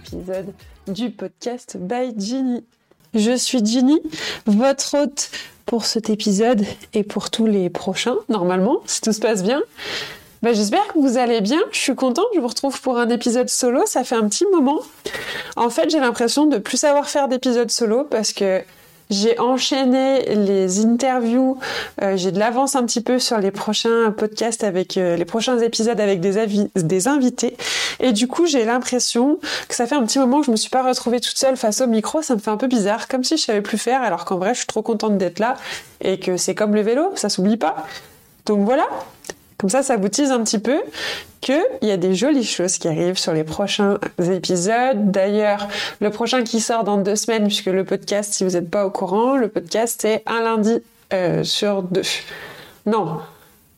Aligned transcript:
épisode 0.00 0.54
du 0.88 1.10
podcast 1.10 1.76
by 1.78 2.14
Ginny. 2.16 2.64
Je 3.12 3.36
suis 3.36 3.64
Ginny, 3.64 4.00
votre 4.46 4.96
hôte 4.96 5.30
pour 5.66 5.84
cet 5.84 6.08
épisode 6.08 6.64
et 6.94 7.02
pour 7.02 7.30
tous 7.30 7.46
les 7.46 7.68
prochains, 7.68 8.16
normalement, 8.28 8.80
si 8.86 9.00
tout 9.00 9.12
se 9.12 9.20
passe 9.20 9.42
bien. 9.42 9.60
Ben, 10.42 10.54
J'espère 10.54 10.86
que 10.88 10.98
vous 10.98 11.18
allez 11.18 11.42
bien. 11.42 11.60
Je 11.70 11.78
suis 11.78 11.94
contente. 11.94 12.24
Je 12.34 12.40
vous 12.40 12.46
retrouve 12.46 12.80
pour 12.80 12.98
un 12.98 13.10
épisode 13.10 13.50
solo. 13.50 13.82
Ça 13.84 14.04
fait 14.04 14.14
un 14.14 14.26
petit 14.26 14.46
moment. 14.50 14.80
En 15.56 15.68
fait, 15.68 15.90
j'ai 15.90 16.00
l'impression 16.00 16.46
de 16.46 16.56
plus 16.56 16.78
savoir 16.78 17.10
faire 17.10 17.28
d'épisodes 17.28 17.70
solo 17.70 18.04
parce 18.04 18.32
que 18.32 18.62
j'ai 19.10 19.38
enchaîné 19.38 20.34
les 20.34 20.84
interviews, 20.84 21.58
euh, 22.02 22.16
j'ai 22.16 22.30
de 22.30 22.38
l'avance 22.38 22.76
un 22.76 22.84
petit 22.84 23.00
peu 23.00 23.18
sur 23.18 23.38
les 23.38 23.50
prochains 23.50 24.12
podcasts 24.16 24.64
avec 24.64 24.96
euh, 24.96 25.16
les 25.16 25.24
prochains 25.24 25.58
épisodes 25.58 26.00
avec 26.00 26.20
des, 26.20 26.46
des 26.76 27.08
invités. 27.08 27.56
Et 27.98 28.12
du 28.12 28.28
coup, 28.28 28.46
j'ai 28.46 28.64
l'impression 28.64 29.38
que 29.68 29.74
ça 29.74 29.86
fait 29.86 29.96
un 29.96 30.04
petit 30.04 30.18
moment 30.18 30.40
que 30.40 30.46
je 30.46 30.50
me 30.52 30.56
suis 30.56 30.70
pas 30.70 30.82
retrouvée 30.82 31.20
toute 31.20 31.36
seule 31.36 31.56
face 31.56 31.80
au 31.80 31.86
micro. 31.86 32.22
Ça 32.22 32.34
me 32.34 32.40
fait 32.40 32.50
un 32.50 32.56
peu 32.56 32.68
bizarre, 32.68 33.08
comme 33.08 33.24
si 33.24 33.36
je 33.36 33.42
savais 33.42 33.62
plus 33.62 33.78
faire, 33.78 34.02
alors 34.02 34.24
qu'en 34.24 34.38
vrai, 34.38 34.54
je 34.54 34.58
suis 34.58 34.66
trop 34.66 34.82
contente 34.82 35.18
d'être 35.18 35.38
là 35.40 35.56
et 36.00 36.18
que 36.18 36.36
c'est 36.36 36.54
comme 36.54 36.74
le 36.74 36.82
vélo, 36.82 37.12
ça 37.16 37.28
s'oublie 37.28 37.56
pas. 37.56 37.86
Donc 38.46 38.64
voilà. 38.64 38.86
Comme 39.60 39.68
ça, 39.68 39.82
ça 39.82 39.98
vous 39.98 40.06
un 40.06 40.42
petit 40.42 40.58
peu 40.58 40.80
qu'il 41.42 41.60
y 41.82 41.90
a 41.90 41.98
des 41.98 42.14
jolies 42.14 42.44
choses 42.44 42.78
qui 42.78 42.88
arrivent 42.88 43.18
sur 43.18 43.34
les 43.34 43.44
prochains 43.44 43.98
épisodes. 44.18 45.10
D'ailleurs, 45.10 45.68
le 46.00 46.08
prochain 46.08 46.44
qui 46.44 46.60
sort 46.60 46.82
dans 46.82 46.96
deux 46.96 47.14
semaines, 47.14 47.44
puisque 47.44 47.66
le 47.66 47.84
podcast, 47.84 48.32
si 48.32 48.42
vous 48.42 48.52
n'êtes 48.52 48.70
pas 48.70 48.86
au 48.86 48.90
courant, 48.90 49.36
le 49.36 49.48
podcast 49.48 49.98
c'est 50.00 50.22
un 50.24 50.40
lundi 50.40 50.78
euh, 51.12 51.44
sur 51.44 51.82
deux. 51.82 52.00
Non, 52.86 53.18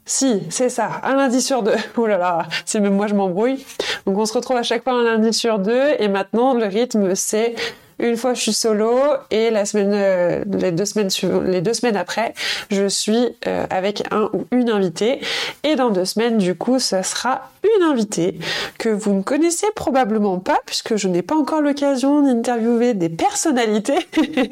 si, 0.05 0.45
c'est 0.51 0.69
ça, 0.69 1.01
un 1.03 1.17
lundi 1.17 1.43
sur 1.43 1.65
deux. 1.65 1.75
Oh 1.97 2.06
là 2.06 2.17
là, 2.17 2.47
c'est 2.65 2.78
même 2.78 2.95
moi 2.95 3.09
je 3.09 3.15
m'embrouille. 3.15 3.67
Donc 4.06 4.17
on 4.19 4.25
se 4.25 4.34
retrouve 4.34 4.59
à 4.59 4.62
chaque 4.62 4.84
fois 4.84 4.93
un 4.93 5.03
lundi 5.03 5.33
sur 5.33 5.59
deux 5.59 5.95
et 5.99 6.06
maintenant 6.06 6.55
le 6.55 6.67
rythme 6.67 7.17
c'est 7.17 7.56
une 8.03 8.17
fois 8.17 8.34
je 8.34 8.41
suis 8.41 8.53
solo 8.53 8.98
et 9.31 9.50
euh, 9.53 10.45
les 10.50 10.72
deux 10.72 10.84
semaines 10.84 11.08
les 11.47 11.61
deux 11.61 11.72
semaines 11.72 11.97
après, 11.97 12.34
je 12.70 12.89
suis 12.89 13.28
euh, 13.47 13.64
avec 13.70 14.03
un 14.11 14.28
ou 14.33 14.47
une 14.50 14.70
invitée. 14.70 15.20
Et 15.62 15.77
dans 15.77 15.91
deux 15.91 16.05
semaines, 16.05 16.39
du 16.39 16.55
coup, 16.55 16.78
ça 16.78 17.03
sera 17.03 17.50
une 17.64 17.84
invitée 17.84 18.39
que 18.78 18.89
vous 18.89 19.14
ne 19.14 19.22
connaissez 19.22 19.67
probablement 19.75 20.39
pas 20.39 20.59
puisque 20.67 20.97
je 20.97 21.09
n'ai 21.09 21.22
pas 21.22 21.36
encore 21.36 21.61
l'occasion 21.61 22.22
d'interviewer 22.22 22.94
des 22.94 23.09
personnalités. 23.09 24.06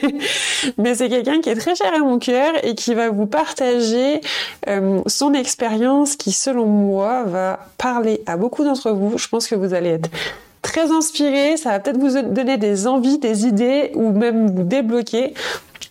Mais 0.79 0.95
c'est 0.95 1.09
quelqu'un 1.09 1.41
qui 1.41 1.51
est 1.51 1.57
très 1.57 1.75
cher 1.75 1.93
à 1.95 1.99
mon 1.99 2.19
cœur 2.19 2.53
et 2.63 2.75
qui 2.75 2.95
va 2.95 3.11
vous 3.11 3.27
partager 3.27 4.21
euh, 4.69 5.01
son 5.07 5.35
expérience 5.35 6.17
qui, 6.17 6.33
selon 6.33 6.67
moi, 6.67 7.25
va 7.25 7.67
parler 7.79 8.23
à 8.27 8.37
beaucoup 8.37 8.65
d'entre 8.65 8.93
vous. 8.93 9.19
Je 9.19 9.29
pense 9.29 9.49
que 9.49 9.57
vous 9.57 9.75
allez 9.75 9.91
être 9.91 10.11
très 10.63 10.91
inspiré, 10.91 11.57
ça 11.57 11.71
va 11.71 11.81
peut-être 11.81 11.99
vous 11.99 12.21
donner 12.23 12.57
des 12.57 12.87
envies, 12.87 13.19
des 13.19 13.47
idées 13.47 13.93
ou 13.95 14.13
même 14.13 14.51
vous 14.55 14.63
débloquer. 14.65 15.35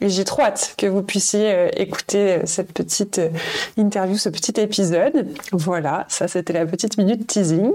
J'ai 0.02 0.24
trop 0.24 0.44
hâte 0.44 0.76
que 0.78 0.86
vous 0.86 1.04
puissiez 1.04 1.52
euh, 1.52 1.70
écouter 1.76 2.32
euh, 2.32 2.42
cette 2.46 2.72
petite 2.72 3.20
euh, 3.20 3.30
interview, 3.78 4.18
ce 4.18 4.30
petit 4.30 4.54
épisode. 4.62 5.28
Voilà, 5.52 6.06
ça 6.08 6.30
c'était 6.30 6.54
la 6.54 6.66
petite 6.66 6.98
minute 6.98 7.28
teasing. 7.28 7.74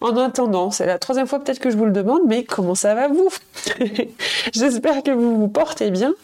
En 0.00 0.16
attendant, 0.16 0.70
c'est 0.70 0.86
la 0.86 0.98
troisième 0.98 1.26
fois 1.26 1.40
peut-être 1.40 1.58
que 1.58 1.70
je 1.70 1.76
vous 1.76 1.86
le 1.86 1.90
demande, 1.90 2.20
mais 2.26 2.44
comment 2.44 2.76
ça 2.76 2.94
va 2.94 3.08
vous? 3.08 3.28
J'espère 4.52 5.02
que 5.02 5.10
vous 5.10 5.36
vous 5.36 5.48
portez 5.48 5.90
bien, 5.90 6.14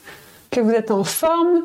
que 0.51 0.61
vous 0.61 0.71
êtes 0.71 0.93
en 0.93 1.03
forme, 1.03 1.65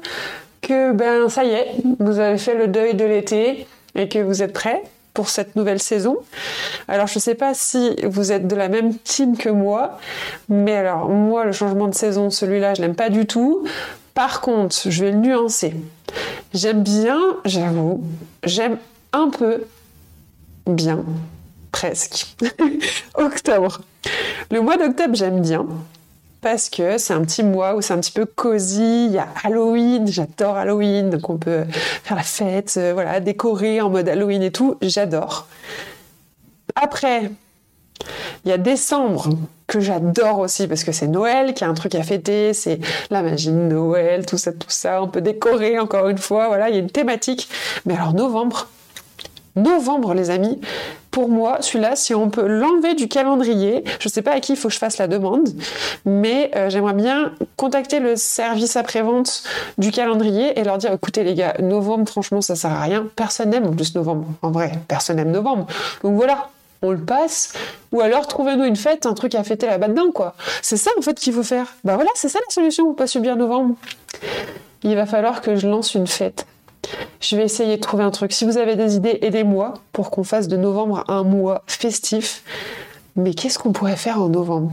que 0.61 0.91
ben 0.91 1.29
ça 1.29 1.43
y 1.43 1.51
est, 1.51 1.75
vous 1.99 2.19
avez 2.19 2.39
fait 2.39 2.55
le 2.55 2.67
deuil 2.67 2.95
de 2.95 3.05
l'été 3.05 3.67
et 3.93 4.09
que 4.09 4.19
vous 4.19 4.41
êtes 4.41 4.53
prêts 4.53 4.81
pour 5.13 5.29
cette 5.29 5.55
nouvelle 5.55 5.81
saison. 5.81 6.17
Alors 6.87 7.07
je 7.07 7.15
ne 7.15 7.21
sais 7.21 7.35
pas 7.35 7.53
si 7.53 7.95
vous 8.03 8.31
êtes 8.31 8.47
de 8.47 8.55
la 8.55 8.69
même 8.69 8.97
team 8.97 9.37
que 9.37 9.49
moi, 9.49 9.99
mais 10.49 10.75
alors 10.75 11.09
moi 11.09 11.45
le 11.45 11.51
changement 11.51 11.87
de 11.87 11.95
saison, 11.95 12.29
celui-là, 12.29 12.73
je 12.73 12.81
l'aime 12.81 12.95
pas 12.95 13.09
du 13.09 13.25
tout. 13.25 13.65
Par 14.13 14.41
contre, 14.41 14.75
je 14.89 15.05
vais 15.05 15.11
le 15.11 15.17
nuancer. 15.17 15.73
J'aime 16.53 16.83
bien, 16.83 17.19
j'avoue, 17.45 18.03
j'aime 18.43 18.77
un 19.13 19.29
peu 19.29 19.63
bien, 20.67 21.03
presque. 21.71 22.35
octobre. 23.15 23.81
Le 24.49 24.61
mois 24.61 24.77
d'octobre, 24.77 25.15
j'aime 25.15 25.41
bien 25.41 25.65
parce 26.41 26.69
que 26.69 26.97
c'est 26.97 27.13
un 27.13 27.21
petit 27.21 27.43
mois 27.43 27.75
où 27.75 27.81
c'est 27.81 27.93
un 27.93 27.99
petit 27.99 28.11
peu 28.11 28.25
cosy. 28.25 29.05
Il 29.05 29.11
y 29.11 29.17
a 29.19 29.27
Halloween, 29.43 30.07
j'adore 30.07 30.57
Halloween, 30.57 31.09
donc 31.11 31.29
on 31.29 31.37
peut 31.37 31.65
faire 32.03 32.17
la 32.17 32.23
fête, 32.23 32.73
euh, 32.77 32.93
voilà, 32.93 33.19
décorer 33.19 33.79
en 33.79 33.89
mode 33.89 34.09
Halloween 34.09 34.41
et 34.41 34.51
tout, 34.51 34.77
j'adore. 34.81 35.47
Après, 36.75 37.31
il 38.43 38.49
y 38.49 38.51
a 38.51 38.57
décembre 38.57 39.29
que 39.67 39.79
j'adore 39.79 40.39
aussi 40.39 40.67
parce 40.67 40.83
que 40.83 40.91
c'est 40.91 41.07
Noël, 41.07 41.53
qu'il 41.53 41.65
y 41.65 41.67
a 41.67 41.69
un 41.69 41.75
truc 41.75 41.95
à 41.95 42.03
fêter, 42.03 42.53
c'est 42.53 42.79
la 43.09 43.21
magie 43.21 43.49
de 43.49 43.53
Noël, 43.53 44.25
tout 44.25 44.37
ça, 44.37 44.51
tout 44.51 44.69
ça. 44.69 45.01
On 45.01 45.07
peut 45.07 45.21
décorer 45.21 45.79
encore 45.79 46.09
une 46.09 46.17
fois, 46.17 46.47
voilà, 46.47 46.69
il 46.69 46.75
y 46.75 46.77
a 46.77 46.81
une 46.81 46.89
thématique. 46.89 47.47
Mais 47.85 47.93
alors 47.93 48.13
novembre, 48.13 48.67
novembre 49.55 50.13
les 50.13 50.29
amis, 50.29 50.59
pour 51.11 51.27
moi, 51.27 51.57
celui-là, 51.61 51.95
si 51.95 52.15
on 52.15 52.29
peut 52.29 52.47
l'enlever 52.47 52.95
du 52.95 53.07
calendrier, 53.07 53.83
je 53.99 54.07
ne 54.07 54.11
sais 54.11 54.21
pas 54.21 54.31
à 54.31 54.39
qui 54.39 54.53
il 54.53 54.55
faut 54.55 54.69
que 54.69 54.73
je 54.73 54.79
fasse 54.79 54.97
la 54.97 55.07
demande, 55.07 55.49
mais 56.05 56.51
euh, 56.55 56.69
j'aimerais 56.69 56.93
bien 56.93 57.33
contacter 57.57 57.99
le 57.99 58.15
service 58.15 58.77
après-vente 58.77 59.43
du 59.77 59.91
calendrier 59.91 60.57
et 60.57 60.63
leur 60.63 60.77
dire, 60.77 60.93
écoutez 60.93 61.23
les 61.23 61.35
gars, 61.35 61.55
novembre, 61.59 62.09
franchement, 62.09 62.41
ça 62.41 62.55
sert 62.55 62.71
à 62.71 62.81
rien. 62.81 63.07
Personne 63.15 63.49
n'aime 63.49 63.67
en 63.67 63.73
plus 63.73 63.93
novembre. 63.93 64.25
En 64.41 64.51
vrai, 64.51 64.71
personne 64.87 65.17
n'aime 65.17 65.31
novembre. 65.31 65.67
Donc 66.01 66.15
voilà, 66.15 66.49
on 66.81 66.91
le 66.91 66.99
passe, 66.99 67.53
ou 67.91 68.01
alors 68.01 68.25
trouvez-nous 68.27 68.63
une 68.63 68.75
fête, 68.75 69.05
un 69.05 69.13
truc 69.13 69.35
à 69.35 69.43
fêter 69.43 69.67
là-bas 69.67 69.89
dedans, 69.89 70.11
quoi. 70.11 70.33
C'est 70.61 70.77
ça 70.77 70.91
en 70.97 71.01
fait 71.01 71.19
qu'il 71.19 71.33
faut 71.33 71.43
faire. 71.43 71.67
Bah 71.83 71.95
voilà, 71.95 72.09
c'est 72.15 72.29
ça 72.29 72.39
la 72.39 72.53
solution 72.53 72.93
pas 72.93 73.07
subir 73.07 73.35
novembre. 73.35 73.75
Il 74.83 74.95
va 74.95 75.05
falloir 75.05 75.41
que 75.41 75.55
je 75.55 75.67
lance 75.67 75.93
une 75.93 76.07
fête. 76.07 76.47
Je 77.19 77.35
vais 77.35 77.43
essayer 77.43 77.77
de 77.77 77.81
trouver 77.81 78.03
un 78.03 78.11
truc. 78.11 78.33
Si 78.33 78.45
vous 78.45 78.57
avez 78.57 78.75
des 78.75 78.95
idées, 78.95 79.19
aidez-moi 79.21 79.75
pour 79.93 80.11
qu'on 80.11 80.23
fasse 80.23 80.47
de 80.47 80.57
novembre 80.57 81.03
un 81.07 81.23
mois 81.23 81.63
festif. 81.67 82.43
Mais 83.15 83.33
qu'est-ce 83.33 83.59
qu'on 83.59 83.71
pourrait 83.71 83.97
faire 83.97 84.21
en 84.21 84.29
novembre? 84.29 84.71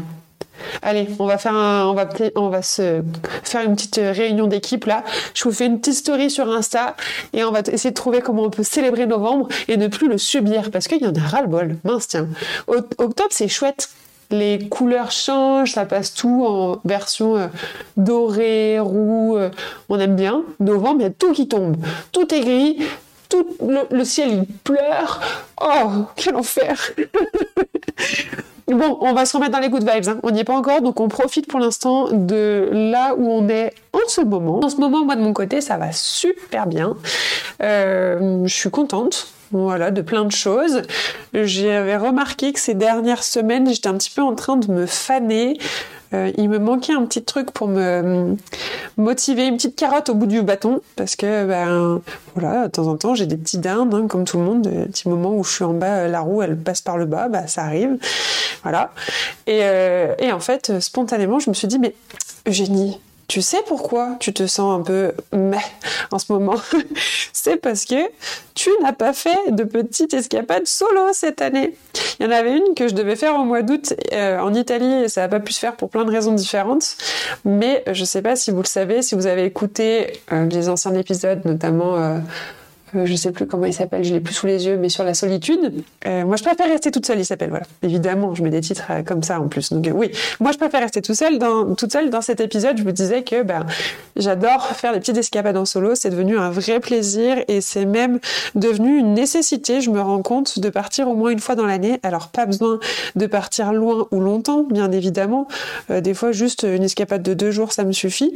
Allez, 0.83 1.09
on 1.19 1.27
va 1.27 1.39
faire 1.39 1.53
on 1.53 1.95
va 1.95 2.09
on 2.35 2.49
va 2.49 2.63
se 2.63 3.03
faire 3.45 3.63
une 3.63 3.75
petite 3.77 4.01
réunion 4.03 4.47
d'équipe 4.47 4.87
là. 4.87 5.05
Je 5.35 5.45
vous 5.45 5.53
fais 5.53 5.67
une 5.67 5.79
petite 5.79 5.95
story 5.95 6.31
sur 6.31 6.51
Insta 6.51 6.97
et 7.33 7.45
on 7.45 7.53
va 7.53 7.61
essayer 7.61 7.91
de 7.91 7.95
trouver 7.95 8.21
comment 8.21 8.43
on 8.45 8.51
peut 8.51 8.65
célébrer 8.65 9.07
novembre 9.07 9.49
et 9.69 9.77
ne 9.77 9.87
plus 9.87 10.09
le 10.09 10.19
subir 10.19 10.71
parce 10.71 10.89
qu'il 10.89 11.03
y 11.03 11.07
en 11.07 11.15
a 11.15 11.21
ras 11.21 11.43
le 11.43 11.49
bol. 11.49 11.77
Mince 11.85 12.09
tiens. 12.09 12.29
Octobre 12.67 13.29
c'est 13.31 13.49
chouette 13.49 13.89
les 14.31 14.69
couleurs 14.69 15.11
changent, 15.11 15.73
ça 15.73 15.87
passe 15.87 16.15
tout 16.15 16.45
en 16.47 16.81
version 16.85 17.37
euh, 17.37 17.47
dorée, 17.97 18.79
roux, 18.79 19.37
euh, 19.37 19.51
on 19.89 19.99
aime 19.99 20.17
bien. 20.17 20.43
Novembre, 20.61 21.01
il 21.01 21.03
y 21.05 21.07
a 21.07 21.11
tout 21.11 21.33
qui 21.33 21.49
tombe. 21.49 21.77
Tout 22.13 22.33
est 22.35 22.41
gris, 22.41 22.79
tout 23.29 23.47
le, 23.91 24.05
ciel 24.05 24.31
il 24.33 24.47
pleure. 24.65 25.21
Oh, 25.61 26.05
quel 26.17 26.37
enfer 26.37 26.91
Bon, 28.69 28.99
on 29.01 29.15
va 29.15 29.25
se 29.25 29.35
remettre 29.35 29.53
dans 29.53 29.61
les 29.61 29.71
good 29.71 29.81
vibes, 29.83 30.09
hein. 30.09 30.21
on 30.23 30.31
n'y 30.31 30.41
est 30.41 30.45
pas 30.45 30.55
encore, 30.55 30.83
donc 30.83 31.01
on 31.01 31.09
profite 31.09 31.47
pour 31.47 31.59
l'instant 31.59 32.09
de 32.13 32.69
là 32.71 33.15
où 33.17 33.27
on 33.27 33.49
est 33.49 33.73
en 33.95 34.07
ce 34.09 34.21
moment. 34.21 34.61
En 34.63 34.69
ce 34.69 34.77
moment, 34.77 35.07
moi 35.07 35.17
de 35.17 35.23
mon 35.23 35.33
côté, 35.33 35.63
ça 35.63 35.79
va 35.79 35.91
super 35.91 36.67
bien. 36.67 36.95
Euh, 37.63 38.43
je 38.45 38.55
suis 38.55 38.71
contente 38.71 39.29
voilà, 39.51 39.91
de 39.91 40.03
plein 40.03 40.25
de 40.25 40.33
choses. 40.33 40.83
J'avais 41.33 41.97
remarqué 41.97 42.53
que 42.53 42.61
ces 42.61 42.75
dernières 42.75 43.23
semaines, 43.23 43.73
j'étais 43.73 43.89
un 43.89 43.95
petit 43.95 44.11
peu 44.11 44.23
en 44.23 44.35
train 44.35 44.57
de 44.57 44.71
me 44.71 44.87
faner. 44.87 45.59
Euh, 46.15 46.33
il 46.39 46.49
me 46.49 46.59
manquait 46.59 46.95
un 46.95 47.05
petit 47.05 47.23
truc 47.23 47.51
pour 47.51 47.69
me 47.69 48.35
motiver, 48.97 49.47
une 49.47 49.57
petite 49.57 49.77
carotte 49.77 50.09
au 50.09 50.15
bout 50.15 50.27
du 50.27 50.41
bâton, 50.41 50.81
parce 50.97 51.17
que 51.17 51.45
ben 51.45 52.01
voilà, 52.35 52.67
de 52.67 52.73
temps 52.73 52.87
en 52.87 52.97
temps 52.97 53.15
j'ai 53.15 53.27
des 53.27 53.37
petits 53.37 53.59
dindes, 53.59 53.93
hein, 53.93 54.07
comme 54.09 54.25
tout 54.25 54.39
le 54.39 54.45
monde, 54.45 54.63
des 54.63 54.87
petits 54.87 55.07
moments 55.07 55.37
où 55.37 55.45
je 55.45 55.53
suis 55.53 55.65
en 55.65 55.75
bas, 55.75 56.09
la 56.09 56.21
roue 56.21 56.41
elle 56.41 56.57
passe 56.57 56.81
par 56.81 56.97
le 56.97 57.05
bas, 57.05 57.29
bah 57.29 57.47
ça 57.47 57.65
arrive, 57.65 57.99
voilà. 58.63 58.93
Et, 59.47 59.61
euh, 59.65 60.15
et 60.19 60.33
en 60.33 60.41
fait, 60.41 60.81
spontanément, 60.81 61.41
je 61.41 61.51
me 61.51 61.55
suis 61.55 61.69
dit 61.69 61.79
mais 61.79 61.95
Eugénie, 62.47 62.99
tu 63.29 63.43
sais 63.43 63.59
pourquoi 63.67 64.17
tu 64.21 64.33
te 64.33 64.47
sens 64.47 64.81
un 64.81 64.83
peu 64.83 65.13
meh 65.33 65.59
en 66.11 66.19
ce 66.19 66.33
moment? 66.33 66.57
C'est 67.33 67.57
parce 67.57 67.85
que 67.85 68.09
tu 68.55 68.71
n'as 68.83 68.93
pas 68.93 69.13
fait 69.13 69.39
de 69.51 69.65
petite 69.65 70.15
escapade 70.15 70.67
solo 70.67 71.13
cette 71.13 71.43
année. 71.43 71.77
Il 72.19 72.27
y 72.27 72.29
en 72.29 72.33
avait 72.33 72.57
une 72.57 72.75
que 72.75 72.89
je 72.89 72.95
devais 72.95 73.17
faire 73.17 73.35
au 73.37 73.45
mois 73.45 73.63
d'août 73.63 73.95
euh, 74.13 74.39
en 74.41 74.55
Italie 74.55 75.05
et 75.05 75.09
ça 75.09 75.21
n'a 75.21 75.29
pas 75.29 75.41
pu 75.41 75.53
se 75.53 75.61
faire 75.61 75.77
pour 75.77 75.91
plein 75.91 76.05
de 76.05 76.11
raisons 76.11 76.33
différentes. 76.33 76.97
Mais 77.45 77.85
je 77.93 78.01
ne 78.01 78.07
sais 78.07 78.23
pas 78.23 78.35
si 78.35 78.51
vous 78.51 78.63
le 78.63 78.67
savez, 78.67 79.03
si 79.03 79.15
vous 79.15 79.27
avez 79.27 79.45
écouté 79.45 80.21
euh, 80.33 80.47
les 80.47 80.69
anciens 80.69 80.95
épisodes, 80.95 81.45
notamment 81.45 82.21
euh, 82.95 83.07
je 83.07 83.15
sais 83.15 83.33
plus 83.33 83.47
comment 83.47 83.67
il 83.67 83.73
s'appelle, 83.73 84.05
je 84.05 84.13
l'ai 84.13 84.21
plus 84.21 84.35
sous 84.35 84.47
les 84.47 84.67
yeux, 84.67 84.77
mais 84.77 84.89
sur 84.89 85.05
la 85.05 85.15
solitude. 85.15 85.83
Euh, 86.07 86.25
moi, 86.25 86.37
je 86.37 86.43
préfère 86.43 86.67
rester 86.67 86.91
toute 86.91 87.07
seule, 87.07 87.19
il 87.19 87.25
s'appelle, 87.25 87.51
voilà. 87.51 87.67
Évidemment, 87.83 88.35
je 88.35 88.43
mets 88.43 88.51
des 88.51 88.61
titres 88.61 88.85
euh, 88.91 89.03
comme 89.03 89.23
ça 89.23 89.41
en 89.41 89.49
plus. 89.49 89.73
Donc 89.73 89.89
oui, 89.95 90.11
moi, 90.41 90.53
je 90.53 90.59
préfère 90.59 90.81
rester 90.81 91.03
tout 91.03 91.15
seul. 91.15 91.39
Dans, 91.39 91.75
toute 91.75 91.93
seule 91.93 92.11
dans 92.11 92.21
cet 92.21 92.41
épisode, 92.41 92.79
je 92.79 92.83
vous 92.83 92.93
disais 92.93 93.23
que 93.23 93.43
ben, 93.43 93.67
j'adore 94.17 94.67
faire 94.69 94.93
des 94.93 95.01
petites 95.01 95.17
escapades 95.17 95.57
en 95.57 95.65
solo. 95.65 95.95
C'est 95.95 96.11
devenu 96.11 96.39
un 96.39 96.51
vrai 96.51 96.81
plaisir 96.81 97.37
et 97.49 97.61
c'est 97.61 97.87
même 97.87 98.19
devenu 98.55 98.99
une 98.99 99.15
nécessité. 99.15 99.81
Je 99.81 99.91
me 99.91 100.01
rends 100.01 100.23
compte 100.23 100.59
de 100.59 100.69
partir 100.71 101.09
au 101.09 101.15
moins 101.15 101.31
une 101.31 101.41
fois 101.41 101.55
dans 101.55 101.67
l'année. 101.67 102.01
Alors, 102.03 102.29
pas 102.29 102.47
besoin 102.47 102.79
de 103.17 103.27
partir 103.27 103.73
loin 103.73 104.07
ou 104.11 104.21
longtemps, 104.21 104.63
bien 104.63 104.91
évidemment. 104.93 105.49
des 105.89 106.15
fois, 106.15 106.33
juste 106.33 106.65
une 106.65 106.85
escapade 106.85 107.23
de 107.23 107.35
deux 107.35 107.51
jours, 107.51 107.73
ça 107.73 107.85
me 107.85 107.93
suffit. 107.93 108.33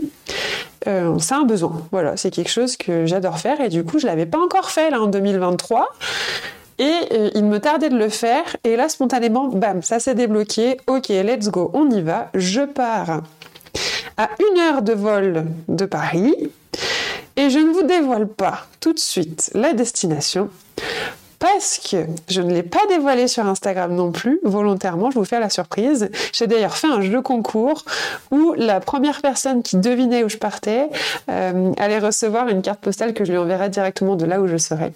Euh, 0.87 1.19
c'est 1.19 1.35
un 1.35 1.45
besoin. 1.45 1.83
Voilà, 1.93 2.17
c'est 2.17 2.31
quelque 2.31 2.51
chose 2.51 2.77
que 2.77 3.07
j'adore 3.07 3.39
faire 3.39 3.61
et 3.61 3.69
du 3.69 3.85
coup, 3.85 3.99
je 3.99 4.07
l'avais 4.07 4.27
pas 4.27 4.39
encore 4.39 4.71
fait 4.71 4.91
là 4.91 5.01
en 5.01 5.07
2023. 5.07 5.89
Et 6.79 6.93
euh, 7.13 7.31
il 7.35 7.45
me 7.45 7.59
tardait 7.59 7.91
de 7.91 7.97
le 7.97 8.09
faire. 8.09 8.45
Et 8.65 8.77
là, 8.77 8.89
spontanément, 8.89 9.49
bam, 9.49 9.83
ça 9.83 10.01
s'est 10.01 10.15
débloqué. 10.15 10.79
Ok, 10.87 11.09
let's 11.09 11.49
go, 11.49 11.71
on 11.75 11.91
y 11.91 12.03
va. 12.03 12.29
Je 12.35 12.63
pars 12.63 13.23
à 14.17 14.29
une 14.39 14.59
heure 14.59 14.83
de 14.83 14.93
vol 14.93 15.45
de 15.69 15.85
Paris. 15.85 16.35
Et 17.37 17.51
je 17.51 17.59
ne 17.59 17.73
vous 17.73 17.83
dévoile 17.83 18.27
pas 18.27 18.67
tout 18.81 18.93
de 18.93 18.99
suite 18.99 19.51
la 19.55 19.73
destination 19.73 20.51
parce 21.43 21.79
que 21.79 22.07
je 22.29 22.41
ne 22.41 22.55
l'ai 22.55 22.63
pas 22.63 22.87
dévoilé 22.89 23.27
sur 23.27 23.45
Instagram 23.45 23.93
non 23.93 24.13
plus, 24.13 24.39
volontairement, 24.45 25.11
je 25.11 25.19
vous 25.19 25.25
fais 25.25 25.41
la 25.41 25.51
surprise. 25.51 26.09
J'ai 26.33 26.47
d'ailleurs 26.47 26.77
fait 26.77 26.87
un 26.87 27.01
jeu 27.01 27.21
concours 27.21 27.85
où 28.31 28.55
la 28.57 28.79
première 28.79 29.21
personne 29.21 29.65
qui 29.65 29.77
devinait 29.77 30.23
où 30.23 30.29
je 30.29 30.37
partais 30.37 30.89
euh, 31.29 31.73
allait 31.79 31.99
recevoir 31.99 32.47
une 32.47 32.63
carte 32.63 32.79
postale 32.79 33.13
que 33.13 33.25
je 33.25 33.33
lui 33.33 33.39
enverrai 33.39 33.71
directement 33.71 34.15
de 34.15 34.25
là 34.25 34.41
où 34.41 34.47
je 34.47 34.57
serais. 34.57 34.93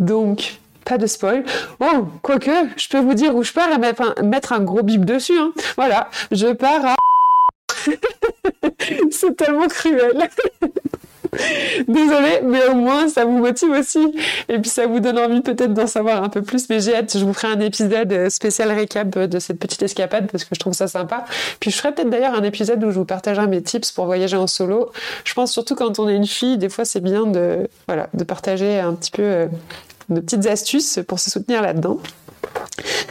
Donc, 0.00 0.58
pas 0.84 0.98
de 0.98 1.06
spoil. 1.06 1.44
Oh, 1.78 2.08
quoique, 2.22 2.50
je 2.76 2.88
peux 2.88 2.98
vous 2.98 3.14
dire 3.14 3.32
où 3.36 3.44
je 3.44 3.52
pars 3.52 3.68
et 3.70 3.78
mettre 4.24 4.52
un, 4.52 4.60
gros 4.60 4.82
bip 4.82 5.04
dessus. 5.04 5.38
Hein. 5.38 5.52
Voilà, 5.76 6.10
je 6.32 6.48
pars 6.48 6.86
à... 6.86 6.96
C'est 9.12 9.36
tellement 9.36 9.68
cruel. 9.68 10.28
Désolée, 11.88 12.40
mais 12.44 12.66
au 12.66 12.74
moins 12.74 13.08
ça 13.08 13.24
vous 13.24 13.38
motive 13.38 13.70
aussi. 13.70 14.14
Et 14.48 14.58
puis 14.58 14.70
ça 14.70 14.86
vous 14.86 15.00
donne 15.00 15.18
envie 15.18 15.40
peut-être 15.40 15.72
d'en 15.72 15.86
savoir 15.86 16.22
un 16.22 16.28
peu 16.28 16.42
plus. 16.42 16.68
Mais 16.68 16.80
j'ai 16.80 16.94
hâte, 16.94 17.16
je 17.16 17.24
vous 17.24 17.32
ferai 17.32 17.48
un 17.48 17.60
épisode 17.60 18.28
spécial 18.28 18.70
récap 18.70 19.18
de 19.18 19.38
cette 19.38 19.58
petite 19.58 19.82
escapade 19.82 20.30
parce 20.30 20.44
que 20.44 20.54
je 20.54 20.60
trouve 20.60 20.74
ça 20.74 20.88
sympa. 20.88 21.24
Puis 21.60 21.70
je 21.70 21.76
ferai 21.76 21.94
peut-être 21.94 22.10
d'ailleurs 22.10 22.34
un 22.34 22.42
épisode 22.42 22.82
où 22.84 22.90
je 22.90 22.98
vous 22.98 23.04
partagerai 23.04 23.46
mes 23.46 23.62
tips 23.62 23.92
pour 23.92 24.04
voyager 24.04 24.36
en 24.36 24.46
solo. 24.46 24.90
Je 25.24 25.32
pense 25.34 25.52
surtout 25.52 25.74
quand 25.74 25.98
on 25.98 26.08
est 26.08 26.16
une 26.16 26.26
fille, 26.26 26.58
des 26.58 26.68
fois 26.68 26.84
c'est 26.84 27.00
bien 27.00 27.26
de, 27.26 27.68
voilà, 27.86 28.08
de 28.12 28.24
partager 28.24 28.78
un 28.78 28.94
petit 28.94 29.10
peu 29.10 29.22
euh, 29.22 29.46
de 30.10 30.20
petites 30.20 30.46
astuces 30.46 31.00
pour 31.06 31.18
se 31.18 31.30
soutenir 31.30 31.62
là-dedans. 31.62 31.98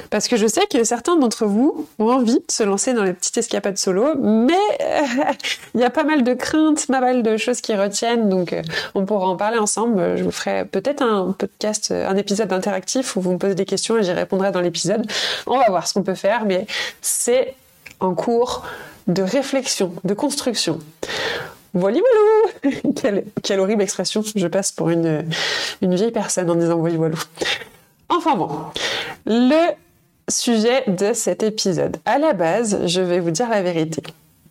Parce 0.10 0.28
que 0.28 0.36
je 0.36 0.46
sais 0.46 0.68
que 0.70 0.84
certains 0.84 1.16
d'entre 1.16 1.46
vous 1.46 1.88
ont 1.98 2.10
envie 2.10 2.40
de 2.40 2.52
se 2.52 2.64
lancer 2.64 2.94
dans 2.94 3.04
les 3.04 3.14
petites 3.14 3.38
escapades 3.38 3.78
solo, 3.78 4.16
mais 4.20 4.54
il 5.74 5.80
y 5.80 5.84
a 5.84 5.90
pas 5.90 6.04
mal 6.04 6.24
de 6.24 6.34
craintes, 6.34 6.86
pas 6.88 7.00
mal 7.00 7.24
de 7.24 7.38
choses 7.38 7.62
qui 7.62 7.74
retiennent, 7.76 8.28
donc 8.28 8.52
euh, 8.52 8.62
on 8.94 9.06
pourra 9.06 9.28
en 9.28 9.38
parler 9.38 9.58
ensemble. 9.58 10.18
Je 10.18 10.24
vous 10.24 10.32
ferai 10.32 10.66
peut-être 10.66 11.02
un 11.02 11.32
podcast, 11.38 11.92
un 11.92 12.18
épisode 12.18 12.52
interactif 12.52 13.16
où 13.16 13.22
vous 13.22 13.32
me 13.32 13.38
posez 13.38 13.56
des 13.56 13.66
questions 13.66 13.98
et 13.98 14.04
j'y 14.04 14.12
répondrai 14.12 14.52
dans 14.52 14.62
l'épisode. 14.62 15.06
On 15.48 15.58
va 15.58 15.70
voir 15.70 15.88
ce 15.88 15.94
qu'on 15.94 16.04
peut 16.04 16.16
faire, 16.16 16.46
mais 16.46 16.68
c'est 17.02 17.56
en 18.00 18.14
cours 18.14 18.66
de 19.08 19.22
réflexion, 19.22 19.94
de 20.04 20.14
construction. 20.14 20.80
Voilà, 21.74 22.00
quelle, 22.96 23.24
quelle 23.44 23.60
horrible 23.60 23.82
expression. 23.82 24.24
Je 24.36 24.48
passe 24.48 24.72
pour 24.72 24.90
une, 24.90 25.26
vieille 25.82 26.12
personne 26.12 26.50
en 26.50 26.56
disant 26.56 26.78
voilà. 26.78 27.16
Enfin 28.14 28.36
bon, 28.36 28.50
le 29.26 29.72
sujet 30.28 30.84
de 30.88 31.14
cet 31.14 31.44
épisode. 31.44 31.96
À 32.04 32.20
la 32.20 32.34
base, 32.34 32.86
je 32.86 33.00
vais 33.00 33.22
vous 33.22 33.32
dire 33.32 33.48
la 33.48 33.62
vérité. 33.62 34.04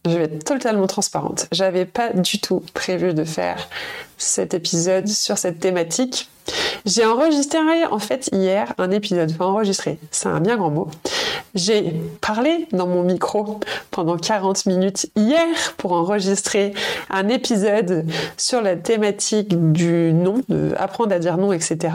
Je 0.06 0.12
vais 0.12 0.24
être 0.24 0.44
totalement 0.44 0.86
transparente. 0.86 1.46
J'avais 1.52 1.84
pas 1.84 2.08
du 2.14 2.40
tout 2.40 2.64
prévu 2.72 3.12
de 3.12 3.22
faire 3.22 3.68
cet 4.16 4.54
épisode 4.54 5.08
sur 5.08 5.36
cette 5.36 5.60
thématique. 5.60 6.30
J'ai 6.86 7.04
enregistré 7.04 7.84
en 7.90 7.98
fait 7.98 8.30
hier 8.32 8.72
un 8.78 8.90
épisode, 8.92 9.30
enfin 9.30 9.44
enregistré, 9.44 9.98
c'est 10.10 10.28
un 10.28 10.40
bien 10.40 10.56
grand 10.56 10.70
mot. 10.70 10.88
J'ai 11.54 11.92
parlé 12.22 12.66
dans 12.72 12.86
mon 12.86 13.02
micro 13.02 13.60
pendant 13.90 14.16
40 14.16 14.64
minutes 14.64 15.10
hier 15.16 15.46
pour 15.76 15.92
enregistrer 15.92 16.72
un 17.10 17.28
épisode 17.28 18.06
sur 18.38 18.62
la 18.62 18.76
thématique 18.76 19.72
du 19.72 20.14
nom, 20.14 20.40
de 20.48 20.72
apprendre 20.78 21.14
à 21.14 21.18
dire 21.18 21.36
non, 21.36 21.52
etc. 21.52 21.90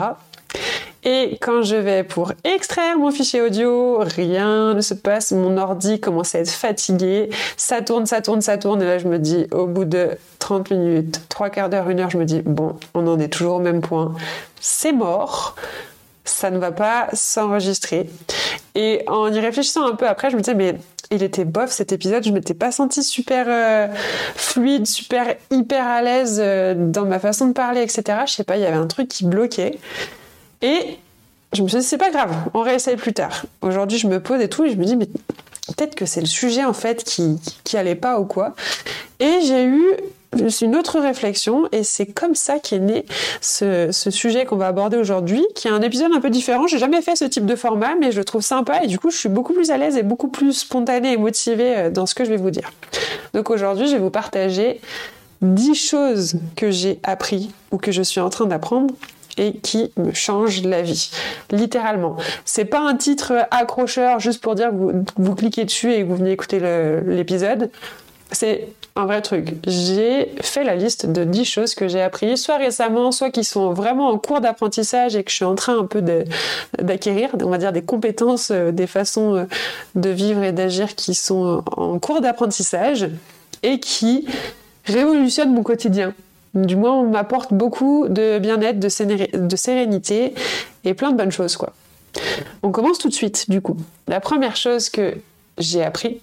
Et 1.08 1.38
quand 1.40 1.62
je 1.62 1.76
vais 1.76 2.02
pour 2.02 2.32
extraire 2.42 2.98
mon 2.98 3.12
fichier 3.12 3.40
audio, 3.40 3.98
rien 4.00 4.74
ne 4.74 4.80
se 4.80 4.92
passe, 4.92 5.30
mon 5.30 5.56
ordi 5.56 6.00
commence 6.00 6.34
à 6.34 6.40
être 6.40 6.50
fatigué, 6.50 7.30
ça 7.56 7.80
tourne, 7.80 8.06
ça 8.06 8.20
tourne, 8.20 8.40
ça 8.40 8.58
tourne, 8.58 8.82
et 8.82 8.86
là 8.86 8.98
je 8.98 9.06
me 9.06 9.20
dis, 9.20 9.46
au 9.52 9.68
bout 9.68 9.84
de 9.84 10.10
30 10.40 10.72
minutes, 10.72 11.20
3 11.28 11.50
quarts 11.50 11.70
d'heure, 11.70 11.88
une 11.90 12.00
heure, 12.00 12.10
je 12.10 12.18
me 12.18 12.24
dis, 12.24 12.42
bon, 12.44 12.74
on 12.94 13.06
en 13.06 13.20
est 13.20 13.28
toujours 13.28 13.54
au 13.54 13.60
même 13.60 13.82
point, 13.82 14.16
c'est 14.60 14.90
mort, 14.90 15.54
ça 16.24 16.50
ne 16.50 16.58
va 16.58 16.72
pas 16.72 17.06
s'enregistrer. 17.12 18.10
Et 18.74 19.04
en 19.06 19.32
y 19.32 19.38
réfléchissant 19.38 19.86
un 19.86 19.94
peu 19.94 20.08
après, 20.08 20.30
je 20.30 20.36
me 20.36 20.40
disais, 20.40 20.56
mais 20.56 20.74
il 21.12 21.22
était 21.22 21.44
bof 21.44 21.70
cet 21.70 21.92
épisode, 21.92 22.24
je 22.24 22.32
m'étais 22.32 22.52
pas 22.52 22.72
sentie 22.72 23.04
super 23.04 23.46
euh, 23.48 23.86
fluide, 24.34 24.88
super 24.88 25.36
hyper 25.52 25.86
à 25.86 26.02
l'aise 26.02 26.40
euh, 26.42 26.74
dans 26.76 27.04
ma 27.04 27.20
façon 27.20 27.46
de 27.46 27.52
parler, 27.52 27.82
etc. 27.82 28.22
Je 28.26 28.32
sais 28.32 28.44
pas, 28.44 28.56
il 28.56 28.62
y 28.62 28.66
avait 28.66 28.76
un 28.76 28.88
truc 28.88 29.06
qui 29.06 29.24
bloquait. 29.24 29.78
Et 30.62 30.98
je 31.52 31.62
me 31.62 31.68
suis 31.68 31.78
dit, 31.78 31.84
c'est 31.84 31.98
pas 31.98 32.10
grave, 32.10 32.34
on 32.54 32.62
réessaye 32.62 32.96
plus 32.96 33.12
tard. 33.12 33.44
Aujourd'hui, 33.62 33.98
je 33.98 34.06
me 34.06 34.20
pose 34.20 34.40
et 34.40 34.48
tout, 34.48 34.64
et 34.64 34.70
je 34.70 34.76
me 34.76 34.84
dis, 34.84 34.96
mais 34.96 35.06
peut-être 35.06 35.94
que 35.94 36.06
c'est 36.06 36.20
le 36.20 36.26
sujet 36.26 36.64
en 36.64 36.72
fait 36.72 37.04
qui, 37.04 37.40
qui 37.64 37.76
allait 37.76 37.94
pas 37.94 38.20
ou 38.20 38.24
quoi. 38.24 38.54
Et 39.20 39.40
j'ai 39.42 39.64
eu 39.64 39.84
une 40.62 40.76
autre 40.76 41.00
réflexion 41.00 41.68
et 41.72 41.82
c'est 41.82 42.06
comme 42.06 42.34
ça 42.34 42.58
qu'est 42.58 42.78
né 42.78 43.04
ce, 43.40 43.90
sujet 44.10 44.44
qu'on 44.44 44.56
va 44.56 44.68
aborder 44.68 44.96
aujourd'hui, 44.96 45.44
qui 45.54 45.68
est 45.68 45.70
un 45.70 45.82
épisode 45.82 46.12
un 46.14 46.20
peu 46.20 46.30
différent. 46.30 46.66
J'ai 46.66 46.78
jamais 46.78 47.02
fait 47.02 47.16
ce 47.16 47.24
type 47.24 47.46
de 47.46 47.56
format, 47.56 47.94
mais 47.94 48.12
je 48.12 48.18
le 48.18 48.24
trouve 48.24 48.42
sympa 48.42 48.82
et 48.82 48.86
du 48.86 48.98
coup 48.98 49.10
je 49.10 49.16
suis 49.16 49.28
beaucoup 49.28 49.52
plus 49.52 49.70
à 49.70 49.78
l'aise 49.78 49.96
et 49.96 50.02
beaucoup 50.02 50.28
plus 50.28 50.52
spontanée 50.52 51.12
et 51.12 51.16
motivée 51.16 51.76
euh, 51.76 51.90
dans 51.90 52.06
ce 52.06 52.14
que 52.14 52.24
je 52.24 52.30
vais 52.30 52.36
vous 52.36 52.50
dire. 52.50 52.70
Donc 53.34 53.50
aujourd'hui 53.50 53.86
je 53.86 53.92
vais 53.92 53.98
vous 53.98 54.10
partager 54.10 54.80
10 55.42 55.74
choses 55.74 56.34
que 56.54 56.70
j'ai 56.70 56.98
appris 57.02 57.50
ou 57.70 57.78
que 57.78 57.92
je 57.92 58.02
suis 58.02 58.20
en 58.20 58.30
train 58.30 58.46
d'apprendre 58.46 58.94
et 59.36 59.54
qui 59.58 59.92
me 59.96 60.12
change 60.12 60.62
la 60.62 60.82
vie. 60.82 61.10
Littéralement. 61.50 62.16
C'est 62.44 62.64
pas 62.64 62.80
un 62.80 62.96
titre 62.96 63.46
accrocheur 63.50 64.20
juste 64.20 64.42
pour 64.42 64.54
dire 64.54 64.70
que 64.70 64.76
vous, 64.76 65.04
vous 65.16 65.34
cliquez 65.34 65.64
dessus 65.64 65.92
et 65.92 66.02
que 66.02 66.06
vous 66.06 66.16
venez 66.16 66.32
écouter 66.32 66.60
l'épisode. 67.06 67.70
C'est 68.32 68.68
un 68.96 69.04
vrai 69.04 69.20
truc. 69.22 69.54
J'ai 69.66 70.32
fait 70.40 70.64
la 70.64 70.74
liste 70.74 71.06
de 71.06 71.24
10 71.24 71.44
choses 71.44 71.74
que 71.74 71.86
j'ai 71.86 72.00
appris, 72.00 72.36
soit 72.36 72.56
récemment, 72.56 73.12
soit 73.12 73.30
qui 73.30 73.44
sont 73.44 73.72
vraiment 73.72 74.08
en 74.08 74.18
cours 74.18 74.40
d'apprentissage 74.40 75.14
et 75.16 75.22
que 75.22 75.30
je 75.30 75.36
suis 75.36 75.44
en 75.44 75.54
train 75.54 75.78
un 75.78 75.84
peu 75.84 76.02
d'acquérir, 76.80 77.30
on 77.42 77.50
va 77.50 77.58
dire 77.58 77.72
des 77.72 77.82
compétences, 77.82 78.50
euh, 78.50 78.72
des 78.72 78.86
façons 78.86 79.36
euh, 79.36 79.44
de 79.94 80.08
vivre 80.08 80.42
et 80.42 80.52
d'agir 80.52 80.94
qui 80.94 81.14
sont 81.14 81.62
en 81.76 81.98
cours 81.98 82.20
d'apprentissage 82.20 83.08
et 83.62 83.80
qui 83.80 84.26
révolutionnent 84.86 85.52
mon 85.52 85.62
quotidien. 85.62 86.14
Du 86.56 86.74
moins, 86.74 86.92
on 86.92 87.10
m'apporte 87.10 87.52
beaucoup 87.52 88.08
de 88.08 88.38
bien-être, 88.38 88.80
de, 88.80 89.56
sérénité 89.56 90.34
et 90.84 90.94
plein 90.94 91.12
de 91.12 91.16
bonnes 91.16 91.30
choses, 91.30 91.56
quoi. 91.56 91.74
On 92.62 92.72
commence 92.72 92.98
tout 92.98 93.08
de 93.08 93.14
suite, 93.14 93.50
du 93.50 93.60
coup. 93.60 93.76
La 94.08 94.20
première 94.20 94.56
chose 94.56 94.88
que 94.88 95.14
j'ai 95.58 95.84
appris, 95.84 96.20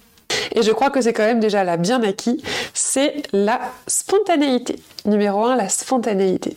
et 0.52 0.62
je 0.62 0.72
crois 0.72 0.90
que 0.90 1.00
c'est 1.00 1.12
quand 1.12 1.22
même 1.22 1.38
déjà 1.38 1.62
la 1.62 1.76
bien 1.76 2.02
acquis, 2.02 2.42
c'est 2.72 3.22
la 3.32 3.60
spontanéité. 3.86 4.76
Numéro 5.04 5.44
1, 5.44 5.54
la 5.54 5.68
spontanéité. 5.68 6.56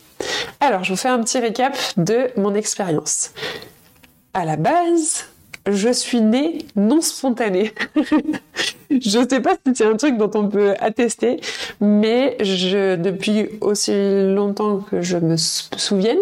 Alors, 0.58 0.82
je 0.82 0.92
vous 0.92 0.98
fais 0.98 1.08
un 1.08 1.20
petit 1.20 1.38
récap 1.38 1.76
de 1.96 2.30
mon 2.36 2.54
expérience. 2.54 3.30
À 4.34 4.44
la 4.44 4.56
base, 4.56 5.26
je 5.70 5.92
suis 5.92 6.20
née 6.20 6.66
non 6.76 7.00
spontanée. 7.00 7.72
je 8.90 9.18
ne 9.18 9.28
sais 9.28 9.40
pas 9.40 9.54
si 9.54 9.74
c'est 9.74 9.84
un 9.84 9.96
truc 9.96 10.16
dont 10.16 10.30
on 10.34 10.48
peut 10.48 10.74
attester, 10.80 11.40
mais 11.80 12.36
je, 12.40 12.96
depuis 12.96 13.48
aussi 13.60 13.92
longtemps 14.34 14.78
que 14.78 15.02
je 15.02 15.18
me 15.18 15.36
souvienne, 15.36 16.18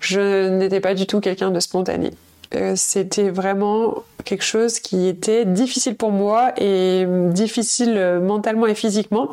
je 0.00 0.48
n'étais 0.48 0.80
pas 0.80 0.94
du 0.94 1.06
tout 1.06 1.20
quelqu'un 1.20 1.50
de 1.50 1.60
spontané. 1.60 2.10
Euh, 2.54 2.74
c'était 2.76 3.28
vraiment 3.28 4.04
quelque 4.24 4.44
chose 4.44 4.80
qui 4.80 5.06
était 5.06 5.44
difficile 5.44 5.96
pour 5.96 6.12
moi 6.12 6.52
et 6.56 7.04
difficile 7.32 8.20
mentalement 8.22 8.66
et 8.66 8.74
physiquement. 8.74 9.28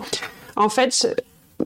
En 0.56 0.70
fait, 0.70 1.16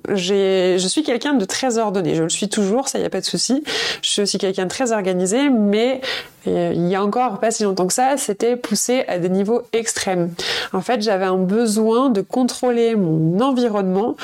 je 0.10 0.86
suis 0.88 1.04
quelqu'un 1.04 1.34
de 1.34 1.46
très 1.46 1.78
ordonné. 1.78 2.16
Je 2.16 2.24
le 2.24 2.30
suis 2.30 2.50
toujours, 2.50 2.88
ça 2.88 3.00
y 3.00 3.06
a 3.06 3.10
pas 3.10 3.22
de 3.22 3.26
souci. 3.26 3.64
Je 4.02 4.10
suis 4.10 4.22
aussi 4.22 4.38
quelqu'un 4.38 4.66
de 4.66 4.70
très 4.70 4.92
organisé, 4.92 5.50
mais 5.50 6.02
euh, 6.48 6.72
il 6.76 6.88
y 6.88 6.96
a 6.96 7.04
encore 7.04 7.40
pas 7.40 7.52
si 7.52 7.64
longtemps 7.64 7.88
que 7.88 7.94
ça, 7.94 8.18
c'était 8.18 8.56
poussé 8.56 9.04
à 9.08 9.18
des 9.18 9.30
niveaux 9.30 9.64
extrêmes. 9.74 10.32
En 10.74 10.82
fait, 10.82 11.02
j'avais 11.02 11.26
un 11.26 11.38
besoin 11.38 12.10
de 12.10 12.22
contrôler 12.22 12.96
mon 12.96 13.40
environnement 13.42 14.16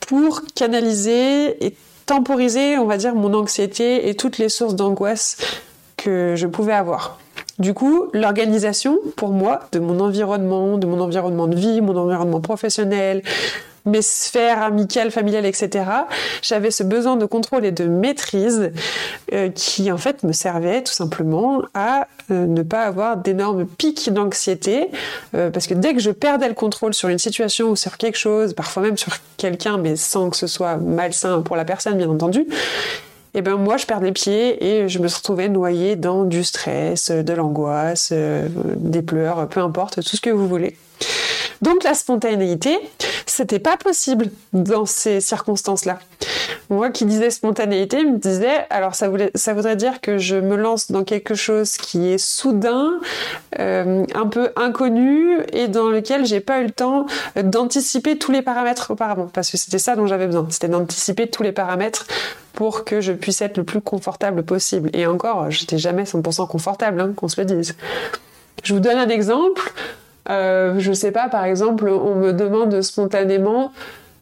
pour 0.00 0.42
canaliser 0.54 1.64
et 1.64 1.74
temporiser, 2.06 2.78
on 2.78 2.86
va 2.86 2.96
dire, 2.96 3.14
mon 3.14 3.34
anxiété 3.34 4.08
et 4.08 4.14
toutes 4.14 4.38
les 4.38 4.48
sources 4.48 4.76
d'angoisse 4.76 5.38
que 5.96 6.34
je 6.36 6.46
pouvais 6.46 6.74
avoir. 6.74 7.18
Du 7.58 7.72
coup, 7.72 8.10
l'organisation, 8.12 8.98
pour 9.16 9.30
moi, 9.30 9.60
de 9.72 9.78
mon 9.78 9.98
environnement, 9.98 10.76
de 10.76 10.86
mon 10.86 11.00
environnement 11.00 11.46
de 11.46 11.56
vie, 11.56 11.80
mon 11.80 11.96
environnement 11.96 12.40
professionnel, 12.40 13.22
mes 13.86 14.02
sphères 14.02 14.62
amicales, 14.62 15.10
familiales, 15.10 15.46
etc., 15.46 15.84
j'avais 16.42 16.70
ce 16.70 16.82
besoin 16.82 17.16
de 17.16 17.24
contrôle 17.24 17.64
et 17.64 17.72
de 17.72 17.84
maîtrise 17.84 18.72
euh, 19.32 19.48
qui, 19.50 19.90
en 19.90 19.96
fait, 19.96 20.24
me 20.24 20.32
servait 20.32 20.82
tout 20.82 20.92
simplement 20.92 21.62
à 21.72 22.08
euh, 22.30 22.46
ne 22.46 22.62
pas 22.62 22.82
avoir 22.82 23.16
d'énormes 23.16 23.64
pics 23.64 24.12
d'anxiété, 24.12 24.90
euh, 25.34 25.50
parce 25.50 25.66
que 25.66 25.74
dès 25.74 25.94
que 25.94 26.00
je 26.00 26.10
perdais 26.10 26.48
le 26.48 26.54
contrôle 26.54 26.94
sur 26.94 27.08
une 27.08 27.18
situation 27.18 27.70
ou 27.70 27.76
sur 27.76 27.96
quelque 27.96 28.18
chose, 28.18 28.54
parfois 28.54 28.82
même 28.82 28.98
sur 28.98 29.12
quelqu'un, 29.36 29.78
mais 29.78 29.94
sans 29.96 30.30
que 30.30 30.36
ce 30.36 30.48
soit 30.48 30.76
malsain 30.76 31.40
pour 31.42 31.56
la 31.56 31.64
personne, 31.64 31.96
bien 31.96 32.10
entendu, 32.10 32.46
eh 33.34 33.42
ben 33.42 33.56
moi 33.56 33.76
je 33.76 33.84
perds 33.84 34.00
les 34.00 34.12
pieds 34.12 34.64
et 34.64 34.88
je 34.88 34.98
me 34.98 35.06
retrouvais 35.08 35.48
noyée 35.48 35.94
dans 35.94 36.24
du 36.24 36.42
stress, 36.42 37.10
de 37.10 37.32
l'angoisse, 37.34 38.10
des 38.12 39.02
pleurs, 39.02 39.46
peu 39.48 39.60
importe, 39.60 40.02
tout 40.02 40.16
ce 40.16 40.22
que 40.22 40.30
vous 40.30 40.48
voulez. 40.48 40.74
Donc 41.62 41.84
la 41.84 41.94
spontanéité, 41.94 42.78
c'était 43.26 43.58
pas 43.58 43.76
possible 43.76 44.30
dans 44.52 44.86
ces 44.86 45.20
circonstances-là. 45.20 45.98
Moi 46.68 46.90
qui 46.90 47.04
disais 47.04 47.30
spontanéité, 47.30 48.04
me 48.04 48.18
disais, 48.18 48.66
alors 48.70 48.94
ça, 48.94 49.08
voudrait 49.08 49.76
dire 49.76 50.00
que 50.00 50.18
je 50.18 50.36
me 50.36 50.56
lance 50.56 50.90
dans 50.90 51.04
quelque 51.04 51.34
chose 51.34 51.76
qui 51.76 52.08
est 52.08 52.18
soudain, 52.18 52.94
euh, 53.58 54.04
un 54.14 54.26
peu 54.26 54.50
inconnu 54.56 55.38
et 55.52 55.68
dans 55.68 55.88
lequel 55.88 56.26
j'ai 56.26 56.40
pas 56.40 56.60
eu 56.60 56.64
le 56.64 56.70
temps 56.70 57.06
d'anticiper 57.40 58.18
tous 58.18 58.32
les 58.32 58.42
paramètres 58.42 58.90
auparavant. 58.90 59.28
Parce 59.32 59.50
que 59.50 59.56
c'était 59.56 59.78
ça 59.78 59.96
dont 59.96 60.06
j'avais 60.06 60.26
besoin, 60.26 60.46
c'était 60.50 60.68
d'anticiper 60.68 61.28
tous 61.28 61.42
les 61.42 61.52
paramètres 61.52 62.06
pour 62.52 62.84
que 62.84 63.00
je 63.00 63.12
puisse 63.12 63.42
être 63.42 63.58
le 63.58 63.64
plus 63.64 63.80
confortable 63.80 64.42
possible. 64.42 64.90
Et 64.94 65.06
encore, 65.06 65.50
j'étais 65.50 65.78
jamais 65.78 66.04
100% 66.04 66.48
confortable, 66.48 67.00
hein, 67.00 67.12
qu'on 67.14 67.28
se 67.28 67.40
le 67.40 67.46
dise. 67.46 67.76
Je 68.64 68.74
vous 68.74 68.80
donne 68.80 68.98
un 68.98 69.08
exemple. 69.08 69.72
Euh, 70.28 70.74
je 70.78 70.92
sais 70.92 71.12
pas, 71.12 71.28
par 71.28 71.44
exemple, 71.44 71.88
on 71.88 72.14
me 72.16 72.32
demande 72.32 72.80
spontanément 72.82 73.72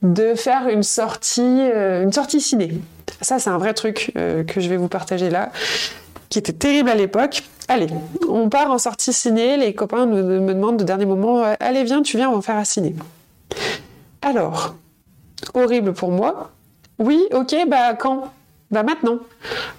de 0.03 0.35
faire 0.35 0.69
une 0.69 0.83
sortie, 0.83 1.41
euh, 1.43 2.03
une 2.03 2.13
sortie 2.13 2.41
ciné. 2.41 2.73
Ça, 3.21 3.39
c'est 3.39 3.51
un 3.51 3.59
vrai 3.59 3.75
truc 3.75 4.13
euh, 4.17 4.45
que 4.45 4.61
je 4.61 4.69
vais 4.69 4.77
vous 4.77 4.89
partager 4.89 5.31
là, 5.31 5.51
qui 6.29 6.39
était 6.39 6.53
terrible 6.53 6.91
à 6.91 6.95
l'époque. 6.95 7.43
Allez, 7.69 7.87
on 8.29 8.51
part 8.51 8.71
en 8.71 8.79
sortie 8.79 9.13
ciné. 9.13 9.57
Les 9.57 9.75
copains 9.75 10.07
me, 10.07 10.41
me 10.41 10.53
demandent 10.53 10.77
de 10.77 10.85
dernier 10.85 11.07
moment, 11.07 11.43
allez 11.61 11.85
viens, 11.85 12.03
tu 12.03 12.17
viens, 12.17 12.29
on 12.29 12.37
va 12.37 12.43
faire 12.43 12.57
un 12.57 12.65
ciné. 12.65 12.95
Alors, 14.21 14.75
horrible 15.55 15.95
pour 15.95 16.11
moi. 16.11 16.51
Oui, 16.99 17.23
ok, 17.33 17.55
bah 17.69 17.95
quand? 17.95 18.31
Bah 18.71 18.83
maintenant. 18.83 19.19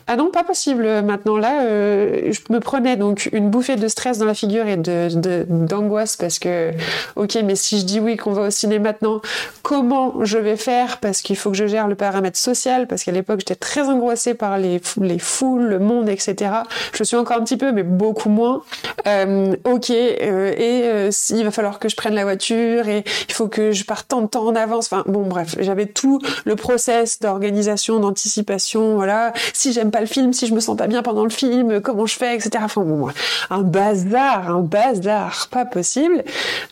Ah 0.07 0.15
non, 0.15 0.29
pas 0.29 0.43
possible. 0.43 1.01
Maintenant 1.03 1.38
là, 1.38 1.63
euh, 1.63 2.31
je 2.31 2.53
me 2.53 2.60
prenais 2.60 2.95
donc 2.95 3.29
une 3.31 3.50
bouffée 3.50 3.75
de 3.75 3.88
stress 3.88 4.17
dans 4.17 4.25
la 4.25 4.34
figure 4.34 4.67
et 4.67 4.77
de 4.77 5.45
d'angoisse 5.50 6.15
parce 6.15 6.39
que, 6.39 6.72
ok, 7.15 7.38
mais 7.43 7.55
si 7.55 7.79
je 7.79 7.86
dis 7.86 8.00
oui 8.00 8.17
qu'on 8.17 8.31
va 8.31 8.43
au 8.43 8.50
ciné 8.50 8.79
maintenant, 8.79 9.22
comment 9.63 10.24
je 10.24 10.38
vais 10.38 10.57
faire? 10.57 11.00
Parce 11.00 11.22
qu'il 11.22 11.36
faut 11.36 11.51
que 11.51 11.57
je 11.57 11.67
gère 11.67 11.88
le 11.88 11.95
paramètre 11.95 12.38
social. 12.38 12.88
Parce 12.88 13.03
qu'à 13.03 13.12
l'époque, 13.12 13.39
j'étais 13.39 13.55
très 13.55 13.81
angoissée 13.81 14.34
par 14.34 14.57
les 14.57 14.79
les 15.01 15.19
foules, 15.19 15.63
le 15.63 15.79
monde, 15.79 16.10
etc. 16.10 16.51
Je 16.93 17.03
suis 17.03 17.17
encore 17.17 17.38
un 17.38 17.43
petit 17.43 17.57
peu, 17.57 17.72
mais 17.72 17.84
beaucoup 17.84 18.29
moins. 18.29 18.62
Euh, 19.07 19.55
ok, 19.63 19.89
euh, 19.89 20.53
et 20.57 21.10
il 21.29 21.43
va 21.43 21.51
falloir 21.51 21.79
que 21.79 21.89
je 21.89 21.95
prenne 21.95 22.13
la 22.13 22.24
voiture 22.24 22.88
et 22.88 23.03
il 23.27 23.34
faut 23.34 23.48
que 23.48 23.72
je 23.72 23.84
parte 23.84 24.07
tant 24.07 24.22
de 24.22 24.27
temps 24.27 24.45
en 24.45 24.55
avance. 24.55 24.86
Enfin 24.91 25.03
bon, 25.07 25.24
bref, 25.24 25.55
j'avais 25.60 25.86
tout 25.88 26.19
le 26.45 26.55
process 26.55 27.19
d'organisation, 27.19 28.00
d'anticipation 28.00 28.95
voilà, 28.95 29.34
si 29.55 29.71
j'aime 29.71 29.89
pas 29.89 30.01
le 30.01 30.05
film, 30.05 30.33
si 30.33 30.47
je 30.47 30.53
me 30.53 30.59
sens 30.59 30.77
pas 30.77 30.88
bien 30.88 31.01
pendant 31.01 31.24
le 31.24 31.29
film, 31.29 31.79
comment 31.81 32.05
je 32.05 32.15
fais, 32.15 32.35
etc. 32.35 32.63
Enfin 32.65 32.81
bon, 32.81 33.07
un 33.50 33.62
bazar, 33.62 34.50
un 34.50 34.59
bazar, 34.59 35.47
pas 35.50 35.65
possible. 35.65 36.24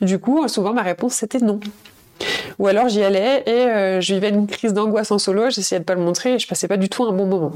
Du 0.02 0.20
coup, 0.20 0.48
souvent 0.48 0.74
ma 0.74 0.82
réponse 0.82 1.14
c'était 1.14 1.40
non. 1.40 1.60
Ou 2.60 2.68
alors 2.68 2.90
j'y 2.90 3.04
allais 3.04 3.44
et 3.46 3.52
euh, 3.52 4.02
je 4.02 4.14
vivais 4.14 4.30
une 4.30 4.48
crise 4.48 4.74
d'angoisse 4.74 5.12
en 5.12 5.18
solo, 5.18 5.50
j'essayais 5.50 5.80
de 5.80 5.86
pas 5.86 5.96
le 5.96 6.02
montrer 6.02 6.36
et 6.36 6.40
je 6.40 6.48
passais 6.48 6.68
pas 6.68 6.78
du 6.78 6.90
tout 6.90 7.04
un 7.04 7.12
bon 7.12 7.26
moment. 7.26 7.54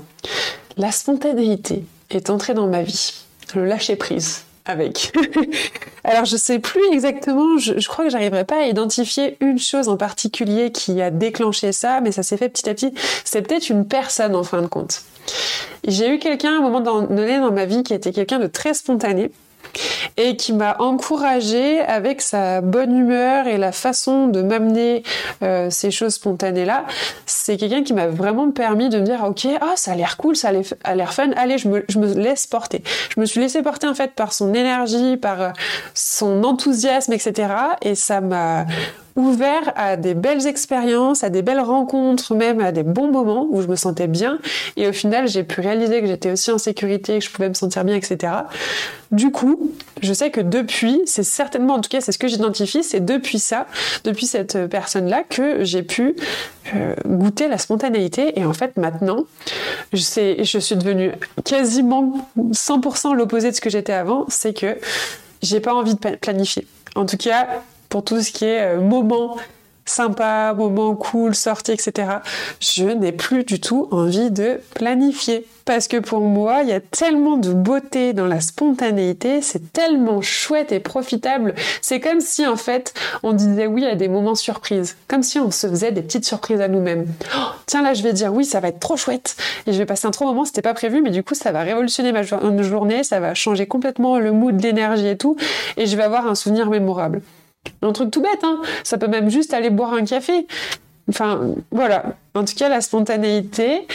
La 0.77 0.91
spontanéité 0.91 1.85
est 2.09 2.29
entrée 2.29 2.53
dans 2.53 2.67
ma 2.67 2.81
vie, 2.81 3.13
le 3.53 3.65
lâcher 3.65 3.95
prise 3.95 4.46
avec. 4.69 5.11
Alors 6.03 6.25
je 6.25 6.37
sais 6.37 6.59
plus 6.59 6.81
exactement, 6.91 7.57
je, 7.57 7.87
crois 7.87 8.05
que 8.05 8.11
j'arriverai 8.11 8.45
pas 8.45 8.61
à 8.61 8.67
identifier 8.67 9.37
une 9.41 9.59
chose 9.59 9.89
en 9.89 9.97
particulier 9.97 10.71
qui 10.71 11.01
a 11.01 11.11
déclenché 11.11 11.71
ça, 11.71 12.01
mais 12.01 12.11
ça 12.11 12.23
s'est 12.23 12.37
fait 12.37 12.49
petit 12.49 12.69
à 12.69 12.73
petit. 12.73 12.93
C'est 13.23 13.41
peut-être 13.41 13.69
une 13.69 13.87
personne 13.87 14.35
en 14.35 14.43
fin 14.43 14.61
de 14.61 14.67
compte. 14.67 15.01
J'ai 15.85 16.09
eu 16.09 16.19
quelqu'un 16.19 16.53
à 16.53 16.57
un 16.57 16.61
moment 16.61 16.79
donné 16.79 17.39
dans 17.39 17.51
ma 17.51 17.65
vie 17.65 17.83
qui 17.83 17.93
était 17.93 18.11
quelqu'un 18.11 18.39
de 18.39 18.47
très 18.47 18.73
spontané 18.73 19.31
et 20.17 20.35
qui 20.35 20.53
m'a 20.53 20.75
encouragée 20.79 21.79
avec 21.81 22.21
sa 22.21 22.61
bonne 22.61 22.95
humeur 22.95 23.47
et 23.47 23.57
la 23.57 23.71
façon 23.71 24.27
de 24.27 24.41
m'amener 24.41 25.03
euh, 25.43 25.69
ces 25.69 25.91
choses 25.91 26.15
spontanées 26.15 26.65
là. 26.65 26.85
C'est 27.25 27.57
quelqu'un 27.57 27.83
qui 27.83 27.93
m'a 27.93 28.07
vraiment 28.07 28.51
permis 28.51 28.89
de 28.89 28.99
me 28.99 29.05
dire 29.05 29.23
ok 29.23 29.47
ah 29.61 29.73
ça 29.75 29.91
a 29.91 29.95
l'air 29.95 30.17
cool, 30.17 30.35
ça 30.35 30.51
a 30.83 30.95
l'air 30.95 31.13
fun, 31.13 31.31
allez 31.35 31.57
je 31.57 31.67
me, 31.67 31.85
je 31.87 31.99
me 31.99 32.13
laisse 32.13 32.47
porter. 32.47 32.83
Je 33.15 33.19
me 33.19 33.25
suis 33.25 33.39
laissée 33.39 33.61
porter 33.61 33.87
en 33.87 33.95
fait 33.95 34.13
par 34.13 34.33
son 34.33 34.53
énergie, 34.53 35.17
par 35.17 35.41
euh, 35.41 35.49
son 35.93 36.43
enthousiasme 36.43 37.13
etc. 37.13 37.53
Et 37.81 37.95
ça 37.95 38.21
m'a 38.21 38.65
ouvert 39.17 39.73
à 39.75 39.97
des 39.97 40.13
belles 40.13 40.45
expériences, 40.45 41.23
à 41.23 41.29
des 41.29 41.41
belles 41.41 41.59
rencontres, 41.59 42.35
même 42.35 42.61
à 42.61 42.71
des 42.71 42.83
bons 42.83 43.11
moments 43.11 43.47
où 43.49 43.61
je 43.61 43.67
me 43.67 43.75
sentais 43.75 44.07
bien. 44.07 44.39
Et 44.77 44.87
au 44.87 44.93
final, 44.93 45.27
j'ai 45.27 45.43
pu 45.43 45.59
réaliser 45.59 46.01
que 46.01 46.07
j'étais 46.07 46.31
aussi 46.31 46.51
en 46.51 46.59
sécurité, 46.59 47.17
que 47.17 47.25
je 47.25 47.31
pouvais 47.31 47.49
me 47.49 47.55
sentir 47.55 47.83
bien, 47.83 47.95
etc. 47.95 48.33
Du 49.11 49.31
coup, 49.31 49.71
je 50.01 50.13
sais 50.13 50.29
que 50.29 50.39
depuis, 50.39 51.01
c'est 51.05 51.23
certainement, 51.23 51.75
en 51.75 51.81
tout 51.81 51.89
cas, 51.89 51.99
c'est 51.99 52.11
ce 52.11 52.19
que 52.19 52.27
j'identifie, 52.27 52.83
c'est 52.83 53.03
depuis 53.03 53.39
ça, 53.39 53.65
depuis 54.03 54.27
cette 54.27 54.67
personne-là, 54.67 55.23
que 55.27 55.63
j'ai 55.63 55.81
pu 55.81 56.15
euh, 56.75 56.93
goûter 57.07 57.47
la 57.47 57.57
spontanéité. 57.57 58.39
Et 58.39 58.45
en 58.45 58.53
fait, 58.53 58.77
maintenant, 58.77 59.25
je, 59.93 60.01
sais, 60.01 60.43
je 60.43 60.59
suis 60.59 60.75
devenue 60.75 61.11
quasiment 61.43 62.29
100% 62.37 63.15
l'opposé 63.15 63.49
de 63.49 63.55
ce 63.55 63.61
que 63.61 63.71
j'étais 63.71 63.93
avant, 63.93 64.25
c'est 64.27 64.53
que 64.53 64.77
j'ai 65.41 65.59
pas 65.59 65.73
envie 65.73 65.95
de 65.95 66.15
planifier. 66.17 66.67
En 66.95 67.05
tout 67.05 67.17
cas, 67.17 67.47
pour 67.89 68.03
tout 68.03 68.21
ce 68.21 68.31
qui 68.31 68.45
est 68.45 68.75
euh, 68.75 68.81
moment 68.81 69.37
sympa, 69.89 70.53
moment 70.55 70.95
cool, 70.95 71.35
sortie, 71.35 71.71
etc. 71.71 72.17
Je 72.59 72.85
n'ai 72.85 73.11
plus 73.11 73.43
du 73.43 73.59
tout 73.59 73.87
envie 73.91 74.31
de 74.31 74.59
planifier. 74.73 75.45
Parce 75.65 75.89
que 75.89 75.97
pour 75.97 76.21
moi, 76.21 76.61
il 76.63 76.69
y 76.69 76.73
a 76.73 76.79
tellement 76.79 77.35
de 77.35 77.51
beauté 77.51 78.13
dans 78.13 78.25
la 78.25 78.39
spontanéité, 78.39 79.41
c'est 79.41 79.73
tellement 79.73 80.21
chouette 80.21 80.71
et 80.71 80.79
profitable. 80.79 81.55
C'est 81.81 81.99
comme 81.99 82.21
si 82.21 82.47
en 82.47 82.55
fait 82.55 82.93
on 83.21 83.33
disait 83.33 83.67
oui 83.67 83.85
à 83.85 83.95
des 83.95 84.07
moments 84.07 84.35
surprises, 84.35 84.95
comme 85.09 85.23
si 85.23 85.39
on 85.39 85.51
se 85.51 85.67
faisait 85.67 85.91
des 85.91 86.01
petites 86.01 86.23
surprises 86.23 86.61
à 86.61 86.69
nous-mêmes. 86.69 87.05
Oh, 87.35 87.49
tiens 87.65 87.81
là, 87.81 87.93
je 87.93 88.01
vais 88.01 88.13
dire 88.13 88.33
oui, 88.33 88.45
ça 88.45 88.61
va 88.61 88.69
être 88.69 88.79
trop 88.79 88.95
chouette 88.95 89.35
et 89.65 89.73
je 89.73 89.77
vais 89.77 89.85
passer 89.85 90.07
un 90.07 90.11
trop 90.11 90.23
moment, 90.23 90.45
c'était 90.45 90.61
pas 90.61 90.73
prévu, 90.73 91.01
mais 91.01 91.11
du 91.11 91.21
coup 91.21 91.35
ça 91.35 91.51
va 91.51 91.63
révolutionner 91.63 92.13
ma 92.13 92.23
journée, 92.23 93.03
ça 93.03 93.19
va 93.19 93.33
changer 93.33 93.67
complètement 93.67 94.19
le 94.19 94.31
mood, 94.31 94.61
l'énergie 94.61 95.07
et 95.07 95.17
tout, 95.17 95.35
et 95.75 95.85
je 95.85 95.97
vais 95.97 96.03
avoir 96.03 96.27
un 96.27 96.35
souvenir 96.35 96.69
mémorable. 96.69 97.21
Un 97.81 97.91
truc 97.91 98.11
tout 98.11 98.21
bête, 98.21 98.43
hein. 98.43 98.61
Ça 98.83 98.97
peut 98.97 99.07
même 99.07 99.29
juste 99.29 99.53
aller 99.53 99.69
boire 99.69 99.93
un 99.93 100.05
café. 100.05 100.47
Enfin, 101.09 101.55
voilà. 101.71 102.15
En 102.35 102.43
tout 102.43 102.55
cas, 102.55 102.69
la 102.69 102.81
spontanéité 102.81 103.87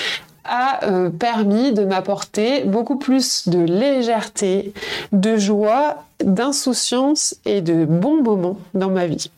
a 0.44 0.84
euh, 0.84 1.10
permis 1.10 1.72
de 1.72 1.84
m'apporter 1.84 2.62
beaucoup 2.62 2.96
plus 2.96 3.48
de 3.48 3.60
légèreté, 3.60 4.72
de 5.12 5.36
joie, 5.36 6.04
d'insouciance 6.24 7.36
et 7.44 7.60
de 7.60 7.84
bons 7.84 8.22
moments 8.22 8.58
dans 8.74 8.90
ma 8.90 9.06
vie. 9.06 9.30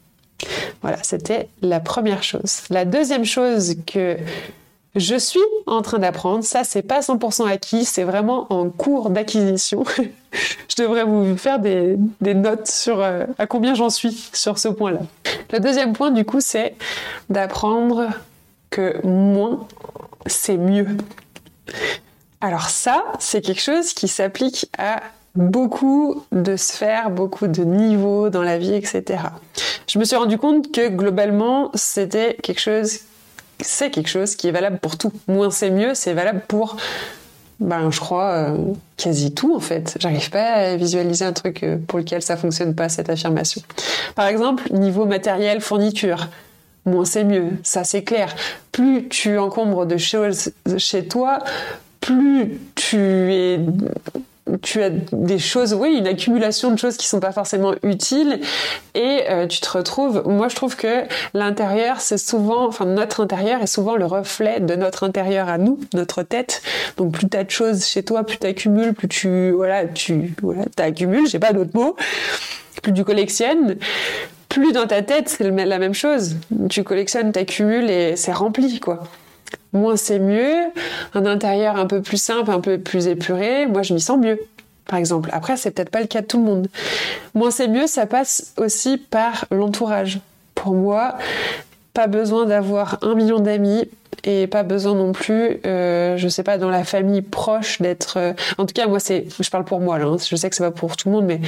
Voilà, 0.83 0.99
c'était 1.03 1.49
la 1.63 1.81
première 1.81 2.23
chose. 2.23 2.63
La 2.71 2.85
deuxième 2.85 3.25
chose 3.25 3.77
que 3.87 4.17
je 4.95 5.17
suis 5.17 5.41
en 5.67 5.83
train 5.83 5.99
d'apprendre. 5.99 6.45
Ça, 6.45 6.65
c'est 6.65 6.83
pas 6.83 7.01
100% 7.01 7.49
acquis, 7.49 7.85
c'est 7.85 8.05
vraiment 8.05 8.47
en 8.51 8.71
cours 8.71 9.11
d'acquisition. 9.11 9.85
je 10.69 10.83
devrais 10.83 11.05
vous 11.05 11.37
faire 11.37 11.59
des, 11.59 11.97
notes 12.21 12.69
sur 12.69 13.01
euh, 13.01 13.25
à 13.39 13.47
combien 13.47 13.75
j'en 13.75 13.91
suis 13.91 14.13
sur 14.33 14.59
ce 14.59 14.69
point-là. 14.69 15.01
Le 15.53 15.61
deuxième 15.61 15.93
point, 15.93 16.11
du 16.11 16.25
coup, 16.25 16.41
c'est 16.41 16.77
d'apprendre 17.29 18.09
que 18.71 19.05
moins, 19.07 19.67
c'est 20.27 20.57
mieux. 20.57 20.87
Alors 22.41 22.69
ça, 22.69 23.05
c'est 23.19 23.41
quelque 23.41 23.63
chose 23.63 23.95
qui 23.95 24.07
s'applique 24.07 24.69
à 24.79 25.03
beaucoup 25.35 26.25
de 26.31 26.57
sphères, 26.57 27.11
beaucoup 27.11 27.49
de 27.49 27.65
niveaux 27.65 28.31
dans 28.31 28.43
la 28.43 28.59
vie, 28.59 28.75
etc. 28.75 29.23
Je 29.89 29.99
me 29.99 30.05
suis 30.05 30.17
rendu 30.17 30.39
compte 30.39 30.73
que 30.73 30.89
globalement, 30.89 31.71
c'était 31.75 32.37
quelque 32.43 32.61
chose 32.61 33.01
c'est 33.61 33.91
quelque 33.91 34.09
chose 34.09 34.37
qui 34.37 34.49
est 34.49 34.53
valable 34.53 34.79
pour 34.79 34.97
tout. 34.97 35.13
Moins 35.29 35.51
c'est 35.51 35.71
mieux, 35.71 35.95
c'est 35.95 36.13
valable 36.13 36.43
pour, 36.47 36.77
ben, 37.61 37.91
je 37.91 38.01
crois, 38.01 38.33
euh, 38.33 38.57
quasi 38.97 39.33
tout 39.33 39.55
en 39.55 39.61
fait. 39.61 39.97
J'arrive 40.01 40.31
pas 40.31 40.53
à 40.53 40.77
visualiser 40.77 41.25
un 41.25 41.33
truc 41.33 41.63
euh, 41.63 41.79
pour 41.87 41.99
lequel 41.99 42.23
ça 42.23 42.37
fonctionne 42.37 42.75
pas, 42.75 42.89
cette 42.89 43.11
affirmation. 43.11 43.63
Par 44.15 44.27
exemple, 44.27 44.73
niveau 44.73 45.07
matériel, 45.07 45.61
fourniture. 45.61 46.29
moins 46.85 47.05
c'est 47.05 47.25
mieux. 47.25 47.51
Ça, 47.63 47.85
c'est 47.85 48.03
clair. 48.03 48.35
Plus 48.73 49.09
tu 49.09 49.39
encombres 49.39 49.87
de 49.87 49.97
choses 49.97 50.53
chez 50.79 51.07
toi, 51.07 51.39
plus 52.01 52.61
tu 52.75 52.99
es 52.99 53.61
tu 54.63 54.83
as 54.83 54.91
des 54.91 55.39
choses, 55.39 55.73
oui, 55.73 55.97
une 55.97 56.07
accumulation 56.07 56.71
de 56.71 56.79
choses 56.79 56.97
qui 56.97 57.07
sont 57.07 57.21
pas 57.21 57.33
forcément 57.33 57.75
utiles 57.83 58.41
et 58.95 59.23
euh, 59.29 59.47
tu 59.47 59.61
te 59.61 59.71
retrouves. 59.71 60.23
Moi, 60.27 60.49
je 60.49 60.55
trouve 60.55 60.77
que 60.77 61.05
l'intérieur, 61.33 62.01
c'est 62.01 62.19
souvent, 62.19 62.67
enfin 62.67 62.85
notre 62.85 63.23
intérieur 63.23 63.63
est 63.63 63.67
souvent 63.67 63.97
le 63.97 64.05
reflet 64.05 64.61
de 64.61 64.75
notre 64.75 65.05
intérieur 65.05 65.49
à 65.49 65.57
nous, 65.57 65.79
notre 65.95 66.23
tête. 66.23 66.63
Donc 66.99 67.13
plus 67.13 67.29
t'as 67.29 67.45
de 67.45 67.51
choses 67.51 67.87
chez 67.87 68.03
toi, 68.03 68.25
plus 68.25 68.37
t'accumules, 68.37 68.93
plus 68.93 69.09
tu, 69.09 69.53
voilà, 69.53 69.87
tu, 69.87 70.35
voilà, 70.43 70.65
t'accumules. 70.77 71.27
J'ai 71.27 71.39
pas 71.39 71.53
d'autre 71.53 71.73
mot. 71.75 71.97
Plus 72.83 72.93
tu 72.93 73.03
collectionnes, 73.03 73.77
plus 74.51 74.73
dans 74.73 74.87
ta 74.87 75.01
tête, 75.01 75.31
c'est 75.31 75.49
la 75.49 75.79
même 75.79 75.95
chose. 75.95 76.37
Tu 76.69 76.85
collectionnes, 76.85 77.33
t'accumules 77.33 77.91
et 77.91 78.17
c'est 78.17 78.33
rempli, 78.33 78.79
quoi 78.79 79.05
moins 79.75 79.97
c'est 79.97 80.19
mieux, 80.19 80.55
un 81.15 81.27
intérieur 81.27 81.77
un 81.77 81.87
peu 81.87 82.01
plus 82.01 82.17
simple, 82.17 82.51
un 82.51 82.61
peu 82.61 82.79
plus 82.79 83.07
épuré, 83.09 83.67
moi 83.67 83.83
je 83.83 83.93
m'y 83.93 84.01
sens 84.01 84.19
mieux. 84.19 84.41
Par 84.87 84.99
exemple. 84.99 85.31
Après, 85.33 85.57
c'est 85.57 85.71
peut-être 85.71 85.89
pas 85.89 86.01
le 86.01 86.07
cas 86.07 86.21
de 86.21 86.27
tout 86.27 86.39
le 86.39 86.45
monde. 86.45 86.69
Moins 87.33 87.51
c'est 87.51 87.69
mieux, 87.69 87.87
ça 87.87 88.05
passe 88.07 88.53
aussi 88.59 88.99
par 88.99 89.47
l'entourage. 89.51 90.21
Pour 90.55 90.75
moi, 90.75 91.17
pas 91.95 92.07
besoin 92.07 92.45
d'avoir 92.45 92.99
un 93.03 93.15
million 93.15 93.39
d'amis 93.39 93.89
et 94.25 94.47
pas 94.47 94.63
besoin 94.63 94.95
non 94.95 95.13
plus, 95.13 95.61
euh, 95.65 96.17
je 96.17 96.29
sais 96.29 96.43
pas, 96.43 96.59
dans 96.59 96.71
la 96.71 96.85
famille 96.85 97.23
proche 97.23 97.81
d'être. 97.81 98.19
Euh, 98.19 98.33
en 98.59 98.67
tout 98.67 98.75
cas, 98.75 98.87
moi, 98.87 99.01
c'est, 99.01 99.27
je 99.41 99.51
parle 99.51 99.65
pour 99.65 99.81
moi 99.81 99.99
là. 99.99 100.07
Hein. 100.07 100.17
je 100.19 100.37
sais 100.37 100.51
que 100.51 100.57
c'est 100.57 100.65
pas 100.65 100.71
pour 100.71 100.97
tout 100.97 101.09
le 101.09 101.15
monde, 101.15 101.27
mais 101.27 101.41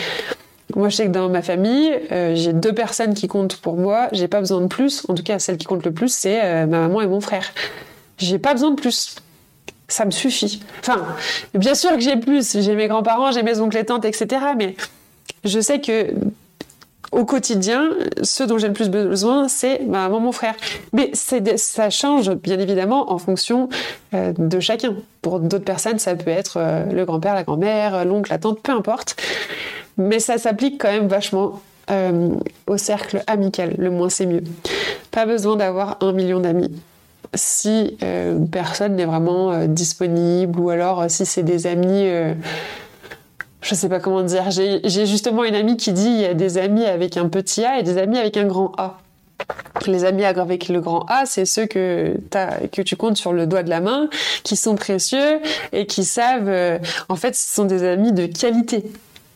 moi, 0.74 0.88
je 0.88 0.96
sais 0.96 1.04
que 1.04 1.10
dans 1.10 1.28
ma 1.28 1.42
famille, 1.42 1.92
euh, 2.12 2.34
j'ai 2.34 2.52
deux 2.52 2.72
personnes 2.72 3.14
qui 3.14 3.28
comptent 3.28 3.56
pour 3.56 3.76
moi. 3.76 4.08
J'ai 4.12 4.28
pas 4.28 4.40
besoin 4.40 4.60
de 4.60 4.66
plus. 4.66 5.04
En 5.08 5.14
tout 5.14 5.22
cas, 5.22 5.38
celle 5.38 5.56
qui 5.56 5.66
compte 5.66 5.84
le 5.84 5.92
plus, 5.92 6.12
c'est 6.12 6.66
ma 6.66 6.80
maman 6.80 7.00
et 7.00 7.06
mon 7.06 7.20
frère. 7.20 7.52
J'ai 8.18 8.38
pas 8.38 8.52
besoin 8.52 8.70
de 8.70 8.80
plus. 8.80 9.16
Ça 9.88 10.04
me 10.04 10.10
suffit. 10.10 10.60
Enfin, 10.80 11.04
bien 11.54 11.74
sûr 11.74 11.92
que 11.92 12.00
j'ai 12.00 12.16
plus. 12.16 12.60
J'ai 12.60 12.74
mes 12.74 12.88
grands-parents, 12.88 13.30
j'ai 13.32 13.42
mes 13.42 13.60
oncles 13.60 13.76
et 13.76 13.84
tantes, 13.84 14.04
etc. 14.04 14.40
Mais 14.56 14.74
je 15.44 15.60
sais 15.60 15.80
que 15.80 16.12
au 17.12 17.24
quotidien, 17.24 17.90
ce 18.22 18.42
dont 18.42 18.58
j'ai 18.58 18.66
le 18.66 18.72
plus 18.72 18.90
besoin, 18.90 19.48
c'est 19.48 19.80
ma 19.86 20.08
maman, 20.08 20.20
mon 20.20 20.32
frère. 20.32 20.54
Mais 20.92 21.10
ça 21.14 21.90
change 21.90 22.30
bien 22.34 22.58
évidemment 22.58 23.12
en 23.12 23.18
fonction 23.18 23.68
euh, 24.14 24.32
de 24.36 24.60
chacun. 24.60 24.96
Pour 25.22 25.40
d'autres 25.40 25.64
personnes, 25.64 25.98
ça 25.98 26.14
peut 26.14 26.30
être 26.30 26.58
euh, 26.58 26.84
le 26.86 27.04
grand-père, 27.04 27.34
la 27.34 27.44
grand-mère, 27.44 28.04
l'oncle, 28.04 28.30
la 28.30 28.38
tante, 28.38 28.60
peu 28.60 28.72
importe. 28.72 29.16
Mais 29.96 30.18
ça 30.18 30.36
s'applique 30.36 30.80
quand 30.80 30.90
même 30.90 31.08
vachement 31.08 31.60
euh, 31.90 32.34
au 32.66 32.76
cercle 32.76 33.22
amical. 33.26 33.74
Le 33.78 33.90
moins, 33.90 34.08
c'est 34.08 34.26
mieux. 34.26 34.42
Pas 35.10 35.26
besoin 35.26 35.56
d'avoir 35.56 35.98
un 36.00 36.12
million 36.12 36.40
d'amis 36.40 36.70
si 37.34 37.96
euh, 38.02 38.38
personne 38.50 38.96
n'est 38.96 39.04
vraiment 39.04 39.52
euh, 39.52 39.66
disponible 39.66 40.58
ou 40.60 40.70
alors 40.70 41.02
euh, 41.02 41.08
si 41.08 41.26
c'est 41.26 41.42
des 41.42 41.66
amis 41.66 42.08
je 43.62 43.74
sais 43.74 43.88
pas 43.88 43.98
comment 43.98 44.22
dire. 44.22 44.50
J'ai 44.50 45.06
justement 45.06 45.42
une 45.42 45.56
amie 45.56 45.76
qui 45.76 45.92
dit 45.92 46.06
il 46.06 46.20
y 46.20 46.24
a 46.24 46.34
des 46.34 46.56
amis 46.56 46.84
avec 46.84 47.16
un 47.16 47.28
petit 47.28 47.64
A 47.64 47.80
et 47.80 47.82
des 47.82 47.98
amis 47.98 48.16
avec 48.16 48.36
un 48.36 48.44
grand 48.44 48.72
A. 48.78 48.98
Les 49.86 50.04
amis 50.04 50.24
avec 50.24 50.68
le 50.68 50.80
grand 50.80 51.04
A, 51.08 51.26
c'est 51.26 51.44
ceux 51.44 51.66
que, 51.66 52.16
que 52.72 52.82
tu 52.82 52.96
comptes 52.96 53.16
sur 53.16 53.32
le 53.32 53.46
doigt 53.46 53.64
de 53.64 53.70
la 53.70 53.80
main, 53.80 54.08
qui 54.44 54.56
sont 54.56 54.76
précieux 54.76 55.40
et 55.72 55.86
qui 55.86 56.04
savent, 56.04 56.80
en 57.08 57.16
fait, 57.16 57.34
ce 57.34 57.54
sont 57.54 57.64
des 57.64 57.82
amis 57.82 58.12
de 58.12 58.26
qualité 58.26 58.84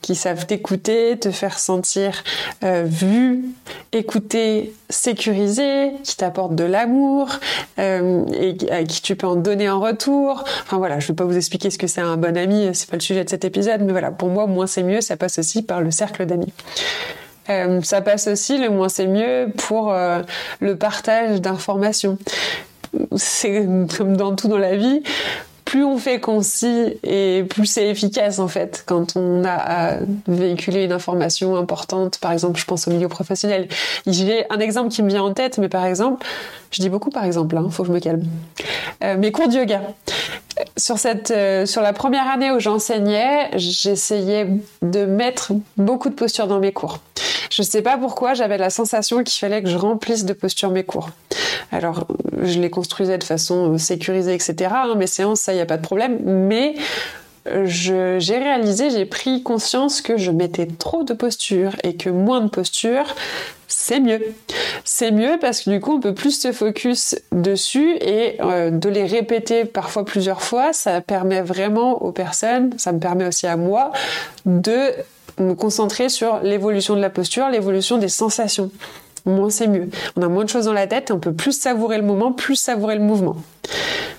qui 0.03 0.15
savent 0.15 0.47
t'écouter, 0.47 1.19
te 1.19 1.31
faire 1.31 1.59
sentir 1.59 2.23
euh, 2.65 2.85
vu, 2.87 3.45
écouter, 3.93 4.73
sécurisé, 4.89 5.93
qui 6.03 6.17
t'apportent 6.17 6.55
de 6.55 6.65
l'amour 6.65 7.29
euh, 7.79 8.25
et 8.33 8.57
à 8.71 8.85
qui 8.85 9.03
tu 9.03 9.17
peux 9.17 9.27
en 9.27 9.37
donner 9.37 9.69
en 9.69 9.81
retour. 9.81 10.45
Enfin 10.63 10.79
voilà, 10.79 11.01
je 11.01 11.07
ne 11.07 11.09
vais 11.09 11.17
pas 11.17 11.25
vous 11.25 11.37
expliquer 11.37 11.71
ce 11.71 11.79
que 11.79 11.87
c'est 11.87 12.01
un 12.01 12.17
bon 12.17 12.37
ami, 12.37 12.71
c'est 12.73 12.89
pas 12.89 12.97
le 12.97 13.03
sujet 13.03 13.25
de 13.25 13.31
cet 13.31 13.45
épisode, 13.45 13.83
mais 13.83 13.93
voilà, 13.93 14.11
pour 14.11 14.29
moi, 14.29 14.47
moins 14.47 14.67
c'est 14.67 14.83
mieux, 14.83 15.01
ça 15.01 15.17
passe 15.17 15.39
aussi 15.39 15.63
par 15.63 15.81
le 15.81 15.91
cercle 15.91 16.27
d'amis. 16.27 16.53
Euh, 17.49 17.81
ça 17.83 18.01
passe 18.01 18.27
aussi, 18.29 18.59
le 18.59 18.71
moins 18.71 18.89
c'est 18.89 19.07
mieux, 19.07 19.49
pour 19.57 19.95
le 20.61 20.77
partage 20.77 21.41
d'informations. 21.41 22.19
C'est 23.17 23.67
comme 23.97 24.17
dans 24.17 24.35
tout 24.35 24.49
dans 24.49 24.59
la 24.59 24.77
vie, 24.77 25.03
plus 25.71 25.85
on 25.85 25.99
fait 25.99 26.19
concis 26.19 26.99
et 27.05 27.45
plus 27.49 27.65
c'est 27.65 27.87
efficace 27.87 28.41
en 28.41 28.49
fait 28.49 28.83
quand 28.87 29.17
on 29.17 29.45
a 29.45 29.53
à 29.53 29.97
véhiculer 30.27 30.83
une 30.83 30.91
information 30.91 31.55
importante. 31.55 32.19
Par 32.19 32.33
exemple, 32.33 32.59
je 32.59 32.65
pense 32.65 32.89
au 32.89 32.91
milieu 32.91 33.07
professionnel. 33.07 33.69
J'ai 34.05 34.51
un 34.51 34.59
exemple 34.59 34.89
qui 34.89 35.01
me 35.05 35.09
vient 35.09 35.23
en 35.23 35.33
tête, 35.33 35.59
mais 35.59 35.69
par 35.69 35.85
exemple, 35.85 36.27
je 36.73 36.83
dis 36.83 36.89
beaucoup 36.89 37.11
par 37.11 37.25
exemple, 37.25 37.57
hein, 37.57 37.69
faut 37.71 37.85
que 37.85 37.87
je 37.87 37.93
me 37.93 38.01
calme. 38.01 38.25
Euh, 39.05 39.17
mes 39.17 39.31
cours 39.31 39.47
de 39.47 39.55
yoga. 39.55 39.83
Sur, 40.77 40.99
cette, 40.99 41.31
euh, 41.31 41.67
sur 41.67 41.83
la 41.83 41.93
première 41.93 42.29
année 42.29 42.51
où 42.51 42.59
j'enseignais, 42.59 43.51
j'essayais 43.55 44.49
de 44.83 45.05
mettre 45.05 45.53
beaucoup 45.77 46.09
de 46.09 46.15
postures 46.15 46.49
dans 46.49 46.59
mes 46.59 46.73
cours. 46.73 46.99
Je 47.51 47.63
sais 47.63 47.83
pas 47.83 47.99
pourquoi, 47.99 48.35
j'avais 48.35 48.59
la 48.59 48.71
sensation 48.71 49.23
qu'il 49.23 49.39
fallait 49.39 49.63
que 49.63 49.69
je 49.69 49.77
remplisse 49.77 50.25
de 50.25 50.33
postures 50.33 50.71
mes 50.71 50.85
cours. 50.85 51.11
Alors, 51.73 52.07
je 52.43 52.59
les 52.59 52.71
construisais 52.71 53.19
de 53.19 53.25
façon 53.25 53.77
sécurisée, 53.77 54.35
etc. 54.35 54.73
Hein, 54.73 54.95
mes 54.97 55.07
séances, 55.07 55.41
ça, 55.41 55.53
il 55.53 55.57
n'y 55.57 55.63
a 55.63 55.67
pas 55.67 55.77
de 55.77 55.83
problème. 55.83 56.19
Mais 56.25 56.75
j'ai 57.65 58.39
réalisé, 58.39 58.91
j'ai 58.91 59.07
pris 59.07 59.43
conscience 59.43 60.01
que 60.01 60.17
je 60.17 60.31
mettais 60.31 60.67
trop 60.67 61.03
de 61.05 61.15
postures 61.15 61.75
et 61.83 61.97
que 61.97 62.11
moins 62.11 62.41
de 62.41 62.49
postures, 62.49 63.15
c'est 63.67 64.01
mieux. 64.01 64.21
C'est 64.85 65.11
mieux 65.11 65.39
parce 65.41 65.63
que 65.63 65.71
du 65.71 65.81
coup, 65.81 65.95
on 65.95 66.01
peut 66.01 66.15
plus 66.15 66.39
se 66.39 66.53
focus 66.53 67.17
dessus 67.33 67.97
et 68.01 68.37
euh, 68.41 68.71
de 68.71 68.89
les 68.89 69.07
répéter 69.07 69.65
parfois 69.65 70.05
plusieurs 70.05 70.43
fois, 70.43 70.73
ça 70.73 71.01
permet 71.01 71.41
vraiment 71.41 72.03
aux 72.03 72.13
personnes, 72.13 72.73
ça 72.79 72.93
me 72.93 72.99
permet 72.99 73.27
aussi 73.27 73.47
à 73.47 73.57
moi 73.57 73.93
de 74.45 74.93
me 75.41 75.55
concentrer 75.55 76.09
sur 76.09 76.41
l'évolution 76.41 76.95
de 76.95 77.01
la 77.01 77.11
posture, 77.11 77.49
l'évolution 77.49 77.99
des 77.99 78.09
sensations 78.09 78.71
moins 79.27 79.51
c'est 79.51 79.67
mieux. 79.67 79.89
On 80.17 80.23
a 80.23 80.29
moins 80.29 80.45
de 80.45 80.49
choses 80.49 80.67
dans 80.67 80.73
la 80.73 80.87
tête 80.87 81.11
et 81.11 81.13
on 81.13 81.19
peut 81.19 81.33
plus 81.33 81.53
savourer 81.53 81.99
le 81.99 82.05
moment, 82.05 82.33
plus 82.33 82.57
savourer 82.57 82.97
le 82.97 83.03
mouvement. 83.03 83.37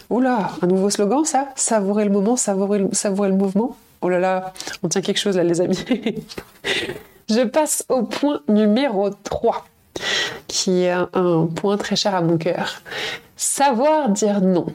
Oula, 0.09 0.51
un 0.61 0.67
nouveau 0.67 0.89
slogan 0.89 1.23
ça? 1.25 1.49
Savourer 1.55 2.05
le 2.05 2.11
moment, 2.11 2.35
savourer 2.35 2.79
le, 2.79 3.35
mouvement? 3.35 3.77
Oh 4.01 4.09
là 4.09 4.19
là, 4.19 4.53
on 4.83 4.89
tient 4.89 5.01
quelque 5.01 5.19
chose 5.19 5.37
là 5.37 5.43
les 5.43 5.61
amis. 5.61 5.83
Je 7.29 7.41
passe 7.45 7.85
au 7.87 8.03
point 8.03 8.41
numéro 8.49 9.09
3, 9.09 9.65
qui 10.47 10.83
est 10.83 10.91
un, 10.91 11.09
un 11.13 11.45
point 11.45 11.77
très 11.77 11.95
cher 11.95 12.13
à 12.13 12.21
mon 12.21 12.37
cœur. 12.37 12.81
Savoir 13.37 14.09
dire 14.09 14.41
non. 14.41 14.65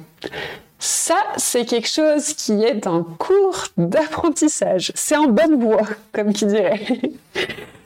Ça, 0.86 1.16
c'est 1.36 1.64
quelque 1.64 1.88
chose 1.88 2.32
qui 2.34 2.62
est 2.62 2.86
en 2.86 3.02
cours 3.02 3.64
d'apprentissage. 3.76 4.92
C'est 4.94 5.16
en 5.16 5.26
bonne 5.26 5.60
voie, 5.60 5.82
comme 6.12 6.32
qui 6.32 6.46
dirait. 6.46 6.80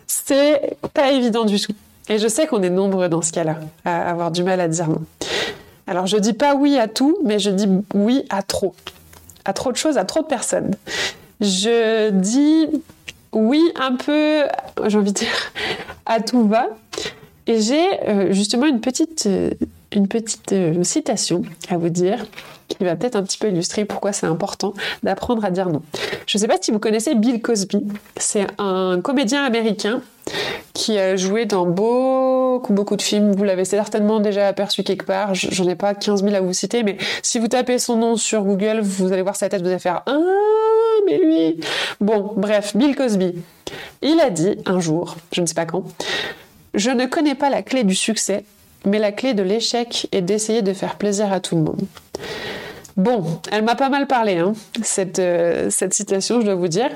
c'est 0.07 0.77
pas 0.93 1.11
évident 1.11 1.47
du 1.47 1.59
tout. 1.59 1.73
Et 2.11 2.19
je 2.19 2.29
sais 2.29 2.47
qu'on 2.47 2.63
est 2.63 2.69
nombreux 2.69 3.09
dans 3.09 3.23
ce 3.23 3.33
cas-là, 3.33 3.57
à 3.87 4.11
avoir 4.11 4.31
du 4.31 4.43
mal 4.43 4.61
à 4.61 4.69
dire 4.69 4.87
non. 4.87 5.03
Alors 5.87 6.07
je 6.07 6.19
dis 6.19 6.35
pas 6.35 6.55
oui 6.55 6.77
à 6.77 6.89
tout, 6.89 7.17
mais 7.25 7.39
je 7.39 7.49
dis 7.49 7.67
oui 7.95 8.27
à 8.29 8.43
trop. 8.43 8.75
À 9.47 9.55
trop 9.55 9.73
de 9.73 9.79
choses, 9.79 9.97
à 9.97 10.05
trop 10.05 10.21
de 10.21 10.27
personnes. 10.27 10.75
Je 11.41 12.11
dis 12.11 12.67
oui 13.33 13.63
un 13.77 13.97
peu, 13.97 14.43
j'ai 14.89 14.99
envie 14.99 15.13
de 15.13 15.19
dire, 15.21 15.53
à 16.05 16.21
tout 16.21 16.47
va. 16.47 16.67
Et 17.47 17.63
j'ai 17.63 17.87
euh, 18.07 18.33
justement 18.33 18.67
une 18.67 18.83
petite, 18.83 19.25
euh, 19.25 19.53
une 19.91 20.07
petite 20.07 20.53
euh, 20.53 20.85
citation 20.85 21.45
à 21.71 21.79
vous 21.79 21.89
dire 21.89 22.27
qui 22.79 22.85
va 22.85 22.97
peut-être 22.97 23.17
un 23.17 23.23
petit 23.23 23.39
peu 23.39 23.49
illustrer 23.49 23.85
pourquoi 23.85 24.13
c'est 24.13 24.27
important 24.27 24.73
d'apprendre 25.03 25.45
à 25.45 25.51
dire 25.51 25.69
non. 25.69 25.83
Je 26.27 26.39
ne 26.39 26.41
sais 26.41 26.49
pas 26.49 26.57
si 26.61 26.71
vous 26.71 26.79
connaissez 26.79 27.15
Bill 27.15 27.43
Cosby. 27.43 27.85
C'est 28.17 28.47
un 28.59 29.01
comédien 29.03 29.45
américain 29.45 30.01
qui 30.73 30.99
a 30.99 31.17
joué 31.17 31.45
dans 31.45 31.67
beaucoup, 31.67 32.73
beaucoup 32.73 32.97
de 32.97 33.03
films. 33.03 33.33
Vous 33.33 33.45
l'avez 33.45 33.65
certainement 33.65 34.21
déjà 34.21 34.49
aperçu 34.49 34.83
quelque 34.83 35.05
part. 35.05 35.35
J'en 35.35 35.69
ai 35.69 35.75
pas 35.75 35.95
15 35.95 36.23
000 36.23 36.35
à 36.35 36.41
vous 36.41 36.53
citer, 36.53 36.83
mais 36.83 36.97
si 37.23 37.39
vous 37.39 37.49
tapez 37.49 37.79
son 37.79 37.97
nom 37.97 38.17
sur 38.17 38.43
Google, 38.43 38.81
vous 38.81 39.13
allez 39.13 39.23
voir 39.23 39.37
sa 39.37 39.49
tête, 39.49 39.63
vous 39.63 39.69
allez 39.69 39.79
faire 39.79 40.03
Ah, 40.07 40.17
mais 41.07 41.19
lui 41.19 41.61
Bon, 42.01 42.33
bref, 42.37 42.77
Bill 42.77 42.95
Cosby. 42.95 43.35
Il 44.03 44.21
a 44.21 44.31
dit 44.31 44.57
un 44.67 44.81
jour, 44.81 45.17
je 45.33 45.41
ne 45.41 45.47
sais 45.47 45.55
pas 45.55 45.67
quand, 45.67 45.85
Je 46.75 46.91
ne 46.91 47.07
connais 47.07 47.35
pas 47.35 47.51
la 47.51 47.63
clé 47.63 47.85
du 47.85 47.95
succès, 47.95 48.45
mais 48.85 48.99
la 48.99 49.13
clé 49.13 49.35
de 49.35 49.43
l'échec 49.43 50.09
est 50.13 50.23
d'essayer 50.23 50.63
de 50.63 50.73
faire 50.73 50.97
plaisir 50.97 51.33
à 51.33 51.41
tout 51.41 51.57
le 51.57 51.63
monde. 51.63 51.83
Bon, 53.01 53.25
elle 53.51 53.65
m'a 53.65 53.77
pas 53.77 53.89
mal 53.89 54.07
parlé, 54.07 54.37
hein, 54.37 54.53
cette, 54.83 55.21
euh, 55.21 55.71
cette 55.71 55.95
citation, 55.95 56.39
je 56.43 56.45
dois 56.45 56.55
vous 56.55 56.69
dire. 56.69 56.91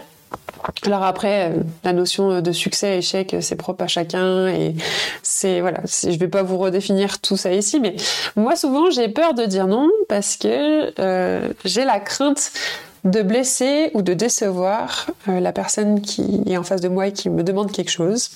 Alors 0.85 1.03
après, 1.03 1.51
euh, 1.51 1.63
la 1.83 1.95
notion 1.95 2.43
de 2.43 2.53
succès, 2.53 2.99
échec, 2.99 3.35
c'est 3.41 3.57
propre 3.57 3.85
à 3.85 3.87
chacun 3.87 4.49
et 4.49 4.75
c'est 5.23 5.63
voilà. 5.63 5.81
Je 5.87 6.19
vais 6.19 6.29
pas 6.29 6.43
vous 6.43 6.59
redéfinir 6.59 7.21
tout 7.23 7.39
ça 7.39 7.55
ici, 7.55 7.81
mais 7.81 7.97
moi 8.37 8.55
souvent 8.55 8.91
j'ai 8.91 9.09
peur 9.09 9.33
de 9.33 9.47
dire 9.47 9.67
non 9.67 9.89
parce 10.11 10.37
que 10.37 10.93
euh, 11.01 11.49
j'ai 11.65 11.87
la 11.87 12.01
crainte 12.01 12.53
de 13.05 13.23
blesser 13.23 13.91
ou 13.95 14.03
de 14.03 14.13
décevoir 14.13 15.07
la 15.27 15.53
personne 15.53 16.03
qui 16.03 16.43
est 16.47 16.59
en 16.59 16.65
face 16.65 16.83
de 16.83 16.89
moi 16.89 17.07
et 17.07 17.13
qui 17.13 17.31
me 17.31 17.43
demande 17.43 17.73
quelque 17.73 17.91
chose. 17.91 18.31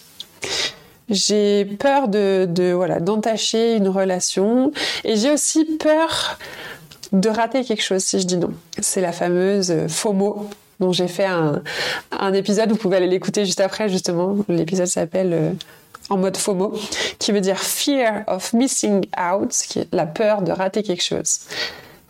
j'ai 1.11 1.67
peur 1.67 2.09
de 2.09 2.73
voilà 2.73 2.99
d'entacher 3.01 3.77
une 3.77 3.89
relation 3.89 4.73
et 5.05 5.17
j'ai 5.17 5.31
aussi 5.31 5.67
peur 5.67 6.39
de 7.13 7.29
rater 7.29 7.65
quelque 7.65 7.83
chose 7.83 8.05
si 8.05 8.21
je 8.21 8.27
dis 8.27 8.37
non. 8.37 8.53
C'est 8.81 9.01
la 9.01 9.13
fameuse 9.13 9.75
FOMO 9.89 10.49
dont 10.81 10.93
j'ai 10.93 11.09
fait 11.09 11.25
un, 11.25 11.63
un, 12.13 12.33
épisode, 12.33 12.71
vous 12.71 12.77
pouvez 12.77 12.99
aller 12.99 13.09
l'écouter 13.09 13.45
juste 13.45 13.61
après 13.61 13.89
justement. 13.89 14.37
L'épisode 14.49 14.87
s'appelle 14.87 15.33
euh, 15.33 15.51
en 16.11 16.17
mode 16.17 16.37
FOMO, 16.37 16.75
qui 17.19 17.33
veut 17.33 17.41
dire 17.41 17.59
Fear 17.59 18.23
of 18.27 18.53
Missing 18.53 19.07
Out, 19.19 19.51
qui 19.69 19.81
est 19.81 19.89
la 19.93 20.07
peur 20.07 20.43
de 20.43 20.53
rater 20.53 20.83
quelque 20.83 21.03
chose. 21.03 21.41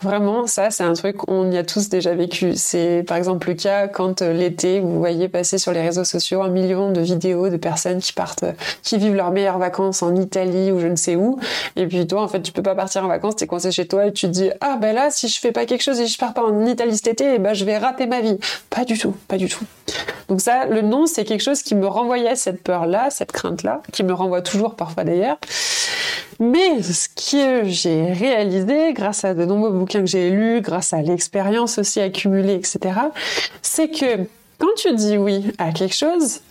Vraiment, 0.01 0.47
ça, 0.47 0.71
c'est 0.71 0.83
un 0.83 0.93
truc 0.93 1.17
qu'on 1.17 1.51
y 1.51 1.57
a 1.57 1.63
tous 1.63 1.89
déjà 1.89 2.13
vécu. 2.15 2.53
C'est 2.55 3.03
par 3.05 3.17
exemple 3.17 3.49
le 3.49 3.55
cas 3.55 3.89
quand 3.89 4.21
euh, 4.21 4.31
l'été, 4.31 4.79
vous 4.79 4.97
voyez 4.97 5.27
passer 5.27 5.57
sur 5.57 5.73
les 5.73 5.81
réseaux 5.81 6.05
sociaux 6.05 6.41
un 6.41 6.47
million 6.47 6.91
de 6.91 7.01
vidéos 7.01 7.49
de 7.49 7.57
personnes 7.57 7.99
qui 7.99 8.13
partent, 8.13 8.43
euh, 8.43 8.53
qui 8.81 8.97
vivent 8.97 9.15
leurs 9.15 9.31
meilleures 9.31 9.57
vacances 9.57 10.01
en 10.01 10.15
Italie 10.15 10.71
ou 10.71 10.79
je 10.79 10.87
ne 10.87 10.95
sais 10.95 11.17
où. 11.17 11.37
Et 11.75 11.85
puis 11.85 12.07
toi, 12.07 12.21
en 12.21 12.29
fait, 12.29 12.41
tu 12.41 12.53
peux 12.53 12.63
pas 12.63 12.75
partir 12.75 13.03
en 13.03 13.09
vacances, 13.09 13.35
t'es 13.35 13.47
coincé 13.47 13.73
chez 13.73 13.87
toi 13.87 14.05
et 14.05 14.13
tu 14.13 14.27
te 14.27 14.31
dis, 14.31 14.49
ah 14.61 14.77
ben 14.79 14.95
là, 14.95 15.11
si 15.11 15.27
je 15.27 15.37
fais 15.37 15.51
pas 15.51 15.65
quelque 15.65 15.83
chose 15.83 15.99
et 15.99 16.07
je 16.07 16.17
pars 16.17 16.33
pas 16.33 16.43
en 16.43 16.65
Italie 16.65 16.95
cet 16.95 17.07
été, 17.07 17.33
eh 17.35 17.37
ben 17.37 17.53
je 17.53 17.65
vais 17.65 17.77
rater 17.77 18.07
ma 18.07 18.21
vie. 18.21 18.37
Pas 18.69 18.85
du 18.85 18.97
tout, 18.97 19.13
pas 19.27 19.35
du 19.35 19.49
tout. 19.49 19.65
Donc 20.29 20.39
ça, 20.39 20.65
le 20.65 20.81
non, 20.81 21.07
c'est 21.07 21.25
quelque 21.25 21.43
chose 21.43 21.61
qui 21.61 21.75
me 21.75 21.87
renvoyait 21.87 22.37
cette 22.37 22.63
peur-là, 22.63 23.09
cette 23.09 23.33
crainte-là, 23.33 23.81
qui 23.91 24.03
me 24.03 24.13
renvoie 24.13 24.41
toujours 24.41 24.75
parfois 24.75 25.03
d'ailleurs. 25.03 25.39
Mais 26.39 26.81
ce 26.81 27.09
que 27.09 27.67
j'ai 27.67 28.13
réalisé 28.13 28.93
grâce 28.93 29.25
à 29.25 29.33
de 29.33 29.43
nombreux 29.43 29.71
bouquins 29.71 29.99
que 29.99 30.05
j'ai 30.05 30.29
lus, 30.29 30.61
grâce 30.61 30.93
à 30.93 31.01
l'expérience 31.01 31.77
aussi 31.77 31.99
accumulée, 31.99 32.55
etc., 32.55 32.79
c'est 33.61 33.89
que 33.89 34.23
quand 34.57 34.73
tu 34.77 34.93
dis 34.93 35.17
oui 35.17 35.51
à 35.57 35.71
quelque 35.71 35.95
chose, 35.95 36.41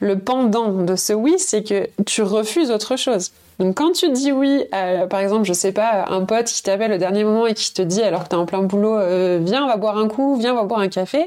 le 0.00 0.18
pendant 0.18 0.70
de 0.70 0.94
ce 0.94 1.12
oui, 1.12 1.34
c'est 1.38 1.62
que 1.62 1.88
tu 2.04 2.22
refuses 2.22 2.70
autre 2.70 2.96
chose. 2.96 3.32
Donc 3.58 3.76
quand 3.76 3.92
tu 3.92 4.10
dis 4.10 4.30
oui, 4.30 4.64
à, 4.70 5.06
par 5.06 5.20
exemple, 5.20 5.44
je 5.44 5.52
sais 5.52 5.72
pas, 5.72 6.04
un 6.08 6.24
pote 6.24 6.46
qui 6.46 6.62
t'appelle 6.62 6.92
au 6.92 6.98
dernier 6.98 7.24
moment 7.24 7.46
et 7.46 7.54
qui 7.54 7.72
te 7.72 7.82
dit 7.82 8.02
alors 8.02 8.24
que 8.24 8.28
t'es 8.28 8.36
en 8.36 8.46
plein 8.46 8.62
boulot, 8.62 8.96
euh, 8.96 9.40
viens, 9.42 9.64
on 9.64 9.68
va 9.68 9.76
boire 9.76 9.98
un 9.98 10.08
coup, 10.08 10.36
viens, 10.36 10.52
on 10.52 10.56
va 10.56 10.64
boire 10.64 10.80
un 10.80 10.88
café. 10.88 11.26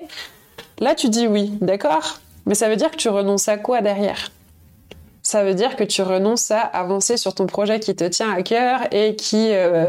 Là, 0.80 0.96
tu 0.96 1.10
dis 1.10 1.28
oui, 1.28 1.52
d'accord? 1.60 2.20
Mais 2.46 2.56
ça 2.56 2.70
veut 2.70 2.76
dire 2.78 2.92
que 2.92 2.98
tu 2.98 3.10
renonces 3.10 3.50
à 3.50 3.58
quoi 3.58 3.82
derrière? 3.82 4.32
Ça 5.30 5.44
veut 5.44 5.54
dire 5.54 5.76
que 5.76 5.84
tu 5.84 6.02
renonces 6.02 6.50
à 6.50 6.60
avancer 6.60 7.16
sur 7.16 7.36
ton 7.36 7.46
projet 7.46 7.80
qui 7.80 7.96
te 7.96 8.04
tient 8.04 8.32
à 8.32 8.42
cœur 8.42 8.80
et 8.92 9.16
qui 9.16 9.52
euh, 9.52 9.86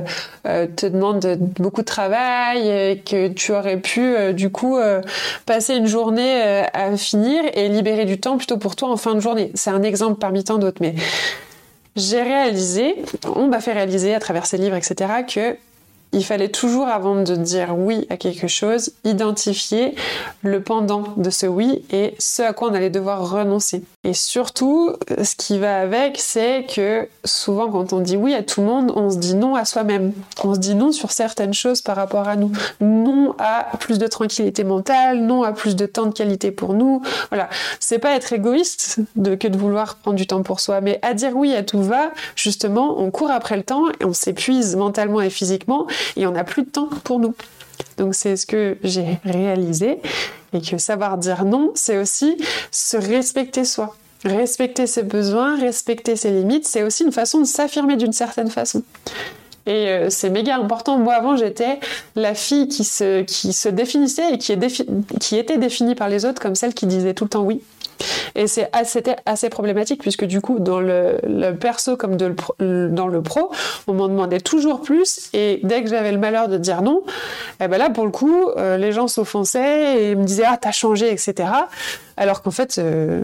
euh, 0.46 0.66
te 0.66 0.84
demande 0.84 1.38
beaucoup 1.58 1.80
de 1.80 1.86
travail 1.86 3.00
que 3.06 3.28
tu 3.28 3.52
aurais 3.52 3.78
pu 3.78 4.02
euh, 4.02 4.34
du 4.34 4.50
coup 4.50 4.78
passer 5.46 5.76
une 5.76 5.86
journée 5.86 6.42
à 6.74 6.94
finir 6.98 7.42
et 7.54 7.70
libérer 7.70 8.04
du 8.04 8.20
temps 8.20 8.36
plutôt 8.36 8.58
pour 8.58 8.76
toi 8.76 8.90
en 8.90 8.98
fin 8.98 9.14
de 9.14 9.20
journée. 9.20 9.50
C'est 9.54 9.70
un 9.70 9.82
exemple 9.82 10.18
parmi 10.18 10.44
tant 10.44 10.58
d'autres, 10.58 10.82
mais 10.82 10.94
j'ai 11.96 12.20
réalisé, 12.20 12.96
on 13.34 13.46
m'a 13.46 13.60
fait 13.60 13.72
réaliser 13.72 14.14
à 14.14 14.20
travers 14.20 14.44
ces 14.44 14.58
livres, 14.58 14.76
etc., 14.76 15.10
que 15.26 15.56
il 16.12 16.24
fallait 16.24 16.48
toujours, 16.48 16.88
avant 16.88 17.22
de 17.22 17.36
dire 17.36 17.76
oui 17.76 18.06
à 18.10 18.16
quelque 18.16 18.48
chose, 18.48 18.92
identifier 19.04 19.94
le 20.42 20.62
pendant 20.62 21.04
de 21.16 21.30
ce 21.30 21.46
oui 21.46 21.84
et 21.92 22.14
ce 22.18 22.42
à 22.42 22.52
quoi 22.52 22.70
on 22.70 22.74
allait 22.74 22.90
devoir 22.90 23.30
renoncer. 23.30 23.82
Et 24.02 24.14
surtout, 24.14 24.92
ce 25.22 25.36
qui 25.36 25.58
va 25.58 25.80
avec, 25.80 26.18
c'est 26.18 26.66
que 26.66 27.08
souvent 27.24 27.70
quand 27.70 27.92
on 27.92 28.00
dit 28.00 28.16
oui 28.16 28.34
à 28.34 28.42
tout 28.42 28.60
le 28.60 28.66
monde, 28.66 28.92
on 28.96 29.10
se 29.10 29.18
dit 29.18 29.34
non 29.34 29.54
à 29.54 29.64
soi-même. 29.64 30.12
On 30.42 30.54
se 30.54 30.58
dit 30.58 30.74
non 30.74 30.90
sur 30.90 31.12
certaines 31.12 31.54
choses 31.54 31.80
par 31.80 31.96
rapport 31.96 32.26
à 32.28 32.36
nous. 32.36 32.50
Non 32.80 33.34
à 33.38 33.76
plus 33.78 33.98
de 33.98 34.06
tranquillité 34.06 34.64
mentale, 34.64 35.20
non 35.20 35.42
à 35.42 35.52
plus 35.52 35.76
de 35.76 35.86
temps 35.86 36.06
de 36.06 36.14
qualité 36.14 36.50
pour 36.50 36.74
nous. 36.74 37.02
Voilà. 37.30 37.48
C'est 37.78 37.98
pas 37.98 38.16
être 38.16 38.32
égoïste 38.32 39.00
que 39.16 39.48
de 39.48 39.58
vouloir 39.58 39.96
prendre 39.96 40.16
du 40.16 40.26
temps 40.26 40.42
pour 40.42 40.60
soi, 40.60 40.80
mais 40.80 40.98
à 41.02 41.14
dire 41.14 41.36
oui 41.36 41.54
à 41.54 41.62
tout 41.62 41.82
va, 41.82 42.10
justement, 42.34 42.98
on 42.98 43.10
court 43.10 43.30
après 43.30 43.56
le 43.56 43.62
temps 43.62 43.84
et 44.00 44.04
on 44.04 44.12
s'épuise 44.12 44.74
mentalement 44.76 45.20
et 45.20 45.30
physiquement 45.30 45.86
et 46.16 46.26
on 46.26 46.32
n'a 46.32 46.44
plus 46.44 46.62
de 46.62 46.70
temps 46.70 46.88
pour 47.04 47.18
nous. 47.18 47.34
Donc 47.96 48.14
c'est 48.14 48.36
ce 48.36 48.46
que 48.46 48.76
j'ai 48.82 49.18
réalisé 49.24 49.98
et 50.52 50.60
que 50.60 50.78
savoir 50.78 51.18
dire 51.18 51.44
non, 51.44 51.72
c'est 51.74 51.98
aussi 51.98 52.36
se 52.70 52.96
respecter 52.96 53.64
soi. 53.64 53.96
Respecter 54.24 54.86
ses 54.86 55.02
besoins, 55.02 55.58
respecter 55.58 56.14
ses 56.14 56.30
limites, 56.30 56.66
c'est 56.66 56.82
aussi 56.82 57.04
une 57.04 57.12
façon 57.12 57.40
de 57.40 57.46
s'affirmer 57.46 57.96
d'une 57.96 58.12
certaine 58.12 58.50
façon. 58.50 58.82
Et 59.66 59.88
euh, 59.88 60.10
c'est 60.10 60.30
méga 60.30 60.56
important. 60.56 60.98
Moi, 60.98 61.14
avant, 61.14 61.36
j'étais 61.36 61.80
la 62.16 62.34
fille 62.34 62.68
qui 62.68 62.84
se, 62.84 63.22
qui 63.22 63.52
se 63.52 63.68
définissait 63.68 64.34
et 64.34 64.38
qui, 64.38 64.52
est 64.52 65.18
qui 65.20 65.36
était 65.36 65.58
définie 65.58 65.94
par 65.94 66.08
les 66.08 66.24
autres 66.24 66.40
comme 66.40 66.54
celle 66.54 66.74
qui 66.74 66.86
disait 66.86 67.14
tout 67.14 67.24
le 67.24 67.30
temps 67.30 67.42
oui. 67.42 67.62
Et 68.34 68.46
c'était 68.46 69.16
assez 69.26 69.48
problématique 69.48 70.00
puisque 70.00 70.24
du 70.24 70.40
coup, 70.40 70.58
dans 70.58 70.80
le, 70.80 71.18
perso 71.58 71.96
comme 71.96 72.16
dans 72.16 72.28
le 73.08 73.22
pro, 73.22 73.50
on 73.86 73.94
m'en 73.94 74.08
demandait 74.08 74.40
toujours 74.40 74.80
plus. 74.80 75.30
Et 75.32 75.60
dès 75.62 75.82
que 75.82 75.88
j'avais 75.88 76.12
le 76.12 76.18
malheur 76.18 76.48
de 76.48 76.58
dire 76.58 76.82
non, 76.82 77.02
eh 77.60 77.68
ben 77.68 77.78
là, 77.78 77.90
pour 77.90 78.04
le 78.04 78.10
coup, 78.10 78.48
euh, 78.56 78.76
les 78.76 78.92
gens 78.92 79.08
s'offensaient 79.08 80.02
et 80.02 80.14
me 80.14 80.24
disaient 80.24 80.44
Ah, 80.46 80.58
t'as 80.60 80.72
changé, 80.72 81.10
etc. 81.12 81.48
Alors 82.16 82.42
qu'en 82.42 82.50
fait, 82.50 82.78
euh, 82.78 83.22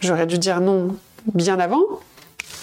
j'aurais 0.00 0.26
dû 0.26 0.38
dire 0.38 0.60
non 0.60 0.96
bien 1.34 1.58
avant. 1.58 1.82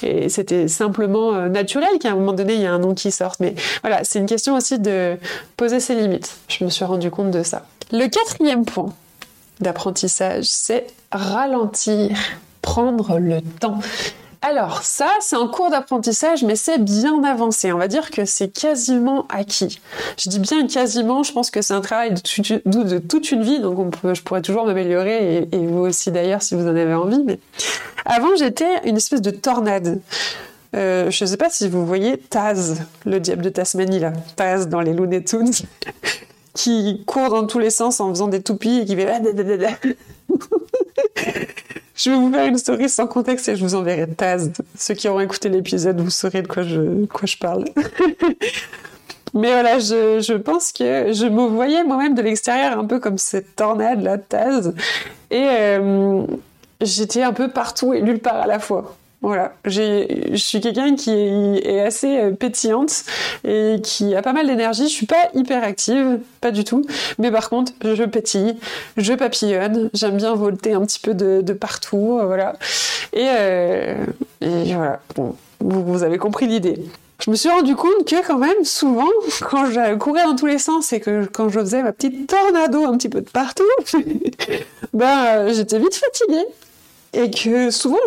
Et 0.04 0.30
c'était 0.30 0.68
simplement 0.68 1.34
euh, 1.34 1.48
naturel 1.48 1.90
qu'à 2.00 2.12
un 2.12 2.16
moment 2.16 2.34
donné, 2.34 2.56
il 2.56 2.62
y 2.62 2.66
a 2.66 2.74
un 2.74 2.80
nom 2.80 2.94
qui 2.94 3.12
sorte. 3.12 3.40
Mais 3.40 3.56
voilà, 3.82 4.04
c'est 4.04 4.20
une 4.20 4.26
question 4.26 4.56
aussi 4.56 4.80
de 4.80 5.18
poser 5.58 5.80
ses 5.80 5.96
limites. 5.96 6.36
Je 6.48 6.64
me 6.64 6.70
suis 6.70 6.86
rendu 6.86 7.10
compte 7.12 7.32
de 7.32 7.44
ça. 7.44 7.66
Le 7.92 8.08
quatrième 8.08 8.66
point, 8.66 8.94
d'apprentissage, 9.60 10.46
c'est 10.46 10.88
ralentir, 11.12 12.18
prendre 12.62 13.20
le 13.20 13.42
temps. 13.42 13.80
Alors 14.48 14.84
ça, 14.84 15.10
c'est 15.22 15.36
un 15.36 15.48
cours 15.48 15.72
d'apprentissage, 15.72 16.44
mais 16.44 16.56
c'est 16.56 16.78
bien 16.78 17.24
avancé. 17.24 17.74
On 17.74 17.80
va 17.80 17.88
dire 17.88 18.12
que 18.12 18.26
c'est 18.26 18.50
quasiment 18.50 19.26
acquis. 19.30 19.82
Je 20.20 20.30
dis 20.30 20.38
bien 20.38 20.68
quasiment, 20.68 21.24
je 21.24 21.32
pense 21.32 21.50
que 21.50 21.64
c'est 21.64 21.74
un 21.74 21.82
travail 21.82 22.14
de, 22.14 23.00
toute 23.00 23.32
une 23.32 23.42
vie, 23.42 23.60
donc 23.60 23.96
je 24.14 24.22
pourrais 24.22 24.44
toujours 24.44 24.68
m'améliorer, 24.68 25.48
et, 25.52 25.66
vous 25.66 25.80
aussi 25.80 26.12
d'ailleurs 26.12 26.44
si 26.44 26.54
vous 26.54 26.68
en 26.68 26.76
avez 26.76 26.94
envie. 26.94 27.24
Mais 27.26 27.40
avant, 28.06 28.36
j'étais 28.36 28.88
une 28.88 28.98
espèce 28.98 29.22
de 29.22 29.32
tornade. 29.32 30.00
Euh, 30.76 31.10
je 31.10 31.24
ne 31.24 31.30
sais 31.30 31.38
pas 31.38 31.50
si 31.50 31.68
vous 31.68 31.84
voyez 31.84 32.18
Taz, 32.18 32.84
le 33.06 33.20
diable 33.20 33.42
de 33.42 33.50
Tasmanie 33.50 34.00
là, 34.00 34.14
Taz 34.36 34.68
dans 34.68 34.82
les 34.82 34.94
Looney 34.94 35.24
Tunes 35.24 35.54
qui 36.56 37.04
court 37.06 37.30
dans 37.30 37.46
tous 37.46 37.60
les 37.60 37.70
sens 37.70 38.00
en 38.00 38.10
faisant 38.10 38.28
des 38.28 38.42
toupies 38.42 38.80
et 38.80 38.86
qui 38.86 38.96
fait... 38.96 39.08
je 41.96 42.10
vais 42.10 42.16
vous 42.16 42.32
faire 42.32 42.48
une 42.48 42.58
story 42.58 42.90
sans 42.90 43.06
contexte 43.08 43.50
et 43.50 43.56
je 43.56 43.64
vous 43.64 43.76
enverrai 43.76 44.08
Taz. 44.08 44.52
Ceux 44.78 44.96
qui 44.96 45.08
auront 45.08 45.20
écouté 45.20 45.50
l'épisode, 45.50 46.00
vous 46.00 46.10
saurez 46.10 46.42
de 46.42 46.48
quoi 46.48 46.64
je, 46.64 47.06
quoi 47.06 47.26
je 47.26 47.38
parle. 47.38 47.66
Mais 49.34 49.52
voilà, 49.52 49.80
je, 49.80 50.22
je, 50.22 50.34
pense 50.34 50.72
que 50.72 51.12
je 51.12 51.26
me 51.26 51.46
voyais 51.48 51.84
moi-même 51.84 52.16
de 52.16 52.22
l'extérieur 52.22 52.80
un 52.80 52.86
peu 52.86 53.00
comme 53.00 53.18
cette 53.18 53.58
tornade, 53.58 54.02
la 54.02 54.18
Taz. 54.18 54.74
Et 55.30 55.46
euh, 55.50 56.26
j'étais 56.80 57.22
un 57.22 57.34
peu 57.34 57.50
partout 57.50 57.94
et 57.94 58.02
nulle 58.02 58.20
part 58.20 58.38
à 58.38 58.48
la 58.48 58.60
fois. 58.60 58.96
Voilà, 59.26 59.54
je 59.66 60.36
suis 60.36 60.62
quelqu'un 60.62 60.96
qui 60.96 61.10
est, 61.10 61.80
assez 61.80 62.20
euh, 62.20 62.30
pétillante 62.30 63.06
et 63.44 63.78
qui 63.82 64.14
a 64.14 64.22
pas 64.22 64.34
mal 64.34 64.46
d'énergie. 64.46 64.84
Je 64.84 64.94
suis 64.94 65.08
pas 65.08 65.30
hyper 65.34 65.64
active, 65.64 66.20
pas 66.42 66.52
du 66.52 66.64
tout, 66.64 66.86
mais 67.18 67.32
par 67.32 67.50
contre, 67.50 67.72
je 67.84 68.04
pétille, 68.04 68.56
je 68.98 69.14
papillonne, 69.14 69.90
j'aime 69.96 70.18
bien 70.18 70.36
volter 70.36 70.74
un 70.74 70.86
petit 70.86 71.00
peu 71.00 71.16
de, 71.16 71.54
partout, 71.54 72.20
euh, 72.22 72.28
voilà. 72.28 72.54
Euh, 73.18 74.06
et, 74.42 74.74
voilà, 74.76 75.00
bon, 75.16 75.36
vous, 75.60 76.04
avez 76.04 76.20
compris 76.20 76.46
l'idée. 76.46 76.78
Je 77.18 77.32
me 77.32 77.36
suis 77.36 77.50
rendu 77.50 77.76
compte 77.76 78.06
que 78.06 78.28
quand 78.28 78.38
même 78.38 78.64
souvent 78.64 79.10
quand 79.50 79.66
je 79.72 79.96
courais 79.96 80.24
dans 80.26 80.36
tous 80.36 80.46
les 80.46 80.60
sens 80.60 80.94
et 80.94 81.00
que 81.00 81.26
quand 81.26 81.50
je 81.50 81.62
faisais 81.62 81.82
ma 81.82 81.94
petite 81.94 82.28
tornado 82.28 82.86
un 82.86 82.96
petit 82.96 83.10
peu 83.10 83.22
de 83.22 83.30
partout 83.30 83.64
ben 84.94 85.52
j'étais 85.54 85.80
vite 85.80 85.96
fatiguée 85.96 86.46
et 87.16 87.32
que 87.32 87.72
souvent, 87.72 87.98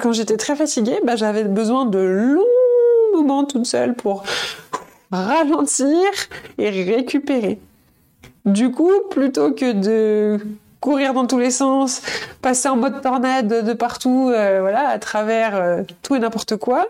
quand 0.00 0.12
j'étais 0.12 0.36
très 0.36 0.56
fatiguée, 0.56 0.98
bah, 1.04 1.16
j'avais 1.16 1.44
besoin 1.44 1.84
de 1.84 1.98
longs 1.98 2.42
moments 3.12 3.44
toute 3.44 3.66
seule 3.66 3.94
pour 3.94 4.22
ralentir 5.10 6.08
et 6.58 6.70
récupérer. 6.70 7.58
Du 8.44 8.70
coup, 8.70 8.90
plutôt 9.10 9.52
que 9.52 9.72
de 9.72 10.38
courir 10.80 11.14
dans 11.14 11.26
tous 11.26 11.38
les 11.38 11.50
sens, 11.50 12.02
passer 12.40 12.68
en 12.68 12.76
mode 12.76 13.02
tornade 13.02 13.64
de 13.64 13.72
partout, 13.72 14.30
euh, 14.30 14.58
voilà, 14.60 14.88
à 14.88 14.98
travers 14.98 15.54
euh, 15.54 15.82
tout 16.02 16.16
et 16.16 16.18
n'importe 16.18 16.56
quoi, 16.56 16.86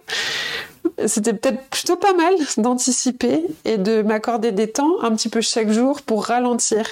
c'était 1.06 1.34
peut-être 1.34 1.62
plutôt 1.64 1.96
pas 1.96 2.14
mal 2.14 2.34
d'anticiper 2.56 3.44
et 3.64 3.76
de 3.76 4.02
m'accorder 4.02 4.50
des 4.52 4.70
temps 4.70 5.02
un 5.02 5.10
petit 5.14 5.28
peu 5.28 5.40
chaque 5.40 5.70
jour 5.70 6.00
pour 6.02 6.24
ralentir, 6.24 6.86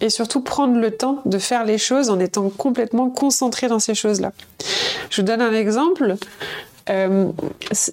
et 0.00 0.10
surtout 0.10 0.40
prendre 0.40 0.78
le 0.78 0.90
temps 0.90 1.20
de 1.24 1.38
faire 1.38 1.64
les 1.64 1.78
choses 1.78 2.10
en 2.10 2.18
étant 2.18 2.48
complètement 2.50 3.10
concentré 3.10 3.68
dans 3.68 3.78
ces 3.78 3.94
choses-là. 3.94 4.32
Je 5.10 5.20
vous 5.20 5.26
donne 5.26 5.40
un 5.40 5.52
exemple. 5.52 6.16
Euh, 6.88 7.26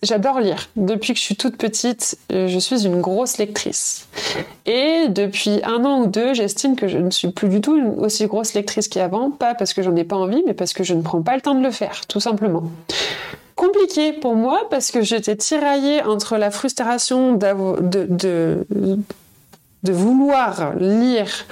j'adore 0.03 0.39
lire. 0.39 0.69
Depuis 0.75 1.13
que 1.13 1.19
je 1.19 1.23
suis 1.23 1.35
toute 1.35 1.57
petite, 1.57 2.17
euh, 2.31 2.47
je 2.47 2.59
suis 2.59 2.85
une 2.85 3.01
grosse 3.01 3.37
lectrice. 3.37 4.07
Et 4.65 5.07
depuis 5.09 5.61
un 5.63 5.83
an 5.83 6.01
ou 6.01 6.07
deux, 6.07 6.33
j'estime 6.35 6.75
que 6.75 6.87
je 6.87 6.99
ne 6.99 7.09
suis 7.09 7.29
plus 7.29 7.49
du 7.49 7.59
tout 7.59 7.75
une 7.75 7.99
aussi 7.99 8.27
grosse 8.27 8.53
lectrice 8.53 8.87
qu'avant. 8.87 9.31
Pas 9.31 9.55
parce 9.55 9.73
que 9.73 9.81
j'en 9.81 9.95
ai 9.95 10.03
pas 10.03 10.15
envie, 10.15 10.43
mais 10.45 10.53
parce 10.53 10.73
que 10.73 10.83
je 10.83 10.93
ne 10.93 11.01
prends 11.01 11.23
pas 11.23 11.35
le 11.35 11.41
temps 11.41 11.55
de 11.55 11.63
le 11.63 11.71
faire, 11.71 12.05
tout 12.07 12.19
simplement 12.19 12.63
compliqué 13.55 14.13
pour 14.13 14.35
moi 14.35 14.67
parce 14.69 14.91
que 14.91 15.01
j'étais 15.01 15.35
tiraillée 15.35 16.03
entre 16.03 16.37
la 16.37 16.51
frustration 16.51 17.33
de, 17.33 18.65
vouloir 19.83 20.75
lire 20.75 21.45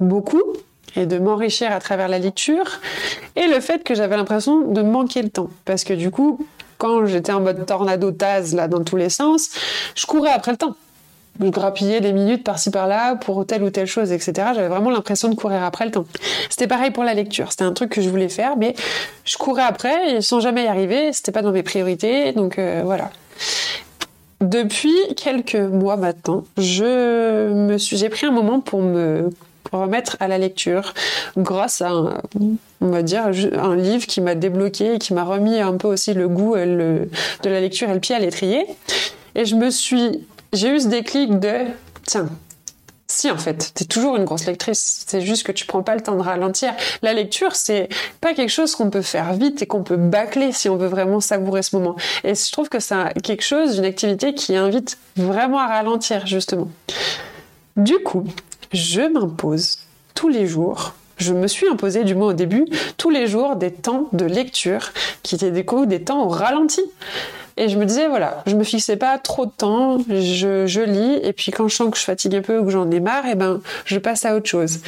beaucoup 0.00 0.42
et 0.96 1.06
de 1.06 1.18
m'enrichir 1.18 1.70
à 1.72 1.78
travers 1.78 2.08
la 2.08 2.18
lecture 2.18 2.80
et 3.36 3.46
le 3.46 3.60
fait 3.60 3.84
que 3.84 3.94
j'avais 3.94 4.16
l'impression 4.16 4.72
de 4.72 4.82
manquer 4.82 5.22
le 5.22 5.30
temps 5.30 5.50
parce 5.64 5.84
que 5.84 5.92
du 5.92 6.10
coup 6.10 6.44
quand 6.78 7.06
j'étais 7.06 7.32
en 7.32 7.40
mode 7.40 7.64
tornado 7.66 8.10
taz 8.10 8.54
là 8.54 8.66
dans 8.66 8.82
tous 8.82 8.96
les 8.96 9.10
sens 9.10 9.50
je 9.94 10.06
courais 10.06 10.32
après 10.32 10.50
le 10.50 10.56
temps 10.56 10.74
je 11.38 11.48
grappillais 11.48 12.00
des 12.00 12.12
minutes 12.12 12.44
par-ci 12.44 12.70
par-là 12.70 13.16
pour 13.16 13.46
telle 13.46 13.62
ou 13.62 13.70
telle 13.70 13.86
chose, 13.86 14.12
etc. 14.12 14.32
J'avais 14.54 14.68
vraiment 14.68 14.90
l'impression 14.90 15.28
de 15.28 15.34
courir 15.34 15.62
après 15.62 15.86
le 15.86 15.90
temps. 15.90 16.04
C'était 16.50 16.66
pareil 16.66 16.90
pour 16.90 17.04
la 17.04 17.14
lecture. 17.14 17.50
C'était 17.50 17.64
un 17.64 17.72
truc 17.72 17.90
que 17.90 18.02
je 18.02 18.10
voulais 18.10 18.28
faire, 18.28 18.56
mais 18.56 18.74
je 19.24 19.38
courais 19.38 19.62
après 19.62 20.20
sans 20.20 20.40
jamais 20.40 20.64
y 20.64 20.66
arriver. 20.66 21.12
C'était 21.12 21.32
pas 21.32 21.42
dans 21.42 21.52
mes 21.52 21.62
priorités, 21.62 22.32
donc 22.32 22.58
euh, 22.58 22.82
voilà. 22.84 23.10
Depuis 24.40 24.94
quelques 25.16 25.54
mois 25.54 25.96
maintenant, 25.96 26.44
je 26.58 27.52
me 27.52 27.78
suis, 27.78 27.96
j'ai 27.96 28.08
pris 28.08 28.26
un 28.26 28.30
moment 28.30 28.60
pour 28.60 28.82
me 28.82 29.30
remettre 29.72 30.16
à 30.20 30.28
la 30.28 30.38
lecture 30.38 30.94
grâce 31.36 31.82
à 31.82 31.90
un, 31.90 32.22
on 32.80 32.88
va 32.88 33.02
dire 33.02 33.26
un 33.26 33.76
livre 33.76 34.06
qui 34.06 34.20
m'a 34.20 34.34
débloqué 34.34 34.94
et 34.94 34.98
qui 34.98 35.14
m'a 35.14 35.24
remis 35.24 35.58
un 35.58 35.76
peu 35.76 35.88
aussi 35.88 36.14
le 36.14 36.28
goût 36.28 36.56
de 36.56 37.08
la 37.44 37.60
lecture 37.60 37.90
et 37.90 37.94
le 37.94 38.00
pied 38.00 38.14
à 38.14 38.18
l'étrier. 38.18 38.64
Et 39.34 39.44
je 39.44 39.54
me 39.54 39.70
suis 39.70 40.26
j'ai 40.52 40.74
eu 40.74 40.80
ce 40.80 40.88
déclic 40.88 41.38
de 41.38 41.58
tiens, 42.04 42.28
si 43.06 43.30
en 43.30 43.38
fait, 43.38 43.72
t'es 43.74 43.84
toujours 43.84 44.16
une 44.16 44.24
grosse 44.24 44.46
lectrice, 44.46 45.04
c'est 45.06 45.20
juste 45.20 45.44
que 45.44 45.52
tu 45.52 45.66
prends 45.66 45.82
pas 45.82 45.94
le 45.94 46.00
temps 46.00 46.16
de 46.16 46.22
ralentir. 46.22 46.72
La 47.02 47.12
lecture, 47.12 47.54
c'est 47.54 47.88
pas 48.20 48.34
quelque 48.34 48.50
chose 48.50 48.74
qu'on 48.74 48.90
peut 48.90 49.02
faire 49.02 49.32
vite 49.34 49.62
et 49.62 49.66
qu'on 49.66 49.82
peut 49.82 49.96
bâcler 49.96 50.52
si 50.52 50.68
on 50.68 50.76
veut 50.76 50.88
vraiment 50.88 51.20
savourer 51.20 51.62
ce 51.62 51.76
moment. 51.76 51.96
Et 52.24 52.34
je 52.34 52.52
trouve 52.52 52.68
que 52.68 52.80
c'est 52.80 52.96
quelque 53.22 53.42
chose, 53.42 53.78
une 53.78 53.84
activité 53.84 54.34
qui 54.34 54.56
invite 54.56 54.98
vraiment 55.16 55.58
à 55.58 55.66
ralentir 55.66 56.26
justement. 56.26 56.68
Du 57.76 57.98
coup, 57.98 58.24
je 58.72 59.02
m'impose 59.02 59.78
tous 60.14 60.28
les 60.28 60.46
jours 60.46 60.94
je 61.20 61.34
me 61.34 61.46
suis 61.46 61.68
imposé, 61.68 62.02
du 62.04 62.14
moins 62.14 62.28
au 62.28 62.32
début, 62.32 62.64
tous 62.96 63.10
les 63.10 63.26
jours 63.26 63.56
des 63.56 63.70
temps 63.70 64.08
de 64.12 64.24
lecture 64.24 64.90
qui 65.22 65.34
étaient 65.34 65.50
des, 65.50 65.66
des 65.86 66.02
temps 66.02 66.24
au 66.24 66.28
ralenti. 66.28 66.80
Et 67.56 67.68
je 67.68 67.78
me 67.78 67.84
disais, 67.84 68.08
voilà, 68.08 68.42
je 68.46 68.56
me 68.56 68.64
fixais 68.64 68.96
pas 68.96 69.18
trop 69.18 69.44
de 69.44 69.50
temps, 69.50 69.98
je, 70.08 70.80
lis, 70.80 71.20
et 71.22 71.34
puis 71.34 71.52
quand 71.52 71.68
je 71.68 71.76
sens 71.76 71.90
que 71.90 71.98
je 71.98 72.04
fatigue 72.04 72.34
un 72.36 72.40
peu 72.40 72.58
ou 72.58 72.64
que 72.64 72.70
j'en 72.70 72.90
ai 72.90 73.00
marre, 73.00 73.24
eh 73.30 73.34
ben, 73.34 73.60
je 73.84 73.98
passe 73.98 74.24
à 74.24 74.34
autre 74.34 74.48
chose. 74.48 74.80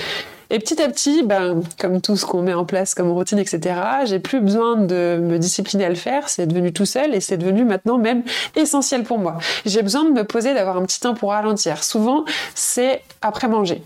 Et 0.53 0.59
petit 0.59 0.83
à 0.83 0.88
petit, 0.91 1.23
ben, 1.23 1.62
comme 1.81 2.03
tout 2.03 2.15
ce 2.15 2.27
qu'on 2.27 2.43
met 2.43 2.53
en 2.53 2.67
place 2.67 2.95
comme 2.95 3.11
routine, 3.11 3.38
etc., 3.38 3.75
j'ai 4.05 4.19
plus 4.19 4.41
besoin 4.41 4.77
de 4.77 5.19
me 5.19 5.38
discipliner 5.38 5.87
à 5.87 5.88
le 5.88 5.95
faire. 5.95 6.29
C'est 6.29 6.47
devenu 6.47 6.75
tout 6.75 6.85
seul 6.85 7.15
et 7.15 7.21
c'est 7.21 7.38
devenu 7.38 7.65
maintenant 7.65 7.97
même 7.97 8.23
essentiel 8.55 9.03
pour 9.03 9.19
moi. 9.19 9.38
J'ai 9.65 9.81
besoin 9.81 10.05
de 10.05 10.11
me 10.11 10.25
poser, 10.25 10.53
d'avoir 10.53 10.77
un 10.77 10.85
petit 10.85 11.01
temps 11.01 11.15
pour 11.15 11.31
ralentir. 11.31 11.83
Souvent, 11.83 12.27
c'est 12.55 13.03
après 13.23 13.49
manger 13.49 13.83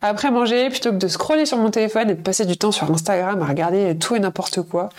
après 0.00 0.30
manger, 0.30 0.70
plutôt 0.70 0.90
que 0.90 0.96
de 0.96 1.08
scroller 1.08 1.44
sur 1.44 1.58
mon 1.58 1.70
téléphone 1.70 2.10
et 2.10 2.14
de 2.14 2.22
passer 2.22 2.44
du 2.44 2.56
temps 2.56 2.70
sur 2.70 2.88
Instagram 2.90 3.42
à 3.42 3.46
regarder 3.46 3.96
tout 3.98 4.14
et 4.14 4.20
n'importe 4.20 4.62
quoi, 4.62 4.90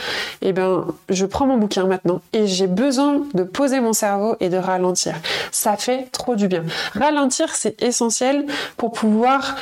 eh 0.41 0.51
ben, 0.51 0.87
je 1.07 1.25
prends 1.25 1.45
mon 1.45 1.57
bouquin 1.57 1.85
maintenant 1.85 2.21
et 2.33 2.47
j'ai 2.47 2.67
besoin 2.67 3.21
de 3.33 3.43
poser 3.43 3.79
mon 3.79 3.93
cerveau 3.93 4.35
et 4.41 4.49
de 4.49 4.57
ralentir. 4.57 5.15
Ça 5.51 5.77
fait 5.77 6.09
trop 6.11 6.35
du 6.35 6.49
bien. 6.49 6.65
Ralentir, 6.95 7.55
c'est 7.55 7.81
essentiel 7.81 8.45
pour 8.75 8.91
pouvoir 8.91 9.55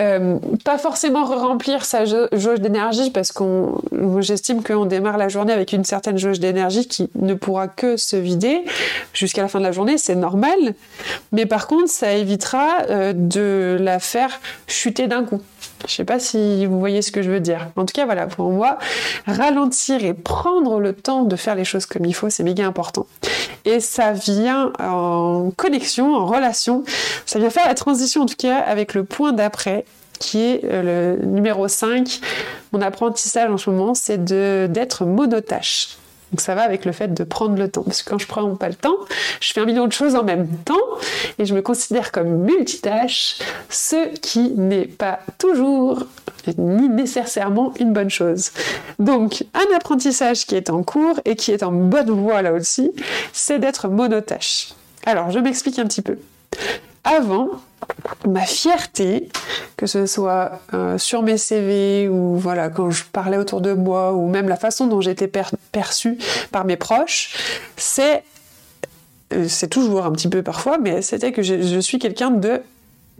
euh, 0.00 0.38
pas 0.64 0.78
forcément 0.78 1.24
remplir 1.24 1.84
sa 1.84 2.04
jauge 2.04 2.60
d'énergie 2.60 3.10
parce 3.10 3.32
qu'on, 3.32 3.80
j'estime 4.20 4.62
qu'on 4.62 4.84
démarre 4.84 5.16
la 5.16 5.28
journée 5.28 5.52
avec 5.52 5.72
une 5.72 5.84
certaine 5.84 6.18
jauge 6.18 6.40
d'énergie 6.40 6.86
qui 6.86 7.08
ne 7.14 7.34
pourra 7.34 7.68
que 7.68 7.96
se 7.96 8.16
vider 8.16 8.62
jusqu'à 9.12 9.42
la 9.42 9.48
fin 9.48 9.58
de 9.58 9.64
la 9.64 9.72
journée, 9.72 9.98
c'est 9.98 10.14
normal. 10.14 10.74
Mais 11.32 11.46
par 11.46 11.66
contre, 11.66 11.90
ça 11.90 12.12
évitera 12.12 12.82
euh, 12.90 13.12
de 13.14 13.78
la 13.80 13.98
faire 13.98 14.40
chuter 14.66 15.06
d'un 15.06 15.24
coup. 15.24 15.40
Je 15.86 15.92
sais 15.92 16.04
pas 16.04 16.18
si 16.18 16.66
vous 16.66 16.78
voyez 16.80 17.02
ce 17.02 17.12
que 17.12 17.22
je 17.22 17.30
veux 17.30 17.40
dire. 17.40 17.68
En 17.76 17.84
tout 17.84 17.92
cas, 17.92 18.06
voilà, 18.06 18.26
pour 18.26 18.50
moi, 18.50 18.78
ralentir 19.26 20.04
et 20.04 20.14
prendre 20.14 20.80
le 20.80 20.92
temps 20.92 21.24
de 21.24 21.36
faire 21.36 21.54
les 21.54 21.64
choses 21.64 21.86
comme 21.86 22.04
il 22.04 22.14
faut, 22.14 22.30
c'est 22.30 22.42
méga 22.42 22.66
important. 22.66 23.06
Et 23.64 23.80
ça 23.80 24.12
vient 24.12 24.72
en 24.78 25.50
connexion, 25.56 26.14
en 26.14 26.26
relation. 26.26 26.84
Ça 27.24 27.38
vient 27.38 27.50
faire 27.50 27.66
la 27.66 27.74
transition, 27.74 28.22
en 28.22 28.26
tout 28.26 28.36
cas, 28.36 28.58
avec 28.58 28.94
le 28.94 29.04
point 29.04 29.32
d'après, 29.32 29.84
qui 30.18 30.40
est 30.40 30.60
euh, 30.64 31.16
le 31.18 31.26
numéro 31.26 31.68
5. 31.68 32.20
Mon 32.72 32.80
apprentissage 32.80 33.50
en 33.50 33.58
ce 33.58 33.70
moment, 33.70 33.94
c'est 33.94 34.24
d'être 34.24 35.04
monotache. 35.04 35.98
Donc 36.32 36.40
ça 36.40 36.54
va 36.54 36.62
avec 36.62 36.84
le 36.84 36.92
fait 36.92 37.14
de 37.14 37.24
prendre 37.24 37.56
le 37.56 37.68
temps. 37.68 37.82
Parce 37.82 38.02
que 38.02 38.10
quand 38.10 38.18
je 38.18 38.26
prends 38.26 38.54
pas 38.56 38.68
le 38.68 38.74
temps, 38.74 38.96
je 39.40 39.52
fais 39.52 39.60
un 39.60 39.64
million 39.64 39.86
de 39.86 39.92
choses 39.92 40.16
en 40.16 40.24
même 40.24 40.48
temps 40.64 40.74
et 41.38 41.44
je 41.44 41.54
me 41.54 41.62
considère 41.62 42.10
comme 42.10 42.42
multitâche, 42.44 43.38
ce 43.68 44.14
qui 44.16 44.50
n'est 44.50 44.86
pas 44.86 45.20
toujours 45.38 46.04
ni 46.58 46.88
nécessairement 46.88 47.72
une 47.78 47.92
bonne 47.92 48.10
chose. 48.10 48.50
Donc 48.98 49.44
un 49.54 49.76
apprentissage 49.76 50.46
qui 50.46 50.54
est 50.56 50.70
en 50.70 50.82
cours 50.82 51.20
et 51.24 51.36
qui 51.36 51.52
est 51.52 51.62
en 51.62 51.72
bonne 51.72 52.10
voie 52.10 52.42
là 52.42 52.52
aussi, 52.52 52.90
c'est 53.32 53.58
d'être 53.58 53.88
monotâche. 53.88 54.74
Alors 55.04 55.30
je 55.30 55.38
m'explique 55.38 55.78
un 55.78 55.86
petit 55.86 56.02
peu. 56.02 56.18
Avant, 57.06 57.50
ma 58.26 58.44
fierté, 58.44 59.28
que 59.76 59.86
ce 59.86 60.06
soit 60.06 60.60
euh, 60.74 60.98
sur 60.98 61.22
mes 61.22 61.38
CV 61.38 62.08
ou 62.08 62.36
voilà 62.36 62.68
quand 62.68 62.90
je 62.90 63.04
parlais 63.04 63.36
autour 63.36 63.60
de 63.60 63.72
moi 63.72 64.12
ou 64.12 64.28
même 64.28 64.48
la 64.48 64.56
façon 64.56 64.88
dont 64.88 65.00
j'étais 65.00 65.30
perçue 65.70 66.18
par 66.50 66.64
mes 66.64 66.76
proches, 66.76 67.36
c'est 67.76 68.24
euh, 69.32 69.46
c'est 69.48 69.68
toujours 69.68 70.04
un 70.04 70.12
petit 70.12 70.28
peu 70.28 70.42
parfois, 70.42 70.78
mais 70.78 71.00
c'était 71.02 71.32
que 71.32 71.42
je, 71.42 71.78
suis 71.78 71.98
quelqu'un 71.98 72.30
de 72.30 72.60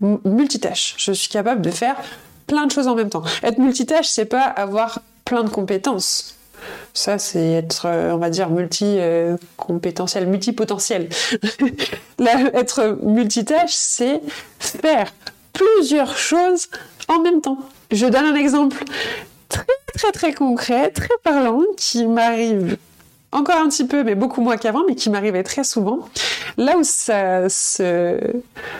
multitâche. 0.00 0.94
Je 0.98 1.12
suis 1.12 1.28
capable 1.28 1.62
de 1.62 1.70
faire 1.70 1.96
plein 2.46 2.66
de 2.66 2.72
choses 2.72 2.88
en 2.88 2.94
même 2.94 3.10
temps. 3.10 3.24
Être 3.42 3.58
multitâche, 3.58 4.08
c'est 4.08 4.24
pas 4.24 4.42
avoir 4.42 5.00
plein 5.24 5.42
de 5.42 5.48
compétences. 5.48 6.35
Ça, 6.94 7.18
c'est 7.18 7.52
être, 7.52 7.86
euh, 7.86 8.12
on 8.12 8.18
va 8.18 8.30
dire, 8.30 8.50
multi-compétentiel, 8.50 10.26
multipotentiel. 10.26 11.08
être 12.54 12.98
multitâche, 13.02 13.74
c'est 13.74 14.20
faire 14.58 15.12
plusieurs 15.52 16.16
choses 16.16 16.68
en 17.08 17.20
même 17.20 17.40
temps. 17.40 17.58
Je 17.90 18.06
donne 18.06 18.24
un 18.24 18.34
exemple 18.34 18.82
très 19.48 19.64
très 19.94 20.12
très 20.12 20.32
concret, 20.32 20.90
très 20.90 21.14
parlant, 21.22 21.62
qui 21.76 22.06
m'arrive 22.06 22.76
encore 23.32 23.56
un 23.56 23.68
petit 23.68 23.86
peu, 23.86 24.04
mais 24.04 24.14
beaucoup 24.14 24.40
moins 24.40 24.56
qu'avant, 24.56 24.82
mais 24.88 24.94
qui 24.94 25.10
m'arrivait 25.10 25.42
très 25.42 25.64
souvent. 25.64 26.08
Là 26.56 26.78
où 26.78 26.84
ça 26.84 27.48
se 27.48 28.18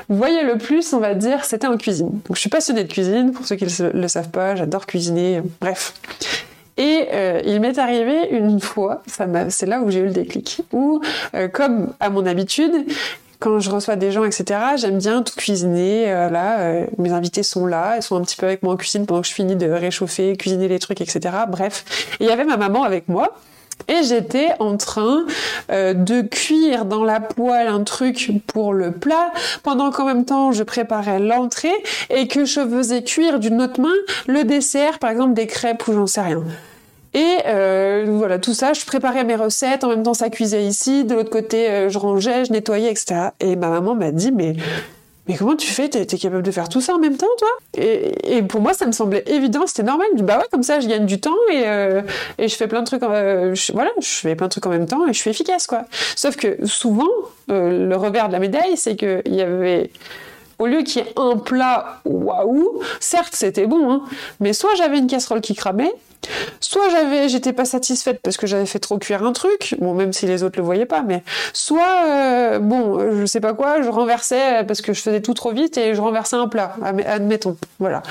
voyait 0.09 0.45
le 0.45 0.57
plus, 0.57 0.93
on 0.93 1.01
va 1.01 1.15
dire, 1.15 1.45
c'était 1.45 1.67
en 1.67 1.77
cuisine. 1.77 2.21
Donc 2.27 2.37
je 2.37 2.41
suis 2.41 2.51
passionnée 2.51 2.85
de 2.85 2.93
cuisine, 2.93 3.33
pour 3.33 3.47
ceux 3.47 3.57
qui 3.57 3.65
ne 3.65 3.91
le 3.91 4.09
savent 4.09 4.31
pas, 4.31 4.57
j'adore 4.57 4.87
cuisiner, 4.87 5.43
bref. 5.61 5.95
Et 6.77 7.09
euh, 7.13 7.41
il 7.45 7.61
m'est 7.61 7.79
arrivé 7.79 8.29
une 8.31 8.61
fois, 8.61 9.03
c'est 9.07 9.67
là 9.67 9.81
où 9.81 9.91
j'ai 9.91 10.01
eu 10.01 10.07
le 10.07 10.13
déclic, 10.13 10.63
où, 10.73 11.01
euh, 11.35 11.49
comme 11.49 11.95
à 12.01 12.11
mon 12.11 12.27
habitude, 12.27 12.87
quand 13.39 13.61
je 13.61 13.71
reçois 13.71 13.97
des 13.97 14.13
gens, 14.13 14.25
etc., 14.25 14.61
j'aime 14.77 14.99
bien 14.99 15.23
tout 15.23 15.35
cuisiner. 15.35 16.11
Euh, 16.11 16.31
là, 16.31 16.61
euh, 16.61 16.87
mes 16.99 17.13
invités 17.13 17.43
sont 17.43 17.67
là, 17.67 17.97
ils 17.97 18.03
sont 18.03 18.17
un 18.17 18.23
petit 18.23 18.37
peu 18.37 18.47
avec 18.47 18.63
moi 18.63 18.75
en 18.75 18.77
cuisine 18.77 19.07
pendant 19.07 19.23
que 19.23 19.29
je 19.29 19.35
finis 19.35 19.57
de 19.57 19.69
réchauffer, 19.71 20.37
cuisiner 20.37 20.69
les 20.69 20.79
trucs, 20.79 21.01
etc. 21.01 21.35
Bref, 21.49 21.85
il 22.21 22.27
y 22.27 22.31
avait 22.31 22.45
ma 22.45 22.57
maman 22.57 22.83
avec 22.83 23.09
moi. 23.09 23.37
Et 23.89 24.03
j'étais 24.03 24.49
en 24.59 24.77
train 24.77 25.25
euh, 25.71 25.95
de 25.95 26.23
cuire 26.23 26.87
dans 26.87 27.05
la 27.05 27.21
poêle 27.21 27.69
un 27.69 27.85
truc 27.85 28.33
pour 28.47 28.73
le 28.73 28.91
plat, 28.91 29.33
pendant 29.63 29.91
qu'en 29.91 30.07
même 30.07 30.25
temps 30.25 30.51
je 30.51 30.65
préparais 30.65 31.21
l'entrée 31.21 31.75
et 32.11 32.27
que 32.27 32.45
je 32.45 32.61
faisais 32.67 33.05
cuire 33.05 33.39
d'une 33.39 33.63
autre 33.63 33.81
main 33.81 33.95
le 34.27 34.43
dessert, 34.45 34.99
par 34.99 35.11
exemple 35.11 35.35
des 35.35 35.47
crêpes 35.47 35.87
ou 35.87 35.93
j'en 35.93 36.07
sais 36.07 36.21
rien. 36.21 36.43
Et 37.15 37.39
euh, 37.47 38.05
voilà, 38.09 38.39
tout 38.39 38.53
ça, 38.53 38.75
je 38.75 38.85
préparais 38.85 39.25
mes 39.25 39.37
recettes, 39.37 39.85
en 39.85 39.89
même 39.89 40.03
temps 40.03 40.15
ça 40.15 40.29
cuisait 40.29 40.65
ici, 40.65 41.05
de 41.05 41.15
l'autre 41.15 41.31
côté 41.31 41.71
euh, 41.71 41.89
je 41.89 41.99
rangeais, 41.99 42.45
je 42.45 42.53
nettoyais, 42.53 42.91
etc. 42.91 43.31
Et 43.41 43.57
ma 43.57 43.71
maman 43.71 43.95
m'a 43.95 44.11
dit, 44.11 44.33
mais 44.33 44.55
mais 45.29 45.37
comment 45.37 45.57
tu 45.57 45.67
fais? 45.67 45.89
T'es 45.89 46.03
es 46.03 46.19
capable 46.19 46.43
de 46.43 46.51
faire 46.51 46.69
tout 46.69 46.81
ça 46.81 46.95
en 46.95 46.99
même 46.99 47.17
temps, 47.17 47.27
toi? 47.39 47.49
Et, 47.77 48.43
pour 48.43 48.61
moi, 48.61 48.75
ça 48.75 48.87
me 48.87 48.93
semblait 48.93 49.25
évident, 49.27 49.67
c'était 49.67 49.83
normal. 49.83 50.09
Bah 50.17 50.39
ouais, 50.39 50.47
comme 50.51 50.63
ça, 50.63 50.81
je 50.81 50.89
gagne 50.89 51.07
du 51.07 51.21
temps 51.21 51.37
et, 51.53 51.67
euh, 51.67 52.03
je 52.39 52.55
fais 52.55 52.69
plein 52.69 52.81
de 52.81 52.87
trucs. 52.87 53.03
je, 53.03 53.73
voilà, 53.73 53.91
je 54.01 54.07
fais 54.07 54.35
plein 54.37 54.47
de 54.47 54.53
trucs 54.53 54.67
en 54.67 54.71
même 54.71 54.87
temps 54.87 55.07
et 55.07 55.13
je 55.13 55.19
suis 55.19 55.31
efficace, 55.31 55.67
quoi. 55.67 55.85
Sauf 56.15 56.37
que 56.37 56.67
souvent, 56.67 57.09
le 57.49 57.95
revers 57.95 58.29
de 58.29 58.33
la 58.33 58.39
médaille, 58.39 58.77
c'est 58.77 58.97
qu'il 58.97 59.35
y 59.35 59.43
avait 59.43 59.91
au 60.59 60.67
lieu 60.67 60.83
qu'il 60.83 61.03
y 61.03 61.05
ait 61.07 61.13
un 61.17 61.37
plat 61.37 62.01
waouh, 62.05 62.81
certes 63.01 63.35
c'était 63.35 63.67
bon, 63.67 63.91
hein, 63.91 64.03
mais 64.41 64.53
soit 64.53 64.75
j'avais 64.77 64.99
une 64.99 65.07
casserole 65.07 65.41
qui 65.41 65.55
cramait, 65.55 65.93
soit 66.61 66.89
j'avais, 66.91 67.29
j'étais 67.29 67.53
pas 67.53 67.65
satisfaite 67.65 68.21
parce 68.23 68.37
que 68.37 68.47
j'avais 68.47 68.67
fait 68.67 68.79
trop 68.79 68.99
cuire 68.99 69.23
un 69.25 69.33
truc, 69.33 69.75
bon 69.81 69.95
même 69.95 70.13
si 70.13 70.27
les 70.27 70.43
autres 70.43 70.59
le 70.59 70.65
voyaient 70.65 70.87
pas, 70.87 71.03
mais 71.03 71.23
soit 71.53 72.05
euh, 72.07 72.59
bon, 72.59 72.99
je 73.21 73.27
sais 73.27 73.41
pas 73.41 73.55
quoi, 73.55 73.83
je 73.83 73.89
renversais 73.89 74.65
parce 74.65 74.83
que 74.83 74.93
je 74.93 75.01
faisais 75.01 75.21
tout 75.21 75.35
trop 75.35 75.53
vite 75.53 75.77
et 75.79 75.95
je 75.95 76.01
renversais 76.01 76.37
un 76.37 76.49
plat, 76.49 76.77
admettons, 77.07 77.57
voilà. 77.79 78.03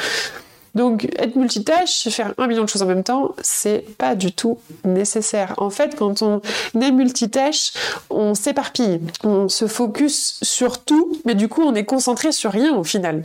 Donc 0.75 1.05
être 1.17 1.35
multitâche, 1.35 2.09
faire 2.09 2.33
un 2.37 2.47
million 2.47 2.63
de 2.63 2.69
choses 2.69 2.83
en 2.83 2.85
même 2.85 3.03
temps, 3.03 3.33
c'est 3.41 3.85
pas 3.97 4.13
du 4.15 4.33
tout 4.33 4.59
nécessaire. 4.83 5.53
En 5.57 5.69
fait, 5.69 5.95
quand 5.95 6.21
on 6.21 6.41
est 6.79 6.91
multitâche, 6.91 7.71
on 8.09 8.35
s'éparpille, 8.35 8.99
on 9.23 9.47
se 9.47 9.67
focus 9.67 10.37
sur 10.41 10.83
tout, 10.83 11.17
mais 11.25 11.33
du 11.33 11.47
coup 11.47 11.61
on 11.61 11.73
est 11.75 11.85
concentré 11.85 12.31
sur 12.31 12.51
rien 12.51 12.75
au 12.75 12.83
final. 12.83 13.23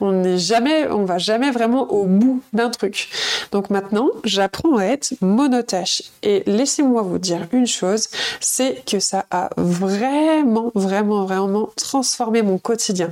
On 0.00 0.12
n'est 0.12 0.38
jamais, 0.38 0.88
on 0.88 1.04
va 1.04 1.18
jamais 1.18 1.50
vraiment 1.50 1.92
au 1.92 2.04
bout 2.04 2.42
d'un 2.52 2.70
truc. 2.70 3.08
Donc 3.50 3.70
maintenant, 3.70 4.08
j'apprends 4.24 4.76
à 4.76 4.84
être 4.84 5.14
monotâche. 5.20 6.02
Et 6.22 6.42
laissez-moi 6.46 7.02
vous 7.02 7.18
dire 7.18 7.46
une 7.52 7.66
chose, 7.66 8.08
c'est 8.40 8.84
que 8.86 9.00
ça 9.00 9.26
a 9.30 9.50
vraiment, 9.56 10.70
vraiment, 10.74 11.24
vraiment 11.24 11.70
transformé 11.76 12.42
mon 12.42 12.58
quotidien. 12.58 13.10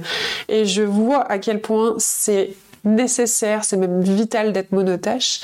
Et 0.49 0.65
je 0.65 0.83
vois 0.83 1.23
à 1.31 1.39
quel 1.39 1.61
point 1.61 1.95
c'est 1.99 2.55
nécessaire, 2.85 3.65
c'est 3.65 3.77
même 3.77 4.01
vital 4.03 4.53
d'être 4.53 4.73
monotâche. 4.73 5.41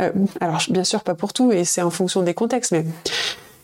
Euh, 0.00 0.10
alors 0.40 0.62
bien 0.70 0.84
sûr 0.84 1.02
pas 1.02 1.14
pour 1.14 1.32
tout 1.32 1.52
et 1.52 1.64
c'est 1.64 1.82
en 1.82 1.90
fonction 1.90 2.22
des 2.22 2.34
contextes, 2.34 2.72
mais 2.72 2.84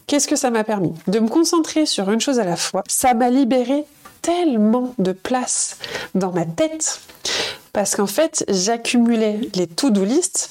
qu'est-ce 0.07 0.29
que 0.29 0.37
ça 0.37 0.51
m'a 0.51 0.65
permis? 0.65 0.93
De 1.07 1.19
me 1.19 1.29
concentrer 1.29 1.87
sur 1.87 2.11
une 2.11 2.21
chose 2.21 2.39
à 2.39 2.45
la 2.45 2.57
fois. 2.57 2.83
Ça 2.89 3.15
m'a 3.15 3.31
libéré 3.31 3.85
tellement 4.23 4.95
de 4.99 5.13
place 5.13 5.79
dans 6.15 6.33
ma 6.33 6.45
tête 6.45 7.01
parce 7.73 7.97
qu'en 7.97 8.07
fait 8.07 8.45
j'accumulais 8.49 9.41
les 9.55 9.67
to-do 9.67 10.05
list 10.05 10.51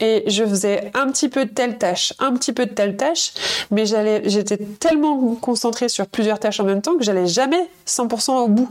et 0.00 0.24
je 0.26 0.44
faisais 0.44 0.90
un 0.94 1.10
petit 1.10 1.28
peu 1.28 1.44
de 1.44 1.50
telle 1.50 1.76
tâche, 1.76 2.14
un 2.18 2.32
petit 2.32 2.52
peu 2.52 2.64
de 2.64 2.72
telle 2.72 2.96
tâche, 2.96 3.32
mais 3.70 3.84
j'étais 3.86 4.56
tellement 4.56 5.34
concentrée 5.34 5.90
sur 5.90 6.06
plusieurs 6.06 6.38
tâches 6.38 6.58
en 6.58 6.64
même 6.64 6.80
temps 6.80 6.96
que 6.96 7.04
j'allais 7.04 7.26
jamais 7.26 7.68
100% 7.86 8.32
au 8.32 8.48
bout 8.48 8.70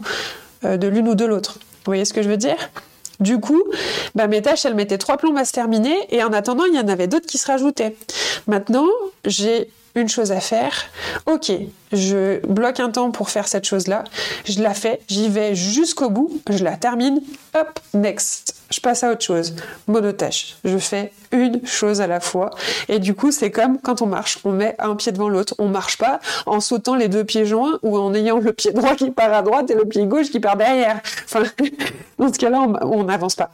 euh, 0.65 0.77
de 0.77 0.87
l'une 0.87 1.07
ou 1.07 1.15
de 1.15 1.25
l'autre. 1.25 1.59
Vous 1.59 1.85
voyez 1.85 2.03
ce 2.03 2.13
que 2.13 2.23
je 2.23 2.29
veux 2.29 2.37
dire? 2.37 2.57
Du 3.19 3.39
coup, 3.39 3.63
bah, 4.15 4.27
mes 4.27 4.41
tâches, 4.41 4.65
elles 4.65 4.75
mettaient 4.75 4.97
trois 4.97 5.17
plombs 5.17 5.35
à 5.35 5.45
se 5.45 5.51
terminer 5.51 5.95
et 6.09 6.23
en 6.23 6.33
attendant, 6.33 6.65
il 6.65 6.75
y 6.75 6.79
en 6.79 6.87
avait 6.87 7.07
d'autres 7.07 7.27
qui 7.27 7.37
se 7.37 7.47
rajoutaient. 7.47 7.95
Maintenant, 8.47 8.87
j'ai 9.25 9.69
une 9.95 10.07
chose 10.07 10.31
à 10.31 10.39
faire. 10.39 10.73
Ok, 11.25 11.51
je 11.91 12.45
bloque 12.45 12.79
un 12.79 12.91
temps 12.91 13.11
pour 13.11 13.29
faire 13.29 13.47
cette 13.47 13.65
chose-là. 13.65 14.03
Je 14.45 14.61
la 14.61 14.73
fais, 14.73 15.01
j'y 15.07 15.29
vais 15.29 15.55
jusqu'au 15.55 16.09
bout, 16.09 16.41
je 16.49 16.63
la 16.63 16.77
termine. 16.77 17.21
Hop, 17.55 17.79
next 17.93 18.59
je 18.71 18.79
passe 18.79 19.03
à 19.03 19.11
autre 19.11 19.23
chose. 19.23 19.55
Monotâche. 19.87 20.57
Je 20.63 20.77
fais 20.77 21.11
une 21.31 21.65
chose 21.65 22.01
à 22.01 22.07
la 22.07 22.19
fois. 22.19 22.51
Et 22.87 22.99
du 22.99 23.13
coup, 23.13 23.31
c'est 23.31 23.51
comme 23.51 23.79
quand 23.79 24.01
on 24.01 24.05
marche. 24.05 24.39
On 24.43 24.51
met 24.51 24.75
un 24.79 24.95
pied 24.95 25.11
devant 25.11 25.29
l'autre. 25.29 25.55
On 25.59 25.67
marche 25.67 25.97
pas 25.97 26.19
en 26.45 26.59
sautant 26.59 26.95
les 26.95 27.07
deux 27.07 27.23
pieds 27.23 27.45
joints 27.45 27.79
ou 27.83 27.97
en 27.97 28.13
ayant 28.13 28.39
le 28.39 28.53
pied 28.53 28.71
droit 28.71 28.95
qui 28.95 29.11
part 29.11 29.33
à 29.33 29.41
droite 29.41 29.69
et 29.71 29.75
le 29.75 29.85
pied 29.85 30.05
gauche 30.05 30.29
qui 30.29 30.39
part 30.39 30.57
derrière. 30.57 31.01
Enfin, 31.25 31.43
dans 32.17 32.31
ce 32.33 32.39
cas-là, 32.39 32.65
on 32.81 33.03
n'avance 33.03 33.35
pas. 33.35 33.49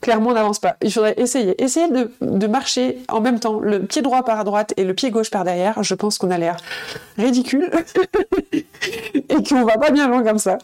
Clairement, 0.00 0.30
on 0.30 0.34
n'avance 0.34 0.58
pas. 0.58 0.76
Il 0.82 0.92
faudrait 0.92 1.14
essayer. 1.16 1.60
Essayer 1.62 1.88
de, 1.88 2.46
marcher 2.46 2.98
en 3.08 3.20
même 3.20 3.40
temps. 3.40 3.58
Le 3.60 3.80
pied 3.80 4.02
droit 4.02 4.22
part 4.22 4.38
à 4.38 4.44
droite 4.44 4.74
et 4.76 4.84
le 4.84 4.92
pied 4.92 5.10
gauche 5.10 5.30
part 5.30 5.44
derrière. 5.44 5.82
Je 5.82 5.94
pense 5.94 6.18
qu'on 6.18 6.30
a 6.30 6.36
l'air 6.36 6.58
ridicule 7.16 7.70
et 8.52 9.42
qu'on 9.48 9.64
va 9.64 9.78
pas 9.78 9.90
bien 9.90 10.08
loin 10.08 10.22
comme 10.22 10.38
ça. 10.38 10.58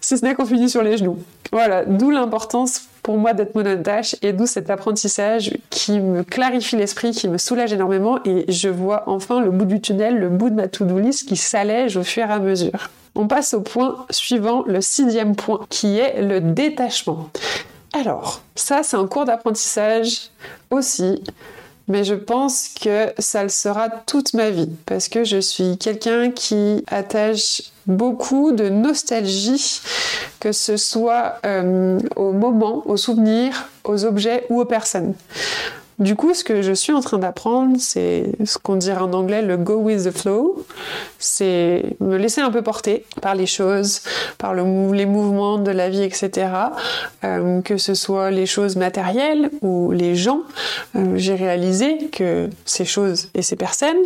Si 0.00 0.16
ce 0.16 0.24
n'est 0.24 0.34
qu'on 0.34 0.46
finit 0.46 0.70
sur 0.70 0.82
les 0.82 0.96
genoux. 0.96 1.18
Voilà. 1.50 1.84
D'où 1.84 2.10
l'importance 2.10 2.82
pour 3.02 3.18
moi 3.18 3.32
d'être 3.32 3.54
monotâche 3.54 4.16
et 4.22 4.32
d'où 4.32 4.46
cet 4.46 4.70
apprentissage 4.70 5.56
qui 5.70 5.98
me 6.04 6.22
clarifie 6.22 6.76
l'esprit, 6.76 7.10
qui 7.10 7.28
me 7.28 7.38
soulage 7.38 7.72
énormément 7.72 8.18
et 8.24 8.44
je 8.48 8.68
vois 8.68 9.04
enfin 9.06 9.40
le 9.40 9.50
bout 9.50 9.64
du 9.64 9.80
tunnel, 9.80 10.18
le 10.18 10.28
bout 10.28 10.50
de 10.50 10.54
ma 10.54 10.68
to-do 10.68 11.00
qui 11.26 11.36
s'allège 11.36 11.96
au 11.96 12.02
fur 12.02 12.24
et 12.24 12.32
à 12.32 12.38
mesure. 12.38 12.90
On 13.14 13.28
passe 13.28 13.54
au 13.54 13.60
point 13.60 14.06
suivant, 14.10 14.64
le 14.66 14.80
sixième 14.80 15.36
point, 15.36 15.66
qui 15.70 15.98
est 15.98 16.20
le 16.22 16.40
détachement. 16.40 17.30
Alors, 17.92 18.42
ça 18.54 18.82
c'est 18.82 18.96
un 18.96 19.06
cours 19.06 19.24
d'apprentissage 19.24 20.30
aussi 20.70 21.22
mais 21.86 22.04
je 22.04 22.14
pense 22.14 22.68
que 22.68 23.12
ça 23.18 23.42
le 23.42 23.48
sera 23.48 23.88
toute 23.88 24.32
ma 24.34 24.50
vie 24.50 24.70
parce 24.86 25.08
que 25.08 25.24
je 25.24 25.38
suis 25.38 25.76
quelqu'un 25.76 26.30
qui 26.30 26.82
attache 26.86 27.62
beaucoup 27.86 28.52
de 28.52 28.68
nostalgie, 28.70 29.82
que 30.40 30.52
ce 30.52 30.76
soit 30.76 31.36
euh, 31.44 31.98
au 32.16 32.32
moment, 32.32 32.82
aux 32.86 32.96
souvenirs, 32.96 33.68
aux 33.84 34.06
objets 34.06 34.46
ou 34.48 34.60
aux 34.60 34.64
personnes. 34.64 35.14
Du 35.98 36.16
coup, 36.16 36.34
ce 36.34 36.42
que 36.42 36.60
je 36.60 36.72
suis 36.72 36.92
en 36.92 37.00
train 37.00 37.18
d'apprendre, 37.18 37.76
c'est 37.78 38.24
ce 38.44 38.58
qu'on 38.58 38.76
dirait 38.76 39.00
en 39.00 39.12
anglais 39.12 39.42
le 39.42 39.56
go 39.56 39.76
with 39.76 40.04
the 40.04 40.10
flow. 40.10 40.64
C'est 41.20 41.84
me 42.00 42.16
laisser 42.16 42.40
un 42.40 42.50
peu 42.50 42.62
porter 42.62 43.04
par 43.22 43.36
les 43.36 43.46
choses, 43.46 44.00
par 44.36 44.54
le, 44.54 44.92
les 44.92 45.06
mouvements 45.06 45.58
de 45.58 45.70
la 45.70 45.90
vie, 45.90 46.02
etc. 46.02 46.48
Euh, 47.22 47.60
que 47.62 47.76
ce 47.76 47.94
soit 47.94 48.32
les 48.32 48.46
choses 48.46 48.74
matérielles 48.74 49.50
ou 49.62 49.92
les 49.92 50.16
gens. 50.16 50.40
Euh, 50.96 51.12
j'ai 51.14 51.36
réalisé 51.36 52.08
que 52.10 52.50
ces 52.64 52.84
choses 52.84 53.28
et 53.34 53.42
ces 53.42 53.56
personnes 53.56 53.96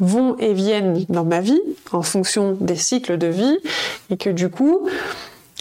vont 0.00 0.36
et 0.38 0.52
viennent 0.52 1.04
dans 1.08 1.24
ma 1.24 1.40
vie 1.40 1.60
en 1.92 2.02
fonction 2.02 2.56
des 2.60 2.76
cycles 2.76 3.18
de 3.18 3.28
vie 3.28 3.58
et 4.10 4.16
que 4.16 4.30
du 4.30 4.48
coup, 4.48 4.88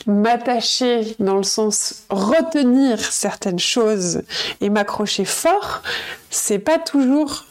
m'attacher 0.10 1.16
dans 1.20 1.38
le 1.38 1.44
sens 1.44 2.04
retenir 2.10 3.00
certaines 3.00 3.60
choses 3.60 4.24
et 4.60 4.70
m'accrocher 4.70 5.26
fort, 5.26 5.82
c'est 6.30 6.60
pas 6.60 6.80
toujours 6.80 7.46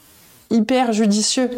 hyper 0.51 0.92
judicieux 0.92 1.51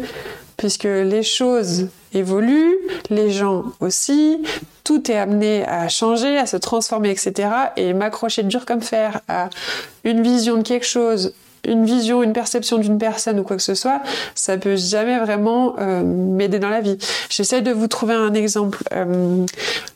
puisque 0.57 0.83
les 0.83 1.23
choses 1.23 1.89
évoluent, 2.13 2.77
les 3.09 3.31
gens 3.31 3.63
aussi, 3.79 4.43
tout 4.83 5.09
est 5.09 5.17
amené 5.17 5.65
à 5.67 5.89
changer, 5.89 6.37
à 6.37 6.45
se 6.45 6.57
transformer, 6.57 7.09
etc. 7.09 7.49
Et 7.77 7.93
m'accrocher 7.93 8.43
dur 8.43 8.65
comme 8.65 8.81
fer 8.81 9.21
à 9.27 9.49
une 10.03 10.21
vision 10.21 10.57
de 10.57 10.61
quelque 10.61 10.85
chose 10.85 11.33
une 11.65 11.85
vision, 11.85 12.23
une 12.23 12.33
perception 12.33 12.77
d'une 12.77 12.97
personne 12.97 13.39
ou 13.39 13.43
quoi 13.43 13.57
que 13.57 13.61
ce 13.61 13.75
soit, 13.75 14.01
ça 14.35 14.57
peut 14.57 14.75
jamais 14.75 15.19
vraiment 15.19 15.75
euh, 15.79 16.01
m'aider 16.03 16.59
dans 16.59 16.69
la 16.69 16.81
vie. 16.81 16.97
J'essaie 17.29 17.61
de 17.61 17.71
vous 17.71 17.87
trouver 17.87 18.13
un 18.13 18.33
exemple. 18.33 18.83
Euh, 18.93 19.45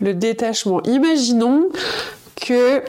le 0.01 0.13
détachement. 0.13 0.81
Imaginons 0.83 1.67
que 2.35 2.81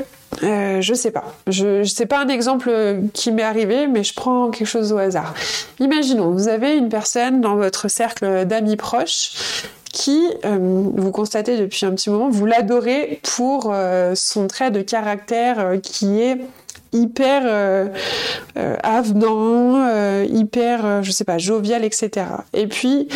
euh, 0.43 0.81
je 0.81 0.95
sais 0.95 1.11
pas. 1.11 1.25
Je, 1.47 1.83
je 1.83 1.89
sais 1.89 2.07
pas 2.07 2.21
un 2.21 2.29
exemple 2.29 2.71
qui 3.15 3.33
m'est 3.33 3.43
arrivé, 3.43 3.87
mais 3.87 4.05
je 4.05 4.13
prends 4.13 4.51
quelque 4.51 4.67
chose 4.67 4.93
au 4.93 4.99
hasard. 4.99 5.35
Imaginons, 5.81 6.31
vous 6.31 6.49
avez 6.49 6.77
une 6.77 6.89
personne 6.89 7.41
dans 7.41 7.57
votre 7.57 7.89
cercle 7.89 8.45
d'amis 8.45 8.77
proches 8.77 9.33
qui, 9.93 10.29
vous 10.45 11.11
constatez 11.11 11.57
depuis 11.57 11.87
un 11.87 11.93
petit 11.93 12.11
moment, 12.11 12.29
vous 12.29 12.45
l'adorez 12.45 13.19
pour 13.23 13.75
son 14.15 14.47
trait 14.47 14.71
de 14.71 14.83
caractère 14.83 15.77
qui 15.83 16.21
est 16.21 16.39
hyper 16.97 17.43
euh, 17.45 17.89
euh, 18.57 18.77
avenant, 18.83 19.87
euh, 19.89 20.27
hyper, 20.29 21.03
je 21.03 21.11
sais 21.11 21.25
pas, 21.25 21.39
jovial, 21.39 21.85
etc. 21.85 22.27
Et 22.53 22.67
puis, 22.67 23.09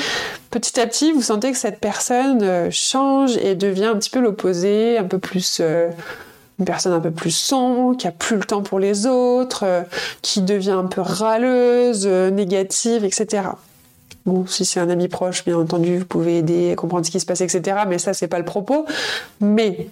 petit 0.50 0.78
à 0.80 0.86
petit, 0.86 1.12
vous 1.12 1.22
sentez 1.22 1.52
que 1.52 1.58
cette 1.58 1.80
personne 1.80 2.70
change 2.70 3.36
et 3.36 3.54
devient 3.54 3.86
un 3.86 3.96
petit 3.96 4.10
peu 4.10 4.20
l'opposé, 4.20 4.98
un 4.98 5.04
peu 5.04 5.18
plus 5.18 5.60
une 6.58 6.64
personne 6.66 6.92
un 6.92 7.00
peu 7.00 7.10
plus 7.10 7.30
sombre, 7.30 7.96
qui 7.96 8.06
a 8.06 8.12
plus 8.12 8.36
le 8.36 8.44
temps 8.44 8.62
pour 8.62 8.78
les 8.78 9.06
autres, 9.06 9.64
qui 10.20 10.42
devient 10.42 10.72
un 10.72 10.86
peu 10.86 11.00
râleuse, 11.00 12.06
négative, 12.06 13.04
etc. 13.04 13.42
Bon, 14.26 14.46
si 14.46 14.66
c'est 14.66 14.80
un 14.80 14.90
ami 14.90 15.08
proche, 15.08 15.44
bien 15.44 15.56
entendu, 15.56 15.98
vous 15.98 16.04
pouvez 16.04 16.38
aider 16.38 16.74
comprendre 16.76 17.06
ce 17.06 17.10
qui 17.10 17.20
se 17.20 17.26
passe, 17.26 17.40
etc. 17.40 17.78
Mais 17.88 17.98
ça, 17.98 18.12
c'est 18.12 18.28
pas 18.28 18.38
le 18.38 18.44
propos. 18.44 18.84
Mais 19.40 19.88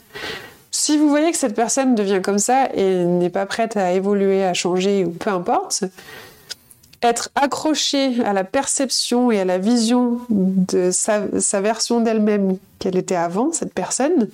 si 0.79 0.97
vous 0.97 1.09
voyez 1.09 1.33
que 1.33 1.37
cette 1.37 1.57
personne 1.57 1.97
devient 1.97 2.21
comme 2.23 2.39
ça 2.39 2.69
et 2.73 3.05
n'est 3.05 3.31
pas 3.31 3.47
prête 3.47 3.77
à 3.77 3.93
évoluer, 3.95 4.45
à 4.45 4.55
changer 4.55 5.05
ou 5.05 5.11
peu 5.11 5.29
importe, 5.29 5.83
être 7.03 7.31
accroché 7.35 8.23
à 8.25 8.33
la 8.33 8.45
perception 8.45 9.33
et 9.33 9.41
à 9.41 9.45
la 9.45 9.59
vision 9.59 10.21
de 10.31 10.91
sa, 10.93 11.61
version 11.61 12.01
d'elle-même 12.01 12.59
qu'elle 12.79 12.97
était 12.97 13.17
avant, 13.17 13.53
cette 13.53 13.75
personne, 13.75 14.29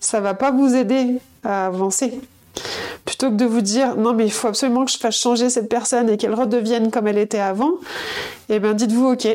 ça 0.00 0.20
va 0.20 0.34
pas 0.34 0.50
vous 0.50 0.74
aider 0.74 1.18
à 1.44 1.66
avancer. 1.66 2.20
Plutôt 3.06 3.30
que 3.30 3.36
de 3.36 3.46
vous 3.46 3.62
dire 3.62 3.96
non 3.96 4.12
mais 4.12 4.26
il 4.26 4.32
faut 4.32 4.48
absolument 4.48 4.84
que 4.84 4.90
je 4.90 4.98
fasse 4.98 5.16
changer 5.16 5.48
cette 5.48 5.70
personne 5.70 6.10
et 6.10 6.18
qu'elle 6.18 6.34
redevienne 6.34 6.90
comme 6.90 7.06
elle 7.06 7.16
était 7.16 7.40
avant, 7.40 7.72
eh 8.50 8.58
bien 8.60 8.74
dites-vous 8.74 9.12
ok, 9.12 9.28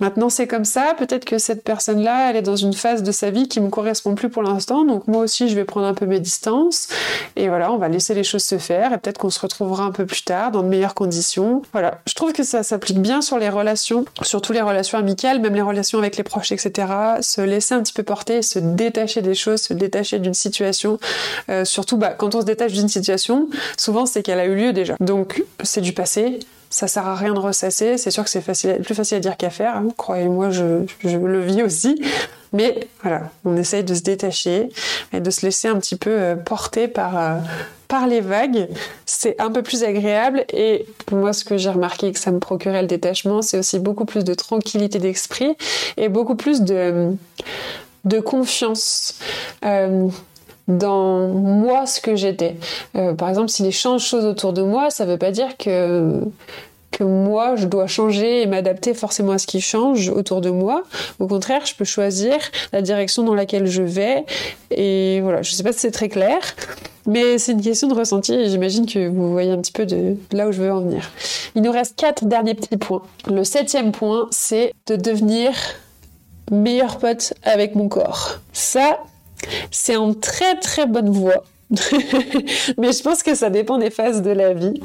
Maintenant, 0.00 0.28
c'est 0.28 0.46
comme 0.46 0.64
ça. 0.64 0.94
Peut-être 0.98 1.24
que 1.24 1.38
cette 1.38 1.62
personne-là, 1.62 2.30
elle 2.30 2.36
est 2.36 2.42
dans 2.42 2.56
une 2.56 2.72
phase 2.72 3.02
de 3.02 3.12
sa 3.12 3.30
vie 3.30 3.48
qui 3.48 3.60
me 3.60 3.68
correspond 3.68 4.14
plus 4.14 4.28
pour 4.28 4.42
l'instant. 4.42 4.84
Donc 4.84 5.06
moi 5.06 5.22
aussi, 5.22 5.48
je 5.48 5.54
vais 5.54 5.64
prendre 5.64 5.86
un 5.86 5.94
peu 5.94 6.06
mes 6.06 6.20
distances. 6.20 6.88
Et 7.36 7.48
voilà, 7.48 7.72
on 7.72 7.76
va 7.76 7.88
laisser 7.88 8.14
les 8.14 8.24
choses 8.24 8.44
se 8.44 8.58
faire. 8.58 8.92
Et 8.92 8.98
peut-être 8.98 9.18
qu'on 9.18 9.30
se 9.30 9.40
retrouvera 9.40 9.84
un 9.84 9.92
peu 9.92 10.06
plus 10.06 10.22
tard 10.22 10.50
dans 10.50 10.62
de 10.62 10.68
meilleures 10.68 10.94
conditions. 10.94 11.62
Voilà. 11.72 12.00
Je 12.06 12.14
trouve 12.14 12.32
que 12.32 12.42
ça 12.42 12.62
s'applique 12.62 13.00
bien 13.00 13.20
sur 13.20 13.38
les 13.38 13.48
relations, 13.48 14.04
surtout 14.22 14.52
les 14.52 14.62
relations 14.62 14.98
amicales, 14.98 15.40
même 15.40 15.54
les 15.54 15.62
relations 15.62 15.98
avec 15.98 16.16
les 16.16 16.24
proches, 16.24 16.52
etc. 16.52 16.88
Se 17.20 17.40
laisser 17.40 17.74
un 17.74 17.82
petit 17.82 17.92
peu 17.92 18.02
porter, 18.02 18.42
se 18.42 18.58
détacher 18.58 19.22
des 19.22 19.34
choses, 19.34 19.60
se 19.60 19.74
détacher 19.74 20.18
d'une 20.18 20.34
situation. 20.34 20.98
Euh, 21.50 21.64
surtout, 21.64 21.96
bah, 21.96 22.10
quand 22.10 22.34
on 22.34 22.40
se 22.40 22.46
détache 22.46 22.72
d'une 22.72 22.88
situation, 22.88 23.48
souvent 23.76 24.06
c'est 24.06 24.22
qu'elle 24.22 24.40
a 24.40 24.46
eu 24.46 24.54
lieu 24.54 24.72
déjà. 24.72 24.96
Donc 25.00 25.42
c'est 25.62 25.80
du 25.80 25.92
passé 25.92 26.40
ça 26.70 26.86
sert 26.86 27.06
à 27.06 27.16
rien 27.16 27.34
de 27.34 27.38
ressasser. 27.38 27.98
C'est 27.98 28.12
sûr 28.12 28.24
que 28.24 28.30
c'est 28.30 28.40
plus 28.82 28.94
facile 28.94 29.16
à 29.18 29.20
dire 29.20 29.36
qu'à 29.36 29.50
faire. 29.50 29.76
Hein. 29.76 29.88
Croyez-moi, 29.96 30.50
je, 30.50 30.86
le 31.04 31.40
vis 31.40 31.62
aussi. 31.62 32.00
Mais 32.52 32.88
voilà, 33.02 33.30
on 33.44 33.56
essaye 33.56 33.84
de 33.84 33.94
se 33.94 34.02
détacher 34.02 34.68
et 35.12 35.20
de 35.20 35.30
se 35.30 35.46
laisser 35.46 35.68
un 35.68 35.78
petit 35.78 35.96
peu 35.96 36.10
euh, 36.10 36.34
porter 36.34 36.88
par, 36.88 37.16
euh, 37.18 37.38
par 37.86 38.06
les 38.06 38.20
vagues. 38.20 38.68
C'est 39.06 39.40
un 39.40 39.50
peu 39.50 39.62
plus 39.62 39.84
agréable 39.84 40.44
et 40.52 40.86
moi, 41.12 41.32
ce 41.32 41.44
que 41.44 41.56
j'ai 41.56 41.70
remarqué 41.70 42.12
que 42.12 42.18
ça 42.18 42.32
me 42.32 42.40
procurait 42.40 42.82
le 42.82 42.88
détachement, 42.88 43.42
c'est 43.42 43.58
aussi 43.58 43.78
beaucoup 43.78 44.04
plus 44.04 44.24
de 44.24 44.34
tranquillité 44.34 44.98
d'esprit 44.98 45.56
et 45.96 46.08
beaucoup 46.08 46.34
plus 46.34 46.62
de, 46.62 47.12
de 48.04 48.20
confiance. 48.20 49.14
Euh, 49.64 50.08
dans 50.68 51.28
moi 51.28 51.86
ce 51.86 52.00
que 52.00 52.16
j'étais. 52.16 52.56
Euh, 52.96 53.14
par 53.14 53.28
exemple, 53.28 53.48
s'il 53.48 53.70
change 53.72 54.04
choses 54.04 54.24
autour 54.24 54.52
de 54.52 54.62
moi, 54.62 54.90
ça 54.90 55.04
ne 55.04 55.12
veut 55.12 55.18
pas 55.18 55.30
dire 55.30 55.56
que 55.56 56.22
que 56.90 57.04
moi 57.04 57.56
je 57.56 57.66
dois 57.66 57.86
changer 57.86 58.42
et 58.42 58.46
m'adapter 58.46 58.94
forcément 58.94 59.32
à 59.32 59.38
ce 59.38 59.46
qui 59.46 59.60
change 59.60 60.08
autour 60.08 60.40
de 60.40 60.50
moi. 60.50 60.82
Au 61.18 61.26
contraire, 61.26 61.64
je 61.64 61.74
peux 61.74 61.84
choisir 61.84 62.36
la 62.72 62.82
direction 62.82 63.22
dans 63.22 63.34
laquelle 63.34 63.66
je 63.66 63.82
vais. 63.82 64.24
Et 64.70 65.20
voilà, 65.22 65.42
je 65.42 65.52
sais 65.52 65.62
pas 65.62 65.72
si 65.72 65.78
c'est 65.78 65.92
très 65.92 66.08
clair, 66.08 66.38
mais 67.06 67.38
c'est 67.38 67.52
une 67.52 67.62
question 67.62 67.88
de 67.88 67.94
ressenti 67.94 68.34
et 68.34 68.48
j'imagine 68.48 68.86
que 68.86 69.08
vous 69.08 69.30
voyez 69.30 69.50
un 69.50 69.58
petit 69.58 69.72
peu 69.72 69.86
de 69.86 70.16
là 70.32 70.48
où 70.48 70.52
je 70.52 70.60
veux 70.60 70.72
en 70.72 70.80
venir. 70.80 71.10
Il 71.54 71.62
nous 71.62 71.72
reste 71.72 71.96
quatre 71.96 72.24
derniers 72.24 72.54
petits 72.54 72.76
points. 72.76 73.02
Le 73.28 73.44
septième 73.44 73.92
point, 73.92 74.28
c'est 74.30 74.72
de 74.86 74.96
devenir 74.96 75.52
meilleur 76.50 76.98
pote 76.98 77.34
avec 77.44 77.74
mon 77.74 77.88
corps. 77.88 78.38
Ça, 78.52 78.98
c'est 79.70 79.96
en 79.96 80.14
très 80.14 80.56
très 80.58 80.86
bonne 80.86 81.10
voie. 81.10 81.44
Mais 82.78 82.92
je 82.92 83.02
pense 83.02 83.22
que 83.22 83.34
ça 83.34 83.48
dépend 83.48 83.78
des 83.78 83.90
phases 83.90 84.22
de 84.22 84.30
la 84.30 84.54
vie. 84.54 84.80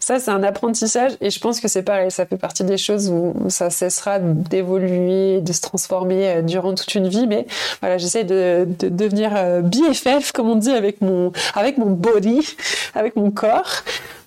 Ça, 0.00 0.18
c'est 0.18 0.30
un 0.30 0.42
apprentissage 0.42 1.12
et 1.20 1.30
je 1.30 1.38
pense 1.38 1.60
que 1.60 1.68
c'est 1.68 1.82
pareil. 1.82 2.10
Ça 2.10 2.24
fait 2.24 2.38
partie 2.38 2.64
des 2.64 2.78
choses 2.78 3.10
où 3.10 3.34
ça 3.48 3.68
cessera 3.70 4.18
d'évoluer, 4.18 5.40
de 5.40 5.52
se 5.52 5.60
transformer 5.60 6.28
euh, 6.28 6.42
durant 6.42 6.74
toute 6.74 6.94
une 6.94 7.08
vie. 7.08 7.26
Mais 7.26 7.46
voilà, 7.80 7.98
j'essaie 7.98 8.24
de, 8.24 8.66
devenir 8.80 9.32
euh, 9.36 9.60
BFF, 9.60 10.32
comme 10.32 10.48
on 10.48 10.56
dit, 10.56 10.72
avec 10.72 11.02
mon, 11.02 11.32
avec 11.54 11.76
mon 11.76 11.90
body, 11.90 12.40
avec 12.94 13.14
mon 13.16 13.30
corps. 13.30 13.82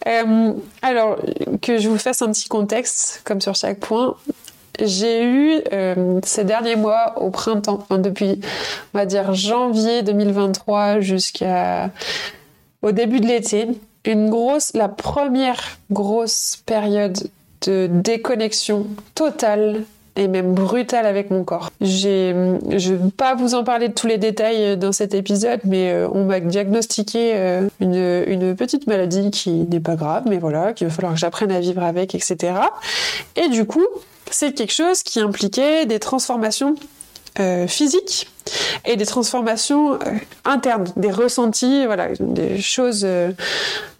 Euh, 0.08 0.54
alors, 0.84 1.18
que 1.64 1.80
je 1.80 1.90
vous 1.90 1.98
fasse 1.98 2.22
un 2.22 2.32
petit 2.32 2.48
contexte, 2.48 3.22
comme 3.24 3.42
sur 3.42 3.56
chaque 3.56 3.80
point 3.80 4.16
j'ai 4.84 5.24
eu 5.24 5.62
euh, 5.74 6.20
ces 6.24 6.44
derniers 6.44 6.76
mois 6.76 7.22
au 7.22 7.30
printemps, 7.30 7.86
depuis 7.92 8.40
on 8.94 8.98
va 8.98 9.06
dire 9.06 9.34
janvier 9.34 10.04
2023 10.04 11.00
jusqu'à 11.00 11.90
au 12.82 12.92
début 12.92 13.20
de 13.20 13.28
l'été, 13.28 13.68
une 14.06 14.30
grosse, 14.30 14.74
la 14.74 14.88
première 14.88 15.80
grosse 15.92 16.62
période 16.66 17.18
de 17.66 17.90
déconnexion 17.92 18.86
totale 19.16 19.84
et 20.16 20.28
même 20.28 20.54
brutale 20.54 21.06
avec 21.06 21.30
mon 21.30 21.44
corps. 21.44 21.72
Je 21.82 22.94
vais 22.94 23.10
pas 23.18 23.36
vous 23.36 23.54
en 23.54 23.64
parler 23.64 23.90
de 23.90 23.94
tous 23.94 24.08
les 24.08 24.18
détails 24.18 24.78
dans 24.78 24.92
cet 24.92 25.14
épisode, 25.14 25.60
mais 25.66 25.92
euh, 25.92 26.08
on 26.12 26.26
m'a 26.26 26.40
diagnostiqué 26.40 27.34
euh, 27.36 27.68
une, 27.82 28.24
une, 28.28 28.56
petite 28.56 28.88
maladie 28.88 29.30
qui 29.32 29.52
n'est 29.52 29.82
pas 29.82 29.96
grave, 29.96 30.24
mais 30.28 30.38
voilà, 30.38 30.74
qu'il 30.74 30.88
va 30.88 30.94
falloir 30.94 31.14
que 31.14 31.20
j'apprenne 31.20 31.52
à 31.52 31.60
vivre 31.60 31.84
avec, 31.84 32.16
etc. 32.16 32.54
Et 33.36 33.50
du 33.50 33.66
coup, 33.66 33.86
c'est 34.32 34.54
quelque 34.54 34.74
chose 34.74 35.04
qui 35.04 35.20
impliquait 35.20 35.86
des 35.86 36.00
transformations 36.00 36.76
euh, 37.38 37.68
physiques 37.68 38.30
et 38.86 38.96
des 38.96 39.06
transformations 39.06 39.96
euh, 39.96 39.98
internes, 40.46 40.86
des 40.96 41.12
ressentis, 41.12 41.86
voilà, 41.86 42.08
des 42.18 42.62
choses, 42.62 43.02
euh, 43.04 43.32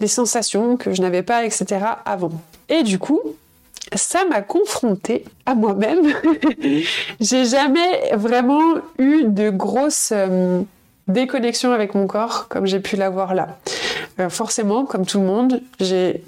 des 0.00 0.06
sensations 0.06 0.78
que 0.78 0.94
je 0.94 1.02
n'avais 1.02 1.22
pas, 1.22 1.44
etc. 1.44 1.84
avant. 2.06 2.32
Et 2.70 2.82
du 2.82 2.98
coup, 2.98 3.20
ça 3.94 4.24
m'a 4.24 4.40
confrontée 4.40 5.26
à 5.44 5.54
moi-même. 5.54 6.14
J'ai 7.20 7.44
jamais 7.44 8.14
vraiment 8.14 8.76
eu 8.98 9.24
de 9.24 9.50
grosses 9.50 10.14
déconnexions 11.06 11.72
avec 11.72 11.94
mon 11.94 12.06
corps 12.06 12.48
comme 12.48 12.66
j'ai 12.66 12.80
pu 12.80 12.96
l'avoir 12.96 13.34
là. 13.34 13.58
forcément, 14.30 14.86
comme 14.86 15.04
tout 15.04 15.20
le 15.20 15.26
monde, 15.26 15.60
j'ai 15.78 16.22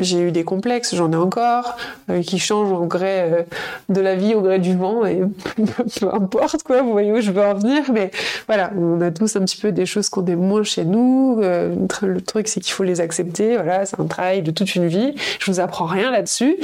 j'ai 0.00 0.20
eu 0.20 0.32
des 0.32 0.44
complexes, 0.44 0.94
j'en 0.94 1.12
ai 1.12 1.16
encore, 1.16 1.76
euh, 2.10 2.22
qui 2.22 2.38
changent 2.38 2.72
au 2.72 2.86
gré 2.86 3.20
euh, 3.20 3.42
de 3.88 4.00
la 4.00 4.16
vie, 4.16 4.34
au 4.34 4.40
gré 4.40 4.58
du 4.58 4.76
vent, 4.76 5.04
et 5.06 5.20
peu 6.00 6.12
importe 6.12 6.62
quoi, 6.64 6.82
vous 6.82 6.90
voyez 6.90 7.12
où 7.12 7.20
je 7.20 7.30
veux 7.30 7.42
en 7.42 7.54
venir, 7.54 7.84
mais 7.92 8.10
voilà, 8.46 8.72
on 8.76 9.00
a 9.00 9.10
tous 9.10 9.36
un 9.36 9.40
petit 9.40 9.56
peu 9.56 9.70
des 9.70 9.86
choses 9.86 10.08
qu'on 10.08 10.24
aime 10.26 10.40
moins 10.40 10.64
chez 10.64 10.84
nous, 10.84 11.38
euh, 11.42 11.74
le 12.02 12.20
truc 12.20 12.48
c'est 12.48 12.60
qu'il 12.60 12.72
faut 12.72 12.82
les 12.82 13.00
accepter, 13.00 13.54
voilà, 13.54 13.86
c'est 13.86 14.00
un 14.00 14.06
travail 14.06 14.42
de 14.42 14.50
toute 14.50 14.74
une 14.74 14.86
vie, 14.86 15.14
je 15.38 15.50
vous 15.50 15.60
apprends 15.60 15.86
rien 15.86 16.10
là-dessus, 16.10 16.56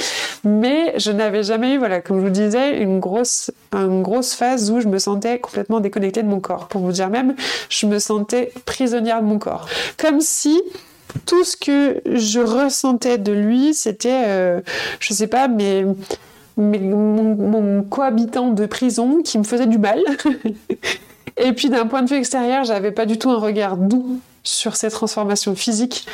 mais 0.45 0.99
je 0.99 1.13
n'avais 1.13 1.45
jamais 1.45 1.75
eu, 1.75 1.79
voilà, 1.79 2.01
comme 2.01 2.19
je 2.19 2.25
vous 2.25 2.31
disais, 2.31 2.79
une 2.79 2.99
grosse, 2.99 3.53
une 3.73 4.03
grosse 4.03 4.35
phase 4.35 4.71
où 4.73 4.81
je 4.81 4.89
me 4.89 4.99
sentais 4.99 5.39
complètement 5.39 5.79
déconnectée 5.79 6.23
de 6.23 6.29
mon 6.29 6.41
corps, 6.41 6.67
pour 6.67 6.81
vous 6.81 6.93
dire 6.93 7.11
même, 7.11 7.37
je 7.69 7.87
me 7.87 8.01
sentais 8.01 8.53
prisonnière 8.67 9.23
de 9.23 9.27
mon 9.27 9.39
corps, 9.39 9.69
comme 9.97 10.21
si 10.21 10.61
tout 11.27 11.45
ce 11.45 11.57
que 11.57 12.01
je 12.07 12.41
ressentais 12.41 13.19
de 13.19 13.33
lui, 13.33 13.75
c'était, 13.75 14.25
euh, 14.27 14.61
je 14.99 15.13
sais 15.13 15.27
pas, 15.27 15.49
mais, 15.49 15.85
mon, 16.57 17.83
cohabitant 17.89 18.51
de 18.51 18.67
prison 18.67 19.23
qui 19.23 19.39
me 19.39 19.45
faisait 19.45 19.67
du 19.67 19.79
mal. 19.79 20.01
Et 21.37 21.53
puis 21.53 21.71
d'un 21.71 21.87
point 21.87 22.03
de 22.03 22.11
vue 22.11 22.17
extérieur, 22.17 22.65
j'avais 22.65 22.91
pas 22.91 23.07
du 23.07 23.19
tout 23.19 23.31
un 23.31 23.39
regard 23.39 23.77
doux 23.77 24.21
sur 24.43 24.77
ces 24.77 24.91
transformations 24.91 25.55
physiques. 25.55 26.07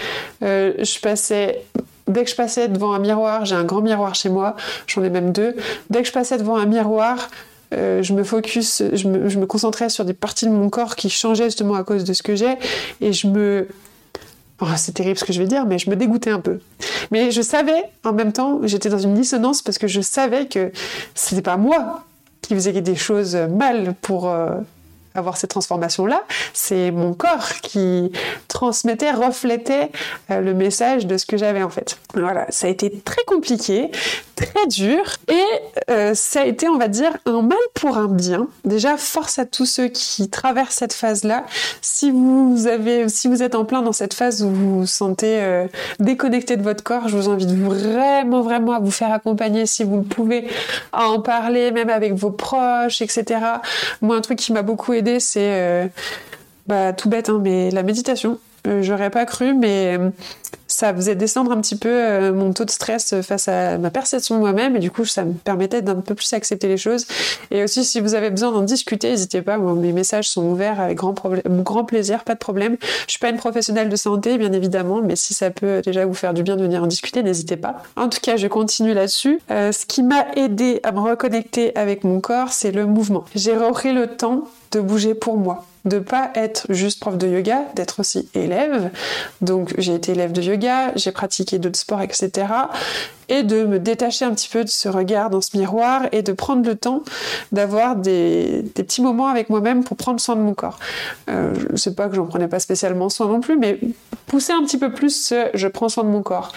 Euh, 0.42 0.72
je 0.78 1.01
passais 1.01 1.64
Dès 2.09 2.22
que 2.22 2.30
je 2.30 2.36
passais 2.36 2.68
devant 2.68 2.92
un 2.92 3.01
miroir, 3.01 3.44
j'ai 3.44 3.57
un 3.57 3.64
grand 3.64 3.80
miroir 3.80 4.14
chez 4.14 4.28
moi, 4.28 4.55
j'en 4.86 5.03
ai 5.03 5.11
même 5.11 5.32
deux. 5.32 5.57
Dès 5.90 6.03
que 6.03 6.09
je 6.09 6.12
passais 6.12 6.38
devant 6.38 6.57
un 6.57 6.66
miroir, 6.66 7.30
euh, 7.74 8.01
je 8.03 8.12
me 8.12 8.22
focus, 8.22 8.80
je 8.92 9.09
me, 9.09 9.28
je 9.28 9.38
me, 9.40 9.47
concentrais 9.47 9.88
sur 9.88 10.05
des 10.05 10.14
parties 10.14 10.47
de 10.47 10.53
mon 10.53 10.70
corps 10.70 10.94
qui 10.94 11.11
changeaient 11.11 11.47
justement 11.47 11.74
à 11.74 11.82
cause 11.82 12.05
de 12.05 12.12
ce 12.12 12.22
que 12.22 12.36
j'ai, 12.36 12.55
et 13.01 13.12
je 13.12 13.26
me, 13.26 13.66
C'est 14.77 14.93
terrible 14.93 15.19
ce 15.19 15.25
que 15.25 15.33
je 15.33 15.41
vais 15.41 15.49
dire, 15.49 15.67
mais 15.67 15.79
je 15.79 15.91
me 15.91 15.97
dégoûtais 15.97 16.31
un 16.31 16.41
peu. 16.41 16.61
Mais 17.11 17.31
je 17.31 17.43
savais, 17.43 17.85
en 18.05 18.13
même 18.13 18.33
temps, 18.33 18.61
j'étais 18.65 18.89
dans 18.89 18.99
une 18.99 19.15
dissonance 19.15 19.63
parce 19.63 19.79
que 19.79 19.87
je 19.87 20.01
savais 20.01 20.47
que 20.47 20.73
c'était 21.15 21.43
pas 21.43 21.57
moi 21.57 22.05
qui 22.41 22.55
faisais 22.55 22.73
des 22.73 22.97
choses 22.97 23.37
mal 23.37 23.95
pour, 24.01 24.29
euh, 24.29 24.57
avoir 25.19 25.37
cette 25.37 25.51
transformation-là, 25.51 26.23
c'est 26.53 26.91
mon 26.91 27.14
corps 27.14 27.49
qui 27.62 28.12
transmettait, 28.49 29.12
reflétait 29.12 29.91
euh, 30.31 30.41
le 30.41 30.55
message 30.55 31.07
de 31.07 31.17
ce 31.17 31.27
que 31.27 31.37
j'avais 31.37 31.62
en 31.62 31.71
fait. 31.71 31.99
Voilà, 32.14 32.47
ça 32.51 32.67
a 32.67 32.71
été 32.71 32.91
très 32.91 33.23
compliqué, 33.27 33.91
très 34.37 34.67
dur, 34.69 35.03
et 35.29 35.91
euh, 35.91 36.14
ça 36.14 36.43
a 36.43 36.45
été, 36.45 36.69
on 36.69 36.79
va 36.79 36.89
dire, 36.89 37.17
un 37.27 37.43
mal 37.43 37.59
pour 37.75 37.97
un 37.97 38.09
bien. 38.09 38.49
Déjà, 38.64 38.97
force 38.97 39.39
à 39.39 39.47
tous 39.47 39.67
ceux 39.67 39.89
qui 39.89 40.29
traversent 40.29 40.77
cette 40.77 40.93
phase-là. 40.93 41.45
Si 41.81 42.11
vous 42.11 42.67
avez, 42.67 43.09
si 43.09 43.29
vous 43.29 43.43
êtes 43.43 43.55
en 43.55 43.64
plein 43.64 43.83
dans 43.83 43.93
cette 43.93 44.14
phase 44.14 44.43
où 44.43 44.51
vous 44.51 44.81
vous 44.81 44.87
sentez 44.87 45.43
euh, 45.43 45.67
déconnecté 46.01 46.57
de 46.57 46.62
votre 46.62 46.85
corps, 46.85 47.09
je 47.09 47.17
vous 47.17 47.29
invite 47.29 47.51
vraiment, 47.51 48.43
vraiment 48.43 48.73
à 48.73 48.79
vous 48.79 48.91
faire 48.91 49.12
accompagner 49.12 49.67
si 49.67 49.85
vous 49.85 49.99
le 49.99 50.03
pouvez, 50.03 50.49
à 50.93 51.09
en 51.09 51.21
parler, 51.21 51.71
même 51.71 51.91
avec 51.91 52.14
vos 52.14 52.31
proches, 52.31 53.01
etc. 53.03 53.41
Moi, 54.03 54.17
un 54.17 54.21
truc 54.21 54.39
qui 54.39 54.53
m'a 54.53 54.62
beaucoup 54.62 54.93
aidé 54.93 55.06
c'est 55.19 55.61
euh, 55.61 55.87
bah, 56.67 56.93
tout 56.93 57.09
bête, 57.09 57.29
hein, 57.29 57.41
mais 57.43 57.71
la 57.71 57.83
méditation. 57.83 58.39
Euh, 58.67 58.83
j'aurais 58.83 59.11
pas 59.11 59.25
cru, 59.27 59.55
mais 59.55 59.99
ça 60.77 60.93
faisait 60.93 61.14
descendre 61.14 61.53
un 61.53 61.61
petit 61.62 61.74
peu 61.74 62.31
mon 62.33 62.53
taux 62.53 62.66
de 62.66 62.70
stress 62.70 63.14
face 63.22 63.49
à 63.49 63.79
ma 63.79 63.91
perception 63.91 64.35
de 64.35 64.41
moi-même. 64.41 64.77
Et 64.77 64.79
du 64.79 64.91
coup 64.91 65.07
ça 65.07 65.24
me 65.24 65.33
permettait 65.33 65.81
d'un 65.81 65.95
peu 65.95 66.14
plus 66.14 66.31
accepter 66.35 66.68
les 66.68 66.77
choses. 66.77 67.07
Et 67.51 67.64
aussi 67.64 67.83
si 67.83 67.99
vous 67.99 68.14
avez 68.14 68.29
besoin 68.29 68.53
d'en 68.53 68.61
discuter 68.61 69.09
n'hésitez 69.09 69.41
pas. 69.41 69.57
Mes 69.57 69.93
messages 69.93 70.29
sont 70.29 70.45
ouverts 70.45 70.79
avec 70.79 70.99
grand, 70.99 71.14
grand 71.47 71.85
plaisir 71.87 72.24
pas 72.24 72.35
de 72.35 72.39
problème. 72.39 72.77
Je 73.07 73.12
suis 73.12 73.18
pas 73.18 73.31
une 73.31 73.39
professionnelle 73.39 73.89
de 73.89 73.97
santé 73.97 74.37
bien 74.37 74.53
évidemment 74.53 75.01
mais 75.03 75.16
si 75.16 75.33
ça 75.33 75.51
peut 75.51 75.81
déjà 75.83 76.05
vous 76.05 76.12
faire 76.12 76.35
du 76.35 76.43
bien 76.43 76.57
de 76.57 76.62
venir 76.62 76.83
en 76.83 76.87
discuter 76.87 77.22
n'hésitez 77.22 77.57
pas. 77.57 77.83
En 77.97 78.11
tout 78.11 78.20
cas 78.20 78.37
je 78.37 78.47
continue 78.47 78.93
là-dessus. 78.93 79.41
Ce 79.49 79.87
qui 79.87 80.03
m'a 80.03 80.27
aidé 80.37 80.81
à 80.83 80.93
me 80.93 81.01
reconnecter 81.01 81.74
avec 81.74 82.05
mon 82.05 82.20
corps 82.20 82.53
c'est 82.53 82.70
le 82.70 82.85
mouvement. 82.85 83.24
J'ai 83.35 83.57
repris 83.57 83.95
le 83.95 84.09
temps 84.09 84.45
de 84.72 84.81
bouger 84.81 85.14
pour 85.14 85.39
moi, 85.39 85.64
de 85.87 85.99
pas 85.99 86.30
être 86.34 86.66
juste 86.68 87.01
prof 87.01 87.16
de 87.16 87.26
yoga, 87.26 87.62
d'être 87.74 88.01
aussi 88.01 88.28
élève. 88.34 88.91
Donc 89.41 89.74
j'ai 89.78 89.95
été 89.95 90.12
élève 90.12 90.32
de 90.32 90.43
yoga, 90.43 90.93
j'ai 90.97 91.12
pratiqué 91.12 91.59
d'autres 91.59 91.78
sports, 91.78 92.03
etc. 92.03 92.47
et 93.29 93.43
de 93.43 93.64
me 93.64 93.79
détacher 93.79 94.24
un 94.24 94.33
petit 94.33 94.49
peu 94.49 94.64
de 94.64 94.68
ce 94.68 94.89
regard 94.89 95.31
dans 95.31 95.41
ce 95.41 95.57
miroir 95.57 96.03
et 96.12 96.22
de 96.22 96.33
prendre 96.33 96.66
le 96.66 96.77
temps 96.77 97.03
d'avoir 97.53 97.97
des, 97.97 98.64
petits 98.74 99.03
moments 99.03 99.29
avec 99.29 99.51
moi-même 99.51 99.85
pour 99.85 99.97
prendre 99.97 100.20
soin 100.20 100.37
de 100.37 100.41
mon 100.41 100.55
corps. 100.55 100.79
Je 101.29 101.77
sais 101.77 101.95
pas 101.95 102.09
que 102.09 102.14
j'en 102.14 102.27
prenais 102.27 102.49
pas 102.49 102.61
spécialement 102.61 103.09
soin 103.09 103.29
non 103.29 103.41
plus, 103.41 103.57
mais 103.57 103.79
pousser 104.27 104.53
un 104.53 104.62
petit 104.64 104.79
peu 104.79 104.93
plus 104.93 105.11
ce 105.11 105.47
je 105.55 105.68
prends 105.68 105.89
soin 105.89 106.05
de 106.05 106.09
mon 106.09 106.22
corps. 106.22 106.53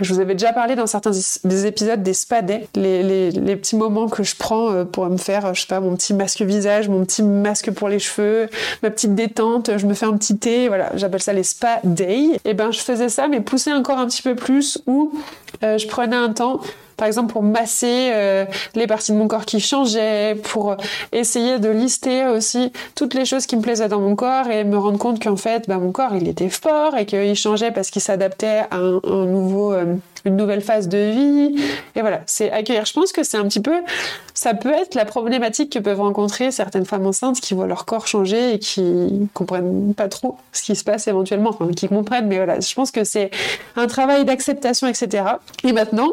Je 0.00 0.12
vous 0.12 0.20
avais 0.20 0.34
déjà 0.34 0.52
parlé 0.52 0.74
dans 0.74 0.88
certains 0.88 1.12
des 1.44 1.66
épisodes 1.66 2.02
des 2.02 2.14
spa 2.14 2.42
days, 2.42 2.66
les, 2.74 3.30
les, 3.30 3.56
petits 3.56 3.76
moments 3.76 4.08
que 4.08 4.24
je 4.24 4.34
prends 4.34 4.72
euh, 4.72 4.84
pour 4.84 5.06
me 5.06 5.16
faire, 5.16 5.54
je 5.54 5.60
sais 5.60 5.66
pas, 5.68 5.78
mon 5.78 5.94
petit 5.94 6.14
masque 6.14 6.42
visage, 6.42 6.88
mon 6.88 7.04
petit 7.04 7.22
masque 7.22 7.70
pour 7.70 7.88
les 7.88 8.00
cheveux, 8.00 8.48
ma 8.82 8.90
petite 8.90 9.14
détente, 9.14 9.70
je 9.76 9.86
me 9.86 9.94
fais 9.94 10.06
un 10.06 10.16
petit 10.16 10.36
thé, 10.36 10.66
voilà, 10.66 10.90
j'appelle 10.96 11.22
ça 11.22 11.32
les 11.32 11.44
spa 11.44 11.78
days. 11.84 12.38
Et 12.44 12.54
ben 12.54 12.72
je 12.72 12.80
faisais 12.80 13.08
ça, 13.08 13.28
mais 13.28 13.40
pousser 13.40 13.72
encore 13.72 13.98
un 13.98 14.06
petit 14.06 14.22
peu 14.22 14.34
plus, 14.34 14.82
où 14.88 15.12
euh, 15.62 15.78
je 15.78 15.86
prenais 15.86 16.13
un 16.14 16.32
temps 16.32 16.60
par 16.96 17.06
exemple 17.06 17.32
pour 17.32 17.42
masser 17.42 18.10
euh, 18.12 18.44
les 18.74 18.86
parties 18.86 19.12
de 19.12 19.16
mon 19.16 19.28
corps 19.28 19.44
qui 19.44 19.60
changeaient, 19.60 20.36
pour 20.36 20.76
essayer 21.12 21.58
de 21.58 21.68
lister 21.68 22.26
aussi 22.26 22.72
toutes 22.94 23.14
les 23.14 23.24
choses 23.24 23.46
qui 23.46 23.56
me 23.56 23.62
plaisaient 23.62 23.88
dans 23.88 24.00
mon 24.00 24.14
corps 24.14 24.48
et 24.48 24.64
me 24.64 24.78
rendre 24.78 24.98
compte 24.98 25.22
qu'en 25.22 25.36
fait, 25.36 25.66
bah, 25.68 25.78
mon 25.78 25.92
corps, 25.92 26.14
il 26.14 26.28
était 26.28 26.48
fort 26.48 26.96
et 26.96 27.06
qu'il 27.06 27.34
changeait 27.34 27.70
parce 27.70 27.90
qu'il 27.90 28.02
s'adaptait 28.02 28.62
à 28.70 28.76
un, 28.76 29.00
nouveau, 29.26 29.72
euh, 29.72 29.96
une 30.24 30.36
nouvelle 30.36 30.60
phase 30.60 30.88
de 30.88 30.98
vie. 30.98 31.62
Et 31.96 32.00
voilà, 32.00 32.22
c'est 32.26 32.50
accueillir. 32.50 32.84
Je 32.84 32.92
pense 32.92 33.12
que 33.12 33.22
c'est 33.22 33.36
un 33.36 33.44
petit 33.44 33.60
peu, 33.60 33.76
ça 34.34 34.54
peut 34.54 34.72
être 34.72 34.94
la 34.94 35.04
problématique 35.04 35.72
que 35.72 35.78
peuvent 35.78 36.00
rencontrer 36.00 36.50
certaines 36.50 36.86
femmes 36.86 37.06
enceintes 37.06 37.40
qui 37.40 37.54
voient 37.54 37.66
leur 37.66 37.84
corps 37.84 38.06
changer 38.06 38.54
et 38.54 38.58
qui 38.58 39.28
comprennent 39.34 39.94
pas 39.94 40.08
trop 40.08 40.36
ce 40.52 40.62
qui 40.62 40.76
se 40.76 40.84
passe 40.84 41.08
éventuellement, 41.08 41.50
enfin 41.50 41.68
qui 41.68 41.88
comprennent, 41.88 42.26
mais 42.26 42.36
voilà, 42.36 42.60
je 42.60 42.74
pense 42.74 42.90
que 42.90 43.04
c'est 43.04 43.30
un 43.76 43.86
travail 43.86 44.24
d'acceptation, 44.24 44.86
etc. 44.86 45.24
Et 45.62 45.72
maintenant, 45.72 46.12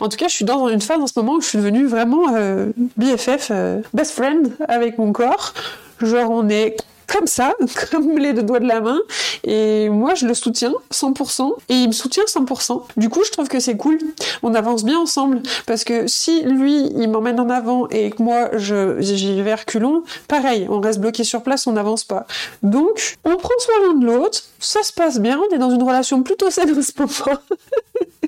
en 0.00 0.08
tout 0.08 0.16
cas, 0.16 0.28
je 0.28 0.34
suis 0.34 0.44
dans 0.44 0.68
une 0.68 0.80
phase 0.80 1.00
en 1.00 1.06
ce 1.06 1.12
moment 1.16 1.34
où 1.34 1.40
je 1.40 1.46
suis 1.46 1.58
devenue 1.58 1.86
vraiment 1.86 2.34
euh, 2.34 2.66
BFF, 2.96 3.48
euh, 3.50 3.80
best 3.94 4.12
friend 4.12 4.52
avec 4.68 4.98
mon 4.98 5.12
corps. 5.12 5.52
Genre, 6.00 6.30
on 6.30 6.48
est 6.48 6.76
comme 7.12 7.26
ça, 7.26 7.54
comme 7.90 8.18
les 8.18 8.32
deux 8.32 8.42
doigts 8.42 8.60
de 8.60 8.66
la 8.66 8.80
main. 8.80 9.00
Et 9.44 9.88
moi, 9.88 10.14
je 10.14 10.26
le 10.26 10.34
soutiens 10.34 10.72
100%. 10.92 11.52
Et 11.68 11.74
il 11.74 11.88
me 11.88 11.92
soutient 11.92 12.24
100%. 12.24 12.82
Du 12.96 13.08
coup, 13.08 13.22
je 13.24 13.30
trouve 13.30 13.48
que 13.48 13.60
c'est 13.60 13.76
cool. 13.76 13.98
On 14.42 14.54
avance 14.54 14.84
bien 14.84 14.98
ensemble. 14.98 15.42
Parce 15.66 15.84
que 15.84 16.06
si 16.06 16.42
lui, 16.42 16.86
il 16.96 17.10
m'emmène 17.10 17.40
en 17.40 17.48
avant 17.48 17.88
et 17.88 18.10
que 18.10 18.22
moi, 18.22 18.50
j'y 18.56 19.42
vais 19.42 19.54
reculons, 19.54 20.04
pareil, 20.28 20.66
on 20.70 20.80
reste 20.80 21.00
bloqué 21.00 21.24
sur 21.24 21.42
place, 21.42 21.66
on 21.66 21.72
n'avance 21.72 22.04
pas. 22.04 22.26
Donc, 22.62 23.16
on 23.24 23.36
prend 23.36 23.58
soin 23.58 23.74
l'un 23.86 23.94
de 23.94 24.06
l'autre. 24.06 24.42
Ça 24.58 24.82
se 24.82 24.92
passe 24.92 25.20
bien. 25.20 25.38
On 25.38 25.54
est 25.54 25.58
dans 25.58 25.70
une 25.70 25.82
relation 25.82 26.22
plutôt 26.22 26.50
saine 26.50 26.76
en 26.76 26.82
ce 26.82 26.92
moment. 26.98 27.40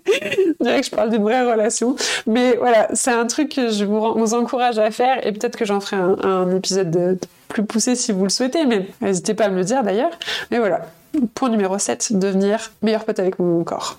je 0.07 0.55
dirais 0.61 0.81
que 0.81 0.87
je 0.87 0.91
parle 0.91 1.11
d'une 1.11 1.23
vraie 1.23 1.51
relation. 1.51 1.97
Mais 2.27 2.57
voilà, 2.57 2.89
c'est 2.95 3.11
un 3.11 3.27
truc 3.27 3.55
que 3.55 3.71
je 3.71 3.85
vous, 3.85 4.35
encourage 4.35 4.79
à 4.79 4.91
faire 4.91 5.27
et 5.27 5.33
peut-être 5.33 5.57
que 5.57 5.65
j'en 5.65 5.81
ferai 5.81 5.97
un, 5.97 6.51
épisode 6.57 7.19
plus 7.53 7.65
poussé 7.65 7.95
si 7.95 8.13
vous 8.13 8.25
le 8.25 8.31
souhaitez, 8.31 8.65
mais 8.65 8.89
n'hésitez 9.01 9.35
pas 9.35 9.45
à 9.45 9.49
me 9.51 9.57
le 9.57 9.65
dire 9.65 9.83
d'ailleurs. 9.83 10.11
Mais 10.51 10.59
voilà, 10.59 10.87
point 11.35 11.51
numéro 11.51 11.79
7, 11.79 12.19
devenir 12.19 12.73
meilleur 12.81 13.05
pote 13.05 13.19
avec 13.19 13.39
mon 13.39 13.63
corps. 13.63 13.99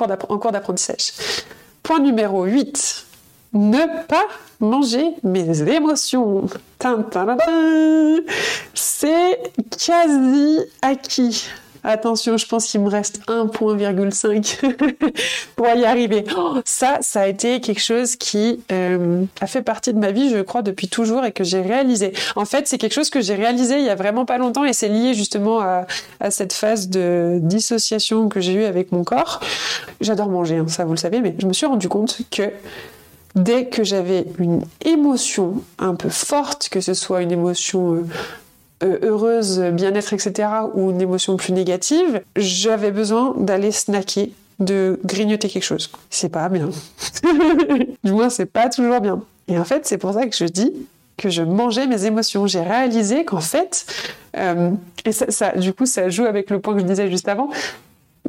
en 0.00 0.38
cours 0.38 0.52
d'apprentissage. 0.52 1.12
Point 1.82 2.00
numéro 2.00 2.44
8, 2.44 3.06
ne 3.52 4.06
pas 4.08 4.24
manger 4.60 5.04
mes 5.22 5.62
émotions. 5.70 6.46
C'est 8.74 9.52
quasi 9.70 10.60
acquis. 10.80 11.48
Attention, 11.86 12.38
je 12.38 12.46
pense 12.46 12.66
qu'il 12.66 12.80
me 12.80 12.88
reste 12.88 13.20
1,5 13.28 15.12
pour 15.56 15.66
y 15.66 15.84
arriver. 15.84 16.24
Oh, 16.36 16.56
ça, 16.64 16.98
ça 17.02 17.20
a 17.20 17.26
été 17.26 17.60
quelque 17.60 17.82
chose 17.82 18.16
qui 18.16 18.60
euh, 18.72 19.24
a 19.42 19.46
fait 19.46 19.60
partie 19.60 19.92
de 19.92 19.98
ma 19.98 20.10
vie, 20.10 20.30
je 20.30 20.38
crois, 20.38 20.62
depuis 20.62 20.88
toujours 20.88 21.26
et 21.26 21.32
que 21.32 21.44
j'ai 21.44 21.60
réalisé. 21.60 22.14
En 22.36 22.46
fait, 22.46 22.66
c'est 22.66 22.78
quelque 22.78 22.94
chose 22.94 23.10
que 23.10 23.20
j'ai 23.20 23.34
réalisé 23.34 23.78
il 23.78 23.84
y 23.84 23.90
a 23.90 23.94
vraiment 23.94 24.24
pas 24.24 24.38
longtemps 24.38 24.64
et 24.64 24.72
c'est 24.72 24.88
lié 24.88 25.12
justement 25.12 25.60
à, 25.60 25.86
cette 26.30 26.54
phase 26.54 26.88
de 26.88 27.38
dissociation 27.42 28.30
que 28.30 28.40
j'ai 28.40 28.54
eue 28.54 28.64
avec 28.64 28.90
mon 28.90 29.04
corps. 29.04 29.40
J'adore 30.00 30.30
manger, 30.30 30.56
hein, 30.56 30.66
ça 30.68 30.86
vous 30.86 30.92
le 30.92 30.98
savez, 30.98 31.20
mais 31.20 31.34
je 31.38 31.46
me 31.46 31.52
suis 31.52 31.66
rendu 31.66 31.88
compte 31.88 32.22
que 32.30 32.50
dès 33.34 33.66
que 33.66 33.84
j'avais 33.84 34.24
une 34.38 34.62
émotion 34.84 35.62
un 35.78 35.94
peu 35.94 36.08
forte, 36.08 36.70
que 36.70 36.80
ce 36.80 36.94
soit 36.94 37.20
une 37.20 37.32
émotion 37.32 37.96
euh, 37.96 38.06
heureuse, 39.02 39.60
bien-être, 39.72 40.12
etc., 40.12 40.48
ou 40.74 40.90
une 40.90 41.00
émotion 41.00 41.36
plus 41.36 41.52
négative, 41.52 42.22
j'avais 42.36 42.90
besoin 42.90 43.34
d'aller 43.36 43.72
snacker, 43.72 44.30
de 44.58 45.00
grignoter 45.04 45.48
quelque 45.48 45.64
chose. 45.64 45.90
C'est 46.10 46.28
pas 46.28 46.48
bien. 46.48 46.70
du 48.04 48.12
moins, 48.12 48.30
c'est 48.30 48.46
pas 48.46 48.68
toujours 48.68 49.00
bien. 49.00 49.22
Et 49.48 49.58
en 49.58 49.64
fait, 49.64 49.86
c'est 49.86 49.98
pour 49.98 50.12
ça 50.12 50.26
que 50.26 50.36
je 50.36 50.44
dis 50.44 50.72
que 51.16 51.28
je 51.28 51.42
mangeais 51.42 51.86
mes 51.86 52.06
émotions. 52.06 52.46
J'ai 52.46 52.62
réalisé 52.62 53.24
qu'en 53.24 53.40
fait, 53.40 53.86
euh, 54.36 54.70
et 55.04 55.12
ça, 55.12 55.52
du 55.56 55.72
coup, 55.72 55.86
ça 55.86 56.08
joue 56.08 56.24
avec 56.24 56.50
le 56.50 56.60
point 56.60 56.74
que 56.74 56.80
je 56.80 56.86
disais 56.86 57.10
juste 57.10 57.28
avant, 57.28 57.50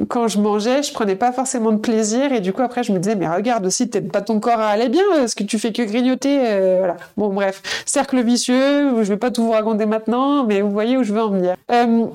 quand 0.08 0.28
je 0.28 0.38
mangeais, 0.38 0.82
je 0.82 0.92
prenais 0.92 1.16
pas 1.16 1.32
forcément 1.32 1.72
de 1.72 1.78
plaisir 1.78 2.32
et 2.32 2.40
du 2.40 2.52
coup 2.52 2.62
après 2.62 2.82
je 2.82 2.92
me 2.92 2.98
disais 2.98 3.16
mais 3.16 3.28
regarde 3.28 3.64
aussi 3.66 3.86
peut-être 3.86 4.12
pas 4.12 4.20
ton 4.20 4.40
corps 4.40 4.60
à 4.60 4.68
aller 4.68 4.88
bien, 4.88 5.02
est-ce 5.22 5.34
que 5.34 5.44
tu 5.44 5.58
fais 5.58 5.72
que 5.72 5.82
grignoter 5.82 6.38
euh, 6.42 6.76
voilà. 6.78 6.96
Bon 7.16 7.32
bref, 7.32 7.62
cercle 7.86 8.22
vicieux, 8.22 9.02
je 9.02 9.08
vais 9.08 9.16
pas 9.16 9.30
tout 9.30 9.44
vous 9.44 9.52
raconter 9.52 9.86
maintenant, 9.86 10.44
mais 10.44 10.60
vous 10.60 10.70
voyez 10.70 10.96
où 10.96 11.02
je 11.02 11.12
veux 11.12 11.22
en 11.22 11.30
venir. 11.30 11.56
Euh, 11.70 12.06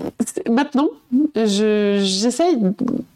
maintenant, 0.49 0.89
j'essaye 1.35 2.57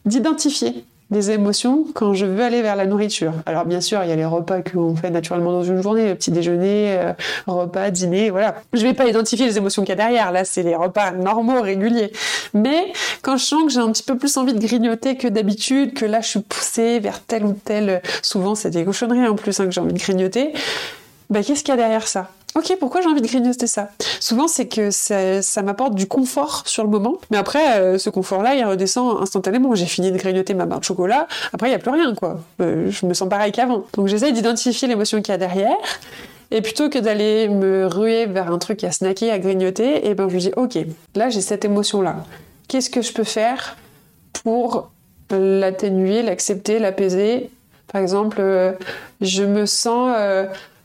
d'identifier 0.06 0.84
des 1.12 1.32
émotions 1.32 1.86
quand 1.94 2.14
je 2.14 2.26
veux 2.26 2.44
aller 2.44 2.62
vers 2.62 2.76
la 2.76 2.86
nourriture. 2.86 3.34
Alors 3.46 3.66
bien 3.66 3.82
sûr, 3.82 4.04
il 4.04 4.10
y 4.10 4.12
a 4.12 4.16
les 4.16 4.26
repas 4.26 4.62
qu'on 4.62 4.96
fait 4.96 5.12
naturellement 5.12 5.52
dans 5.52 5.64
une 5.64 5.82
journée, 5.82 6.10
le 6.10 6.16
petit 6.16 6.32
déjeuner, 6.32 6.98
euh, 6.98 7.14
repas, 7.46 7.92
dîner, 7.92 8.32
voilà. 8.32 8.56
Je 8.74 8.82
vais 8.82 8.94
pas 8.94 9.06
identifier 9.06 9.46
les 9.46 9.58
émotions 9.58 9.84
qu'il 9.84 9.90
y 9.90 9.94
a 9.94 9.96
derrière, 9.96 10.32
là 10.32 10.46
c'est 10.46 10.64
les 10.64 10.76
repas 10.76 11.12
normaux, 11.12 11.62
réguliers. 11.62 12.12
Mais 12.54 12.92
quand 13.22 13.38
je 13.38 13.46
sens 13.46 13.64
que 13.64 13.70
j'ai 13.70 13.80
un 13.80 13.92
petit 13.92 14.04
peu 14.04 14.18
plus 14.18 14.36
envie 14.38 14.54
de 14.54 14.60
grignoter 14.60 15.16
que 15.16 15.28
d'habitude, 15.28 15.94
que 15.94 16.06
là 16.06 16.22
je 16.22 16.28
suis 16.28 16.42
poussée 16.42 17.00
vers 17.00 17.22
tel 17.22 17.46
ou 17.46 17.54
tel, 17.54 18.02
souvent 18.22 18.56
c'est 18.56 18.72
des 18.72 18.84
cochonneries 18.84 19.28
en 19.28 19.36
plus 19.36 19.60
hein, 19.60 19.66
que 19.66 19.72
j'ai 19.72 19.82
envie 19.82 19.94
de 19.94 20.00
grignoter, 20.00 20.54
bah 21.30 21.44
qu'est-ce 21.44 21.64
qu'il 21.64 21.74
y 21.74 21.78
a 21.78 21.78
derrière 21.78 22.08
ça? 22.08 22.30
Ok, 22.58 22.74
pourquoi 22.80 23.02
j'ai 23.02 23.10
envie 23.10 23.22
de 23.22 23.28
grignoter 23.28 23.68
ça? 23.68 23.90
Souvent, 24.22 24.48
c'est 24.48 24.68
que 24.68 24.90
ça, 24.90 25.62
m'apporte 25.62 25.94
du 25.94 26.08
confort 26.08 26.64
sur 26.66 26.84
le 26.84 26.90
moment, 26.90 27.18
mais 27.30 27.36
après, 27.36 27.80
euh, 27.80 27.98
ce 27.98 28.10
confort-là, 28.10 28.56
il 28.56 28.64
redescend 28.64 29.22
instantanément. 29.22 29.76
J'ai 29.76 29.86
fini 29.86 30.10
de 30.10 30.18
grignoter 30.18 30.54
ma 30.54 30.66
barre 30.66 30.80
de 30.80 30.86
chocolat, 30.86 31.28
après, 31.52 31.68
il 31.68 31.72
n'y 31.72 31.76
a 31.76 31.80
plus 31.80 31.92
rien, 31.92 32.16
quoi. 32.16 32.40
Euh, 32.62 32.90
je 32.90 33.06
me 33.06 33.14
sens 33.14 33.28
pareil 33.28 33.52
qu'avant. 33.52 33.84
Donc, 33.96 34.08
j'essaie 34.08 34.32
d'identifier 34.32 34.88
l'émotion 34.88 35.22
qu'il 35.22 35.34
y 35.34 35.36
a 35.36 35.38
derrière, 35.38 35.76
et 36.50 36.62
plutôt 36.62 36.90
que 36.90 36.98
d'aller 36.98 37.50
me 37.50 37.88
ruer 37.88 38.26
vers 38.26 38.50
un 38.50 38.58
truc 38.58 38.86
à 38.86 38.92
snacker, 38.94 39.32
à 39.32 39.40
grignoter, 39.40 40.06
et 40.06 40.12
eh 40.12 40.14
ben, 40.14 40.30
je 40.30 40.36
me 40.36 40.40
dis, 40.40 40.52
ok, 40.56 40.78
là, 41.16 41.30
j'ai 41.30 41.42
cette 41.42 41.66
émotion-là. 41.66 42.24
Qu'est-ce 42.70 42.90
que 42.90 43.02
je 43.02 43.12
peux 43.12 43.26
faire 43.26 43.76
pour 44.44 44.92
l'atténuer, 45.30 46.22
l'accepter, 46.22 46.80
l'apaiser? 46.80 47.50
Par 47.92 48.02
exemple, 48.02 48.38
euh, 48.40 48.72
je 49.20 49.44
me 49.44 49.66
sens 49.66 50.16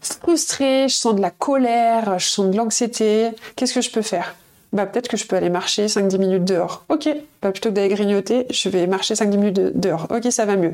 frustrée, 0.00 0.88
je 0.88 0.94
sens 0.94 1.14
de 1.14 1.20
la 1.20 1.30
colère, 1.30 2.18
je 2.18 2.26
sens 2.26 2.50
de 2.50 2.56
l'anxiété. 2.56 3.30
Qu'est-ce 3.56 3.74
que 3.74 3.80
je 3.80 3.90
peux 3.90 4.02
faire? 4.02 4.34
Bah, 4.72 4.86
peut-être 4.86 5.08
que 5.08 5.16
je 5.16 5.26
peux 5.26 5.36
aller 5.36 5.50
marcher 5.50 5.86
5-10 5.86 6.18
minutes 6.18 6.44
dehors. 6.44 6.84
Ok, 6.88 7.08
bah, 7.42 7.50
plutôt 7.50 7.70
que 7.70 7.74
d'aller 7.74 7.88
grignoter, 7.88 8.46
je 8.50 8.68
vais 8.68 8.86
marcher 8.86 9.14
5-10 9.14 9.36
minutes 9.36 9.60
dehors. 9.78 10.06
Ok, 10.10 10.30
ça 10.30 10.44
va 10.44 10.56
mieux. 10.56 10.72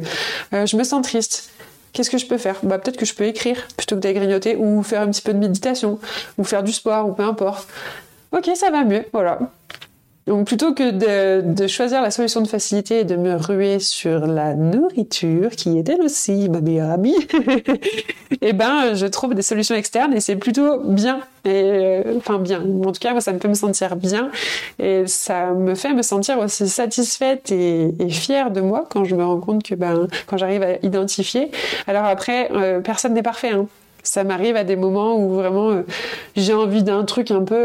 Euh, 0.52 0.66
je 0.66 0.76
me 0.76 0.84
sens 0.84 1.02
triste. 1.02 1.50
Qu'est-ce 1.92 2.10
que 2.10 2.18
je 2.18 2.26
peux 2.26 2.36
faire? 2.36 2.56
Bah, 2.62 2.78
Peut-être 2.78 2.98
que 2.98 3.06
je 3.06 3.14
peux 3.14 3.24
écrire 3.24 3.66
plutôt 3.76 3.96
que 3.96 4.00
d'aller 4.00 4.14
grignoter 4.14 4.54
ou 4.56 4.82
faire 4.82 5.00
un 5.00 5.10
petit 5.10 5.22
peu 5.22 5.32
de 5.32 5.38
méditation 5.38 5.98
ou 6.36 6.44
faire 6.44 6.62
du 6.62 6.72
sport 6.72 7.08
ou 7.08 7.12
peu 7.12 7.22
importe. 7.22 7.66
Ok, 8.32 8.50
ça 8.54 8.70
va 8.70 8.84
mieux. 8.84 9.04
Voilà. 9.14 9.38
Donc 10.26 10.48
plutôt 10.48 10.74
que 10.74 10.90
de, 10.90 11.66
choisir 11.68 12.02
la 12.02 12.10
solution 12.10 12.40
de 12.40 12.48
facilité 12.48 13.00
et 13.00 13.04
de 13.04 13.14
me 13.14 13.36
ruer 13.36 13.78
sur 13.78 14.26
la 14.26 14.54
nourriture, 14.54 15.50
qui 15.50 15.78
est 15.78 15.88
elle 15.88 16.02
aussi 16.02 16.48
ma 16.48 16.60
meilleure 16.60 16.90
amie, 16.90 17.14
eh 18.42 18.52
ben 18.52 18.94
je 18.94 19.06
trouve 19.06 19.34
des 19.34 19.42
solutions 19.42 19.76
externes 19.76 20.12
et 20.14 20.20
c'est 20.20 20.34
plutôt 20.34 20.80
bien. 20.80 21.20
Euh, 21.46 22.16
enfin 22.16 22.40
bien. 22.40 22.60
En 22.84 22.90
tout 22.90 22.98
cas, 22.98 23.20
ça 23.20 23.32
me 23.32 23.38
fait 23.38 23.46
me 23.46 23.54
sentir 23.54 23.94
bien 23.94 24.30
et 24.80 25.06
ça 25.06 25.52
me 25.52 25.76
fait 25.76 25.94
me 25.94 26.02
sentir 26.02 26.40
aussi 26.40 26.68
satisfaite 26.68 27.52
et, 27.52 27.92
fière 28.10 28.50
de 28.50 28.60
moi 28.60 28.84
quand 28.90 29.04
je 29.04 29.14
me 29.14 29.24
rends 29.24 29.38
compte 29.38 29.62
que 29.62 29.76
ben 29.76 30.08
quand 30.26 30.38
j'arrive 30.38 30.62
à 30.64 30.84
identifier. 30.84 31.52
Alors 31.86 32.04
après, 32.04 32.50
euh, 32.50 32.80
personne 32.80 33.14
n'est 33.14 33.22
parfait. 33.22 33.50
Hein. 33.50 33.66
Ça 34.02 34.24
m'arrive 34.24 34.56
à 34.56 34.64
des 34.64 34.76
moments 34.76 35.16
où 35.16 35.34
vraiment 35.34 35.70
euh, 35.70 35.82
j'ai 36.34 36.52
envie 36.52 36.82
d'un 36.82 37.04
truc 37.04 37.30
un 37.30 37.42
peu 37.42 37.64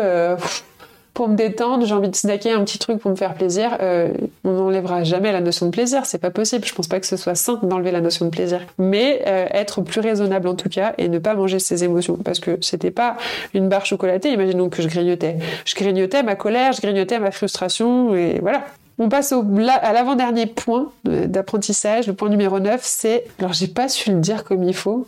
pour 1.14 1.28
me 1.28 1.36
détendre, 1.36 1.86
j'ai 1.86 1.94
envie 1.94 2.10
de 2.10 2.16
snacker 2.16 2.52
un 2.52 2.64
petit 2.64 2.80
truc 2.80 3.00
pour 3.00 3.12
me 3.12 3.16
faire 3.16 3.34
plaisir, 3.34 3.78
euh, 3.82 4.14
on 4.46 4.54
n'enlèvera 4.54 5.04
jamais 5.04 5.32
la 5.32 5.42
notion 5.42 5.66
de 5.66 5.72
plaisir, 5.72 6.06
c'est 6.06 6.18
pas 6.18 6.32
possible. 6.32 6.66
Je 6.66 6.74
pense 6.74 6.88
pas 6.88 7.00
que 7.00 7.06
ce 7.06 7.18
soit 7.18 7.36
sain 7.36 7.60
d'enlever 7.64 7.92
la 7.92 8.00
notion 8.00 8.26
de 8.26 8.30
plaisir, 8.30 8.62
mais 8.78 9.22
euh, 9.28 9.46
être 9.52 9.82
plus 9.82 10.00
raisonnable 10.00 10.48
en 10.48 10.56
tout 10.56 10.70
cas 10.70 10.94
et 10.98 11.10
ne 11.10 11.20
pas 11.20 11.34
manger 11.34 11.60
ses 11.60 11.84
émotions 11.84 12.16
parce 12.16 12.40
que 12.40 12.58
c'était 12.62 12.92
pas 12.92 13.18
une 13.54 13.68
barre 13.68 13.86
chocolatée. 13.86 14.32
Imaginons 14.32 14.70
que 14.70 14.82
je 14.82 14.88
grignotais, 14.88 15.38
je 15.66 15.76
grignotais 15.76 16.24
ma 16.24 16.36
colère, 16.36 16.72
je 16.72 16.82
grignotais 16.82 17.20
ma 17.20 17.32
frustration 17.32 18.16
et 18.16 18.40
voilà. 18.42 18.64
On 18.98 19.10
passe 19.10 19.34
à 19.34 19.94
l'avant-dernier 19.94 20.46
point 20.46 20.92
d'apprentissage, 21.04 22.08
le 22.08 22.14
point 22.14 22.30
numéro 22.30 22.60
9, 22.60 22.82
c'est, 22.84 23.26
alors 23.40 23.52
j'ai 23.52 23.68
pas 23.68 23.90
su 23.90 24.12
le 24.12 24.20
dire 24.20 24.44
comme 24.44 24.64
il 24.64 24.76
faut, 24.76 25.08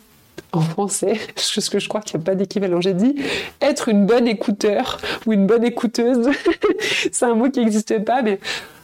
en 0.51 0.61
français, 0.61 1.19
parce 1.35 1.69
que 1.69 1.79
je 1.79 1.89
crois 1.89 2.01
qu'il 2.01 2.17
n'y 2.17 2.23
a 2.23 2.25
pas 2.25 2.35
d'équivalent. 2.35 2.81
J'ai 2.81 2.93
dit 2.93 3.15
être 3.61 3.89
une 3.89 4.05
bonne 4.05 4.27
écouteur 4.27 4.99
ou 5.25 5.33
une 5.33 5.47
bonne 5.47 5.63
écouteuse. 5.63 6.29
c'est 7.11 7.25
un 7.25 7.35
mot 7.35 7.49
qui 7.49 7.59
n'existe 7.59 8.03
pas, 8.03 8.21
mais 8.21 8.39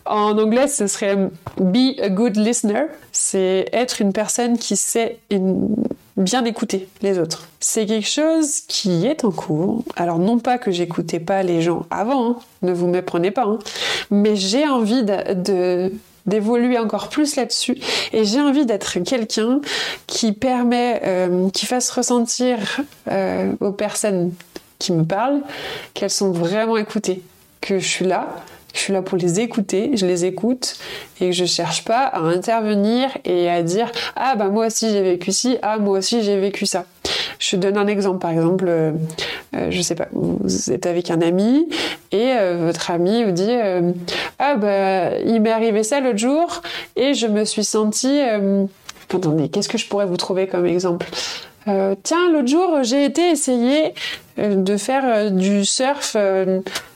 en 0.05 0.37
anglais, 0.37 0.67
ce 0.67 0.87
serait 0.87 1.15
be 1.57 1.99
a 2.01 2.09
good 2.09 2.35
listener. 2.35 2.85
C'est 3.11 3.67
être 3.71 4.01
une 4.01 4.11
personne 4.11 4.57
qui 4.57 4.75
sait 4.75 5.19
bien 6.17 6.43
écouter 6.45 6.87
les 7.01 7.19
autres. 7.19 7.47
C'est 7.59 7.85
quelque 7.85 8.07
chose 8.07 8.61
qui 8.67 9.05
est 9.05 9.23
en 9.23 9.31
cours. 9.31 9.83
Alors 9.95 10.17
non 10.17 10.39
pas 10.39 10.57
que 10.57 10.71
j'écoutais 10.71 11.19
pas 11.19 11.43
les 11.43 11.61
gens 11.61 11.85
avant, 11.91 12.31
hein. 12.31 12.35
ne 12.63 12.73
vous 12.73 12.87
méprenez 12.87 13.31
pas, 13.31 13.45
hein. 13.45 13.59
mais 14.09 14.35
j'ai 14.35 14.67
envie 14.67 15.03
de 15.03 15.91
d'évoluer 16.29 16.77
encore 16.77 17.09
plus 17.09 17.35
là-dessus. 17.35 17.77
Et 18.13 18.23
j'ai 18.23 18.39
envie 18.39 18.65
d'être 18.65 18.99
quelqu'un 18.99 19.59
qui 20.07 20.31
permet, 20.31 21.01
euh, 21.03 21.49
qui 21.49 21.65
fasse 21.65 21.89
ressentir 21.89 22.57
euh, 23.09 23.51
aux 23.59 23.71
personnes 23.71 24.31
qui 24.77 24.93
me 24.93 25.03
parlent 25.03 25.41
qu'elles 25.93 26.09
sont 26.09 26.31
vraiment 26.31 26.77
écoutées, 26.77 27.21
que 27.59 27.79
je 27.79 27.87
suis 27.87 28.05
là, 28.05 28.27
je 28.73 28.79
suis 28.79 28.93
là 28.93 29.01
pour 29.01 29.17
les 29.17 29.39
écouter, 29.39 29.91
je 29.95 30.05
les 30.05 30.25
écoute 30.25 30.77
et 31.19 31.27
que 31.29 31.31
je 31.35 31.45
cherche 31.45 31.83
pas 31.83 32.03
à 32.03 32.19
intervenir 32.19 33.09
et 33.25 33.49
à 33.49 33.61
dire 33.63 33.91
ah 34.15 34.35
bah 34.35 34.47
moi 34.47 34.67
aussi 34.67 34.89
j'ai 34.89 35.01
vécu 35.01 35.31
ci, 35.31 35.57
ah 35.61 35.77
moi 35.77 35.97
aussi 35.97 36.23
j'ai 36.23 36.39
vécu 36.39 36.65
ça. 36.65 36.85
Je 37.39 37.55
donne 37.55 37.77
un 37.77 37.87
exemple, 37.87 38.19
par 38.19 38.31
exemple, 38.31 38.65
euh, 38.67 38.91
euh, 39.55 39.71
je 39.71 39.81
sais 39.81 39.95
pas, 39.95 40.09
vous 40.11 40.71
êtes 40.71 40.85
avec 40.85 41.09
un 41.09 41.21
ami 41.21 41.69
et 42.11 42.33
euh, 42.33 42.65
votre 42.65 42.91
ami 42.91 43.23
vous 43.23 43.31
dit 43.31 43.55
ah 44.39 44.55
bah 44.55 45.17
il 45.19 45.41
m'est 45.41 45.51
arrivé 45.51 45.83
ça 45.83 46.01
l'autre 46.01 46.17
jour 46.17 46.61
et 46.97 47.13
je 47.13 47.27
me 47.27 47.45
suis 47.45 47.63
sentie 47.63 48.19
attendez 49.13 49.47
qu'est-ce 49.49 49.69
que 49.69 49.77
je 49.77 49.87
pourrais 49.87 50.05
vous 50.05 50.17
trouver 50.17 50.47
comme 50.47 50.65
exemple? 50.65 51.07
Tiens 51.65 52.31
l'autre 52.31 52.47
jour 52.47 52.79
j'ai 52.83 53.05
été 53.05 53.29
essayer 53.29 53.93
de 54.37 54.77
faire 54.77 55.31
du 55.31 55.63
surf 55.65 56.17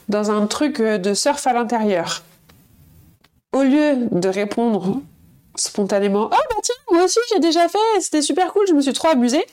dans 0.10 0.32
un 0.32 0.46
truc 0.48 0.82
de 0.82 1.14
surf 1.14 1.46
à 1.48 1.54
l'intérieur. 1.54 2.24
Au 3.54 3.62
lieu 3.62 4.08
de 4.12 4.28
répondre 4.28 5.00
spontanément 5.56 6.30
ah 6.32 6.40
bah 6.50 6.56
tiens 6.64 6.76
moi 6.92 7.04
aussi 7.04 7.20
j'ai 7.32 7.40
déjà 7.40 7.68
fait 7.68 7.78
c'était 8.00 8.22
super 8.22 8.52
cool 8.54 8.66
je 8.68 8.74
me 8.74 8.82
suis 8.82 8.94
trop 8.94 9.10
amusée 9.10 9.46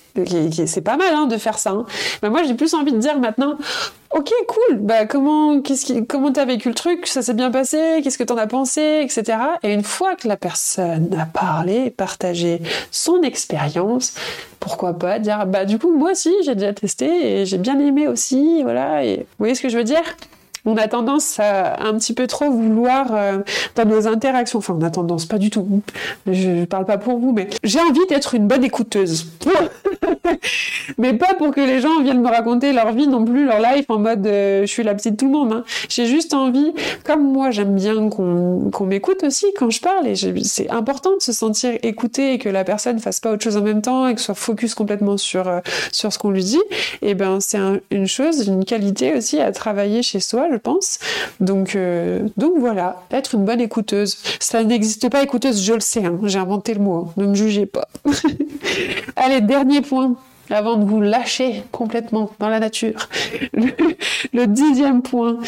c'est 0.67 0.81
pas 0.81 0.97
mal 0.97 1.13
hein, 1.15 1.27
de 1.27 1.37
faire 1.37 1.59
ça 1.59 1.71
hein. 1.71 1.87
mais 2.23 2.31
moi 2.31 2.43
j'ai 2.43 2.55
plus 2.55 2.75
envie 2.75 2.93
de 2.93 2.99
dire 2.99 3.19
maintenant 3.19 3.57
ok 4.11 4.33
cool 4.49 4.79
bah 4.79 5.07
comment 5.07 5.61
qu'est-ce 5.61 5.85
qui 5.85 6.07
comment 6.07 6.33
t'as 6.33 6.45
vécu 6.45 6.69
le 6.69 6.75
truc? 6.75 7.07
Ça 7.07 7.23
s'est 7.23 7.35
bien 7.35 7.51
passé? 7.51 8.01
Qu'est-ce 8.03 8.19
que 8.19 8.25
t'en 8.25 8.37
as 8.37 8.47
pensé 8.47 9.03
etc 9.03 9.39
et 9.63 9.73
une 9.73 9.85
fois 9.85 10.17
que 10.17 10.27
la 10.27 10.37
personne 10.37 11.15
a 11.19 11.27
parlé 11.27 11.91
partagé 11.91 12.61
son 12.91 13.23
expérience 13.23 14.15
pourquoi 14.59 14.95
pas 14.95 15.19
dire 15.19 15.47
bah 15.47 15.65
du 15.65 15.79
coup 15.79 15.97
moi 15.97 16.13
aussi 16.13 16.35
j'ai 16.45 16.55
déjà 16.55 16.73
testé 16.73 17.41
et 17.41 17.47
j'ai 17.47 17.59
bien 17.59 17.79
aimé 17.79 18.09
aussi 18.09 18.63
voilà 18.63 19.05
et 19.05 19.19
vous 19.19 19.25
voyez 19.39 19.55
ce 19.55 19.61
que 19.63 19.69
je 19.69 19.77
veux 19.77 19.85
dire? 19.85 20.03
On 20.65 20.77
a 20.77 20.89
tendance 20.89 21.39
à 21.41 21.83
un 21.83 21.95
petit 21.95 22.15
peu 22.15 22.27
trop 22.27 22.51
vouloir 22.51 23.09
euh, 23.13 23.39
dans 23.77 23.85
nos 23.85 24.07
interactions. 24.07 24.59
Enfin, 24.59 24.77
on 24.79 24.83
a 24.83 24.91
tendance, 24.91 25.27
pas 25.27 25.39
du 25.39 25.51
tout. 25.51 25.67
Je, 26.27 26.49
ne 26.49 26.65
parle 26.65 26.85
pas 26.85 26.99
pour 26.99 27.19
vous, 27.19 27.33
mais 27.33 27.49
j'ai 27.63 27.81
envie 27.81 28.07
d'être 28.09 28.35
une 28.35 28.47
bonne 28.47 28.65
écouteuse. 28.65 29.27
mais 30.99 31.15
pas 31.15 31.35
pour 31.35 31.55
que 31.55 31.61
les 31.61 31.81
gens 31.81 32.03
viennent 32.03 32.23
me 32.23 32.29
raconter 32.29 32.73
leur 32.73 32.93
vie 32.93 33.09
non 33.09 33.25
plus, 33.25 33.47
leur 33.47 33.61
life 33.61 33.87
en 33.89 33.99
mode 33.99 34.27
euh, 34.27 34.63
je 34.63 34.67
suis 34.67 34.83
la 34.83 34.95
petite 34.95 35.13
de 35.13 35.17
tout 35.17 35.27
le 35.27 35.33
monde. 35.33 35.53
Hein. 35.53 35.65
J'ai 35.89 36.07
juste 36.07 36.35
envie, 36.35 36.73
comme 37.05 37.33
moi, 37.33 37.51
j'aime 37.51 37.75
bien 37.75 38.09
qu'on 38.09 38.87
m'écoute 38.87 39.25
aussi 39.25 39.47
quand 39.59 39.71
je 39.71 39.81
parle. 39.81 40.07
Et 40.07 40.15
c'est 40.45 40.71
important 40.71 41.11
de 41.17 41.23
se 41.23 41.33
sentir 41.33 41.73
écouté 41.83 42.35
et 42.35 42.39
que 42.39 42.49
la 42.49 42.65
personne 42.65 42.99
fasse 42.99 43.21
pas 43.21 43.33
autre 43.33 43.43
chose 43.43 43.57
en 43.57 43.63
même 43.63 43.83
temps 43.83 44.09
et 44.09 44.15
que 44.15 44.21
soit 44.21 44.35
focus 44.35 44.75
complètement 44.75 45.17
sur 45.17 45.49
euh, 45.49 45.61
sur 45.93 46.13
ce 46.13 46.19
qu'on 46.19 46.31
lui 46.31 46.45
dit. 46.45 46.63
Et 47.03 47.15
ben, 47.15 47.41
c'est 47.41 47.59
une 47.91 48.07
chose, 48.07 48.47
une 48.47 48.65
qualité 48.65 49.15
aussi 49.15 49.41
à 49.41 49.53
travailler 49.53 50.03
chez 50.03 50.21
soi 50.21 50.50
je 50.51 50.57
pense. 50.57 50.99
Donc, 51.41 51.75
euh, 51.75 52.27
donc 52.37 52.53
voilà, 52.59 53.03
être 53.11 53.35
une 53.35 53.45
bonne 53.45 53.61
écouteuse. 53.61 54.19
Ça 54.39 54.63
n'existe 54.63 55.09
pas 55.09 55.23
écouteuse, 55.23 55.63
je 55.63 55.75
le 55.75 55.81
sais, 55.81 56.05
hein. 56.05 56.19
j'ai 56.25 56.39
inventé 56.39 56.75
le 56.75 56.81
mot, 56.81 56.95
hein. 56.95 57.13
ne 57.17 57.27
me 57.27 57.35
jugez 57.35 57.67
pas. 57.67 57.89
Allez, 59.17 59.41
dernier 59.41 59.81
point 59.81 60.17
avant 60.51 60.77
de 60.77 60.85
vous 60.85 61.01
lâcher 61.01 61.63
complètement 61.71 62.31
dans 62.39 62.49
la 62.49 62.61
nature. 62.61 63.09
Le, 63.53 64.47
dixième 64.47 65.03
point, 65.03 65.39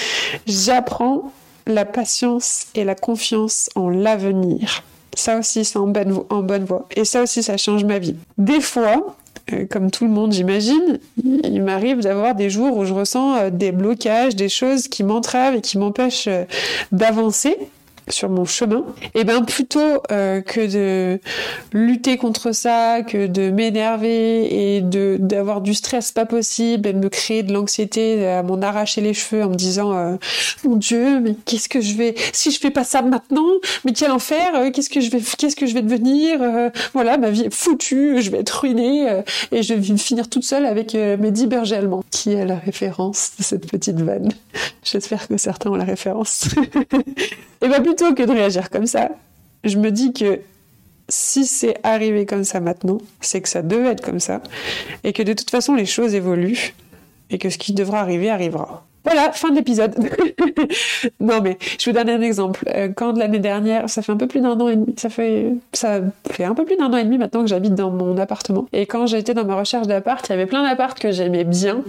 j'apprends 0.46 1.32
la 1.66 1.84
patience 1.84 2.66
et 2.74 2.84
la 2.84 2.94
confiance 2.94 3.68
en 3.74 3.88
l'avenir. 3.88 4.82
Ça 5.14 5.38
aussi, 5.38 5.64
c'est 5.64 5.78
en 5.78 5.88
bonne, 5.88 6.20
en 6.30 6.42
bonne 6.42 6.64
voie. 6.64 6.86
Et 6.96 7.04
ça 7.04 7.22
aussi, 7.22 7.42
ça 7.42 7.56
change 7.56 7.84
ma 7.84 7.98
vie. 7.98 8.16
Des 8.38 8.60
fois, 8.60 9.16
comme 9.70 9.90
tout 9.90 10.04
le 10.04 10.10
monde, 10.10 10.32
j'imagine, 10.32 10.98
il 11.24 11.62
m'arrive 11.62 12.00
d'avoir 12.00 12.34
des 12.34 12.50
jours 12.50 12.76
où 12.76 12.84
je 12.84 12.92
ressens 12.92 13.36
euh, 13.36 13.50
des 13.50 13.72
blocages, 13.72 14.36
des 14.36 14.48
choses 14.48 14.88
qui 14.88 15.04
m'entravent 15.04 15.56
et 15.56 15.60
qui 15.60 15.78
m'empêchent 15.78 16.28
euh, 16.28 16.44
d'avancer 16.90 17.56
sur 18.08 18.28
mon 18.28 18.44
chemin, 18.44 18.84
et 19.14 19.20
eh 19.20 19.24
ben 19.24 19.44
plutôt 19.44 20.02
euh, 20.10 20.40
que 20.40 20.66
de 20.66 21.20
lutter 21.72 22.16
contre 22.16 22.52
ça, 22.52 23.02
que 23.02 23.26
de 23.26 23.50
m'énerver 23.50 24.76
et 24.76 24.80
de 24.80 25.16
d'avoir 25.20 25.60
du 25.60 25.72
stress 25.74 26.12
pas 26.12 26.26
possible 26.26 26.88
et 26.88 26.92
de 26.92 26.98
me 26.98 27.08
créer 27.08 27.42
de 27.42 27.52
l'anxiété, 27.52 28.26
à 28.26 28.42
m'en 28.42 28.60
arracher 28.60 29.00
les 29.00 29.14
cheveux 29.14 29.44
en 29.44 29.50
me 29.50 29.54
disant 29.54 29.94
euh, 29.94 30.16
mon 30.64 30.76
Dieu, 30.76 31.20
mais 31.20 31.36
qu'est-ce 31.44 31.68
que 31.68 31.80
je 31.80 31.94
vais 31.94 32.14
si 32.32 32.50
je 32.50 32.58
fais 32.58 32.70
pas 32.70 32.84
ça 32.84 33.02
maintenant, 33.02 33.48
mais 33.84 33.92
quel 33.92 34.10
enfer, 34.10 34.50
euh, 34.54 34.70
qu'est-ce 34.70 34.90
que 34.90 35.00
je 35.00 35.10
vais 35.10 35.20
qu'est-ce 35.38 35.56
que 35.56 35.66
je 35.66 35.74
vais 35.74 35.82
devenir, 35.82 36.40
voilà 36.94 37.18
ma 37.18 37.30
vie 37.30 37.42
est 37.42 37.54
foutue, 37.54 38.20
je 38.20 38.30
vais 38.30 38.38
être 38.40 38.60
ruinée 38.60 39.06
et 39.52 39.62
je 39.62 39.74
vais 39.74 39.96
finir 39.96 40.28
toute 40.28 40.44
seule 40.44 40.66
avec 40.66 40.94
mes 40.94 41.30
dix 41.30 41.46
bergers 41.46 41.76
allemands. 41.76 42.04
Qui 42.10 42.32
est 42.32 42.44
la 42.44 42.56
référence 42.56 43.32
de 43.38 43.44
cette 43.44 43.70
petite 43.70 44.00
vanne? 44.00 44.32
J'espère 44.84 45.28
que 45.28 45.36
certains 45.36 45.70
ont 45.70 45.76
la 45.76 45.84
référence. 45.84 46.48
et 47.62 47.68
ben 47.68 47.82
plutôt 47.92 48.14
que 48.14 48.22
de 48.22 48.32
réagir 48.32 48.70
comme 48.70 48.86
ça, 48.86 49.10
je 49.64 49.76
me 49.76 49.90
dis 49.90 50.12
que 50.12 50.40
si 51.08 51.44
c'est 51.44 51.76
arrivé 51.82 52.24
comme 52.24 52.44
ça 52.44 52.60
maintenant, 52.60 52.98
c'est 53.20 53.42
que 53.42 53.48
ça 53.48 53.60
devait 53.60 53.90
être 53.90 54.00
comme 54.00 54.20
ça, 54.20 54.40
et 55.04 55.12
que 55.12 55.22
de 55.22 55.34
toute 55.34 55.50
façon 55.50 55.74
les 55.74 55.84
choses 55.84 56.14
évoluent, 56.14 56.74
et 57.28 57.38
que 57.38 57.50
ce 57.50 57.58
qui 57.58 57.74
devra 57.74 58.00
arriver 58.00 58.30
arrivera. 58.30 58.86
Voilà, 59.04 59.32
fin 59.32 59.50
de 59.50 59.56
l'épisode. 59.56 59.94
non 61.20 61.40
mais 61.42 61.58
je 61.78 61.90
vous 61.90 61.94
donne 61.94 62.08
un 62.08 62.20
exemple. 62.20 62.64
Euh, 62.72 62.88
quand 62.94 63.18
l'année 63.18 63.40
dernière, 63.40 63.90
ça 63.90 64.00
fait 64.00 64.12
un 64.12 64.16
peu 64.16 64.28
plus 64.28 64.40
d'un 64.40 64.58
an 64.60 64.68
et 64.68 64.76
demi, 64.76 64.94
ça 64.96 65.10
fait 65.10 65.52
ça 65.72 66.00
fait 66.30 66.44
un 66.44 66.54
peu 66.54 66.64
plus 66.64 66.76
d'un 66.76 66.92
an 66.92 66.96
et 66.96 67.04
demi 67.04 67.18
maintenant 67.18 67.40
que 67.40 67.48
j'habite 67.48 67.74
dans 67.74 67.90
mon 67.90 68.16
appartement. 68.16 68.68
Et 68.72 68.86
quand 68.86 69.06
j'étais 69.06 69.34
dans 69.34 69.44
ma 69.44 69.56
recherche 69.56 69.88
d'appart, 69.88 70.24
il 70.28 70.30
y 70.30 70.34
avait 70.34 70.46
plein 70.46 70.62
d'apparts 70.62 70.94
que 70.94 71.10
j'aimais 71.10 71.44
bien 71.44 71.82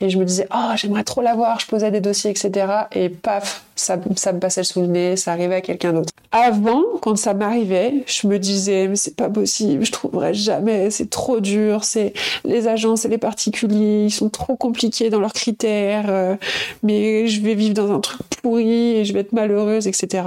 et 0.00 0.10
je 0.10 0.18
me 0.18 0.24
disais 0.24 0.46
oh 0.54 0.70
j'aimerais 0.76 1.04
trop 1.04 1.22
l'avoir. 1.22 1.58
Je 1.58 1.66
posais 1.66 1.90
des 1.90 2.00
dossiers 2.00 2.30
etc. 2.30 2.66
Et 2.92 3.08
paf, 3.08 3.64
ça, 3.80 3.96
me 4.32 4.38
passait 4.38 4.64
sous 4.64 4.80
le 4.80 4.86
nez, 4.86 5.16
ça 5.16 5.32
arrivait 5.32 5.56
à 5.56 5.60
quelqu'un 5.60 5.92
d'autre. 5.92 6.12
Avant, 6.32 6.82
quand 7.00 7.16
ça 7.16 7.34
m'arrivait, 7.34 8.04
je 8.06 8.26
me 8.26 8.38
disais 8.38 8.88
mais 8.88 8.96
c'est 8.96 9.16
pas 9.16 9.28
possible, 9.28 9.84
je 9.84 9.92
trouverai 9.92 10.34
jamais, 10.34 10.90
c'est 10.90 11.10
trop 11.10 11.40
dur, 11.40 11.84
c'est 11.84 12.12
les 12.44 12.68
agences 12.68 13.04
et 13.04 13.08
les 13.08 13.18
particuliers, 13.18 14.04
ils 14.06 14.10
sont 14.10 14.28
trop 14.28 14.56
compliqués 14.56 15.10
dans 15.10 15.20
leurs 15.20 15.32
critères. 15.32 16.06
Euh, 16.08 16.36
mais 16.82 17.26
je 17.26 17.40
vais 17.40 17.54
vivre 17.54 17.74
dans 17.74 17.92
un 17.92 18.00
truc 18.00 18.20
pourri 18.42 18.96
et 18.96 19.04
je 19.04 19.12
vais 19.12 19.20
être 19.20 19.32
malheureuse, 19.32 19.86
etc. 19.86 20.24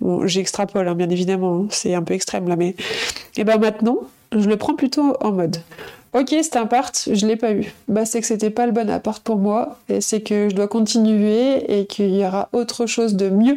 Bon, 0.00 0.26
j'extrapole, 0.26 0.88
hein, 0.88 0.94
bien 0.94 1.08
évidemment, 1.08 1.62
hein. 1.62 1.66
c'est 1.70 1.94
un 1.94 2.02
peu 2.02 2.14
extrême 2.14 2.48
là, 2.48 2.56
mais 2.56 2.74
et 3.36 3.44
ben 3.44 3.58
maintenant, 3.58 3.98
je 4.32 4.48
le 4.48 4.56
prends 4.56 4.74
plutôt 4.74 5.16
en 5.20 5.32
mode. 5.32 5.58
Ok, 6.14 6.28
c'est 6.42 6.56
un 6.56 6.66
part, 6.66 6.92
je 7.10 7.26
l'ai 7.26 7.36
pas 7.36 7.52
eu. 7.52 7.72
Bah, 7.88 8.04
c'est 8.04 8.20
que 8.20 8.26
c'était 8.26 8.50
pas 8.50 8.66
le 8.66 8.72
bon 8.72 8.90
appart 8.90 9.22
pour 9.22 9.36
moi, 9.36 9.78
et 9.88 10.02
c'est 10.02 10.20
que 10.20 10.50
je 10.50 10.54
dois 10.54 10.68
continuer 10.68 11.80
et 11.80 11.86
qu'il 11.86 12.14
y 12.14 12.24
aura 12.24 12.50
autre 12.52 12.84
chose 12.84 13.14
de 13.14 13.30
mieux 13.30 13.56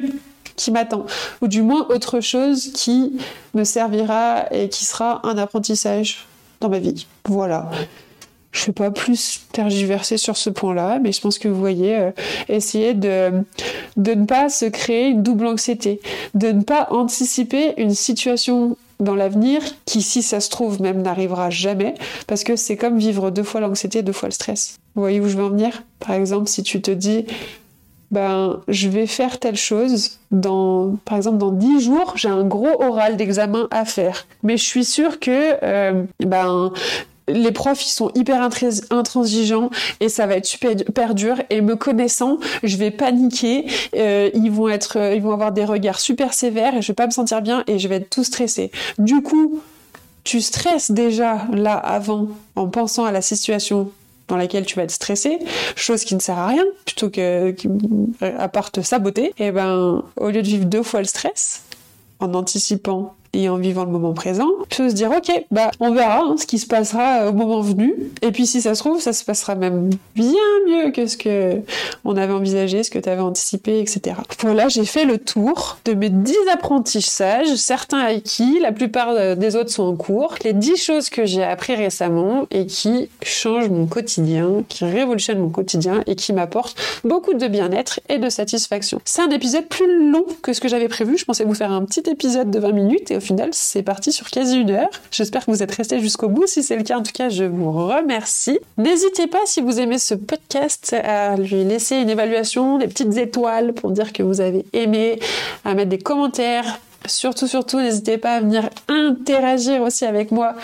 qui 0.56 0.72
m'attend, 0.72 1.06
ou 1.42 1.50
du 1.50 1.62
moins 1.62 1.86
autre 1.90 2.22
chose 2.22 2.72
qui 2.74 3.18
me 3.54 3.66
servira 3.66 4.46
et 4.52 4.70
qui 4.70 4.86
sera 4.86 5.20
un 5.28 5.38
apprentissage 5.38 6.26
dans 6.62 6.70
ma 6.70 6.80
vie. 6.80 7.08
Voilà. 7.28 7.70
Je 8.54 8.62
ne 8.62 8.66
vais 8.68 8.72
pas 8.72 8.92
plus 8.92 9.42
tergiverser 9.52 10.16
sur 10.16 10.38
ce 10.38 10.50
point-là, 10.50 11.00
mais 11.00 11.12
je 11.12 11.20
pense 11.20 11.40
que 11.40 11.50
vous 11.50 11.60
voyez, 11.60 11.98
euh, 11.98 12.12
essayer 12.48 12.94
de, 12.94 13.32
de 13.98 14.14
ne 14.14 14.26
pas 14.26 14.48
se 14.48 14.64
créer 14.64 15.08
une 15.08 15.24
double 15.24 15.48
anxiété, 15.48 16.00
de 16.36 16.54
ne 16.54 16.64
pas 16.64 16.88
anticiper 16.92 17.74
une 17.76 17.94
situation 17.94 18.78
dans 19.00 19.16
l'avenir 19.16 19.62
qui, 19.86 20.02
si 20.02 20.22
ça 20.22 20.40
se 20.40 20.50
trouve, 20.50 20.82
même 20.82 21.02
n'arrivera 21.02 21.50
jamais, 21.50 21.96
parce 22.28 22.44
que 22.44 22.56
c'est 22.56 22.78
comme 22.78 22.98
vivre 22.98 23.30
deux 23.30 23.44
fois 23.44 23.62
l'anxiété, 23.62 24.02
deux 24.02 24.14
fois 24.14 24.30
le 24.30 24.34
stress. 24.34 24.78
Vous 24.96 25.02
voyez 25.02 25.20
où 25.20 25.28
je 25.28 25.38
veux 25.38 25.44
en 25.44 25.50
venir? 25.50 25.84
Par 26.00 26.12
exemple, 26.14 26.48
si 26.48 26.64
tu 26.64 26.82
te 26.82 26.92
dis, 26.92 27.26
ben, 28.12 28.62
je 28.68 28.88
vais 28.88 29.08
faire 29.08 29.40
telle 29.40 29.58
chose. 29.58 30.20
Dans, 30.32 30.96
par 31.06 31.18
exemple, 31.18 31.38
dans 31.38 31.52
dix 31.52 31.82
jours, 31.82 32.14
j'ai 32.16 32.30
un 32.30 32.44
gros 32.46 32.82
oral 32.82 33.18
d'examen 33.18 33.68
à 33.72 33.86
faire. 33.86 34.28
Mais 34.44 34.58
je 34.58 34.64
suis 34.64 34.86
sûre 34.86 35.20
que, 35.20 35.58
euh, 35.64 36.04
ben, 36.20 36.72
les 37.28 37.52
profs 37.52 37.86
ils 37.86 37.92
sont 37.92 38.12
hyper 38.16 38.42
intransigeants 38.42 39.70
et 40.00 40.10
ça 40.10 40.28
va 40.28 40.36
être 40.36 40.46
super, 40.46 41.16
dur. 41.16 41.38
Et 41.50 41.62
me 41.62 41.76
connaissant 41.76 42.38
je 42.64 42.78
vais 42.78 42.92
paniquer. 42.92 43.66
Euh, 43.96 44.30
ils 44.34 44.52
vont 44.52 44.70
être 44.70 44.98
ils 45.14 45.22
vont 45.22 45.32
avoir 45.32 45.52
des 45.52 45.66
regards 45.66 46.00
super 46.00 46.34
sévères 46.34 46.76
et 46.76 46.82
je 46.82 46.88
vais 46.88 46.96
pas 46.96 47.08
me 47.08 47.12
sentir 47.12 47.42
bien 47.42 47.64
et 47.68 47.80
je 47.80 47.88
vais 47.88 47.96
être 47.96 48.10
tout 48.10 48.24
stressé 48.24 48.72
du 48.98 49.22
coup 49.22 49.62
tu 50.24 50.42
stresses 50.42 50.92
déjà 50.92 51.46
là 51.54 51.76
avant 51.76 52.28
en 52.56 52.68
pensant 52.68 53.06
à 53.06 53.12
la 53.12 53.22
situation 53.22 53.92
dans 54.28 54.38
laquelle 54.38 54.66
tu 54.66 54.76
vas 54.76 54.84
être 54.84 54.92
stressé, 54.92 55.38
chose 55.76 56.04
qui 56.04 56.16
ne 56.16 56.20
sert 56.20 56.38
à 56.38 56.48
rien, 56.48 56.64
plutôt 56.86 57.10
que, 57.10 57.56
à 58.22 58.48
part 58.48 58.72
te 58.72 58.82
saboter, 58.82 59.28
et 59.38 59.48
eh 59.48 59.52
ben 59.52 60.04
au 60.18 60.30
lieu 60.30 60.42
de 60.42 60.48
vivre 60.48 60.66
deux 60.66 60.82
fois 60.82 61.00
le 61.00 61.06
stress, 61.06 61.64
en 62.20 62.34
anticipant 62.34 63.16
et 63.36 63.50
en 63.50 63.58
vivant 63.58 63.84
le 63.84 63.92
moment 63.92 64.14
présent, 64.14 64.50
peux 64.76 64.90
se 64.90 64.96
dire 64.96 65.12
ok, 65.12 65.46
bah 65.52 65.72
on 65.80 65.94
verra 65.94 66.22
hein, 66.22 66.36
ce 66.38 66.46
qui 66.46 66.58
se 66.58 66.68
passera 66.68 67.22
euh, 67.22 67.30
au 67.30 67.34
moment 67.34 67.62
venu. 67.62 67.94
Et 68.22 68.32
puis 68.32 68.46
si 68.46 68.62
ça 68.62 68.76
se 68.76 68.80
trouve, 68.80 69.02
ça 69.02 69.14
se 69.14 69.24
passera 69.24 69.56
même 69.56 69.90
bien 70.16 70.34
mieux 70.68 70.92
que 70.92 71.06
ce 71.06 71.18
que 71.18 71.62
on 72.04 72.16
avait 72.16 72.34
envisagé, 72.34 72.84
ce 72.84 72.90
que 72.90 73.00
tu 73.00 73.10
avais 73.10 73.22
anticipé, 73.22 73.80
etc. 73.80 74.18
Voilà, 74.40 74.68
j'ai 74.70 74.86
fait 74.86 75.06
le 75.06 75.18
tour 75.18 75.78
de 75.86 75.94
mes 75.94 76.10
10 76.10 76.34
apprentissages, 76.54 77.54
certains 77.56 78.00
acquis, 78.00 78.60
la 78.62 78.72
plupart 78.72 79.10
euh, 79.10 79.36
des 79.36 79.56
autres 79.56 79.72
sont 79.72 79.84
en 79.84 79.96
cours. 79.96 80.36
Les 80.44 80.54
10 80.54 80.78
choses 80.78 81.10
que 81.10 81.26
j'ai 81.26 81.44
appris 81.44 81.76
récemment 81.76 82.48
et 82.52 82.66
qui 82.66 83.10
changent 83.22 83.70
mon 83.70 83.86
quotidien, 83.86 84.64
qui 84.70 84.86
révolutionnent 84.86 85.40
mon 85.40 85.50
quotidien 85.50 86.02
et 86.08 86.16
qui 86.16 86.32
m'apportent 86.32 86.78
beaucoup 87.04 87.34
de 87.34 87.48
bien-être 87.48 88.00
et 88.08 88.18
de 88.18 88.30
satisfaction. 88.30 89.02
C'est 89.04 89.22
un 89.22 89.30
épisode 89.30 89.66
plus 89.66 90.12
long 90.12 90.26
que 90.42 90.54
ce 90.54 90.62
que 90.62 90.68
j'avais 90.68 90.88
prévu. 90.88 91.18
Je 91.18 91.26
pensais 91.26 91.44
vous 91.44 91.54
faire 91.54 91.72
un 91.72 91.84
petit 91.84 92.04
épisode 92.10 92.50
de 92.50 92.60
20 92.60 92.72
minutes 92.72 93.12
et 93.12 93.18
au 93.18 93.20
final, 93.26 93.50
c'est 93.52 93.84
parti 93.84 94.12
sur 94.12 94.30
quasi 94.30 94.58
une 94.58 94.72
heure. 94.72 94.90
J'espère 95.12 95.46
que 95.46 95.52
vous 95.52 95.64
êtes 95.64 95.74
restés 95.74 96.00
jusqu'au 96.00 96.30
bout. 96.30 96.48
Si 96.48 96.64
c'est 96.64 96.78
le 96.78 96.84
cas, 96.84 96.98
en 96.98 97.04
tout 97.04 97.12
cas, 97.12 97.30
je 97.30 97.44
vous 97.44 97.72
remercie. 97.72 98.60
N'hésitez 98.78 99.28
pas, 99.28 99.40
si 99.46 99.62
vous 99.62 99.80
aimez 99.80 99.98
ce 99.98 100.14
podcast, 100.16 100.96
à 101.04 101.36
lui 101.36 101.64
laisser 101.64 101.98
une 101.98 102.10
évaluation, 102.10 102.78
des 102.78 102.88
petites 102.88 103.18
étoiles 103.18 103.74
pour 103.74 103.92
dire 103.92 104.14
que 104.14 104.24
vous 104.24 104.40
avez 104.40 104.66
aimé, 104.74 105.20
à 105.66 105.74
mettre 105.74 105.90
des 105.90 105.98
commentaires. 105.98 106.80
Surtout, 107.06 107.48
surtout, 107.48 107.80
n'hésitez 107.80 108.18
pas 108.18 108.36
à 108.36 108.40
venir 108.40 108.70
interagir 108.88 109.82
aussi 109.82 110.06
avec 110.06 110.32
moi 110.32 110.56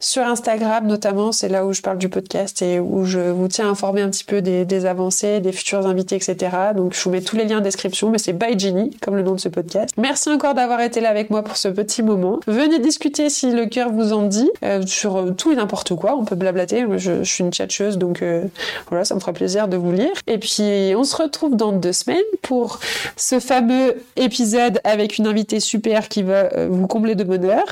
sur 0.00 0.22
Instagram 0.22 0.86
notamment, 0.86 1.32
c'est 1.32 1.48
là 1.48 1.66
où 1.66 1.72
je 1.72 1.82
parle 1.82 1.98
du 1.98 2.08
podcast 2.08 2.62
et 2.62 2.78
où 2.78 3.04
je 3.04 3.18
vous 3.18 3.48
tiens 3.48 3.68
informé 3.68 4.00
un 4.00 4.10
petit 4.10 4.24
peu 4.24 4.40
des, 4.42 4.86
avancées, 4.86 5.40
des 5.40 5.52
futurs 5.52 5.86
invités, 5.86 6.16
etc. 6.16 6.36
Donc 6.76 6.94
je 6.94 7.02
vous 7.02 7.10
mets 7.10 7.20
tous 7.20 7.36
les 7.36 7.44
liens 7.44 7.58
en 7.58 7.62
description, 7.62 8.10
mais 8.10 8.18
c'est 8.18 8.32
By 8.32 8.58
Ginny, 8.58 8.96
comme 9.00 9.16
le 9.16 9.22
nom 9.22 9.34
de 9.34 9.40
ce 9.40 9.48
podcast. 9.48 9.92
Merci 9.96 10.28
encore 10.28 10.54
d'avoir 10.54 10.80
été 10.80 11.00
là 11.00 11.10
avec 11.10 11.30
moi 11.30 11.42
pour 11.42 11.56
ce 11.56 11.68
petit 11.68 12.02
moment. 12.02 12.38
Venez 12.46 12.78
discuter 12.78 13.28
si 13.28 13.50
le 13.50 13.66
cœur 13.66 13.90
vous 13.90 14.12
en 14.12 14.22
dit, 14.22 14.50
euh, 14.64 14.86
sur 14.86 15.16
euh, 15.16 15.30
tout 15.32 15.50
et 15.50 15.56
n'importe 15.56 15.94
quoi, 15.96 16.16
on 16.16 16.24
peut 16.24 16.36
blablater, 16.36 16.86
je, 16.96 17.24
je 17.24 17.30
suis 17.30 17.42
une 17.42 17.52
tchatcheuse, 17.52 17.98
donc 17.98 18.22
euh, 18.22 18.44
voilà, 18.90 19.04
ça 19.04 19.14
me 19.14 19.20
fera 19.20 19.32
plaisir 19.32 19.66
de 19.66 19.76
vous 19.76 19.92
lire. 19.92 20.12
Et 20.26 20.38
puis 20.38 20.94
on 20.96 21.04
se 21.04 21.16
retrouve 21.16 21.56
dans 21.56 21.72
deux 21.72 21.92
semaines 21.92 22.18
pour 22.42 22.78
ce 23.16 23.40
fameux 23.40 23.96
épisode 24.16 24.80
avec 24.84 25.18
une 25.18 25.26
invitée 25.26 25.60
super 25.60 26.08
qui 26.08 26.22
va 26.22 26.66
vous 26.68 26.86
combler 26.86 27.14
de 27.14 27.24
bonheur. 27.24 27.64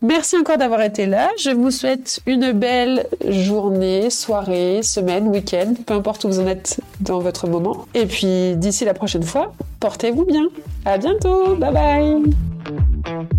Merci 0.00 0.36
encore 0.36 0.58
d'avoir 0.58 0.82
été 0.82 1.06
là. 1.06 1.28
Je 1.38 1.50
vous 1.50 1.70
souhaite 1.70 2.20
une 2.26 2.52
belle 2.52 3.06
journée, 3.26 4.10
soirée, 4.10 4.80
semaine, 4.82 5.26
week-end, 5.28 5.74
peu 5.86 5.94
importe 5.94 6.24
où 6.24 6.28
vous 6.28 6.40
en 6.40 6.46
êtes 6.46 6.80
dans 7.00 7.18
votre 7.18 7.48
moment. 7.48 7.86
Et 7.94 8.06
puis 8.06 8.54
d'ici 8.56 8.84
la 8.84 8.94
prochaine 8.94 9.24
fois, 9.24 9.52
portez-vous 9.80 10.24
bien. 10.24 10.46
À 10.84 10.98
bientôt. 10.98 11.56
Bye 11.56 11.72
bye. 11.72 13.38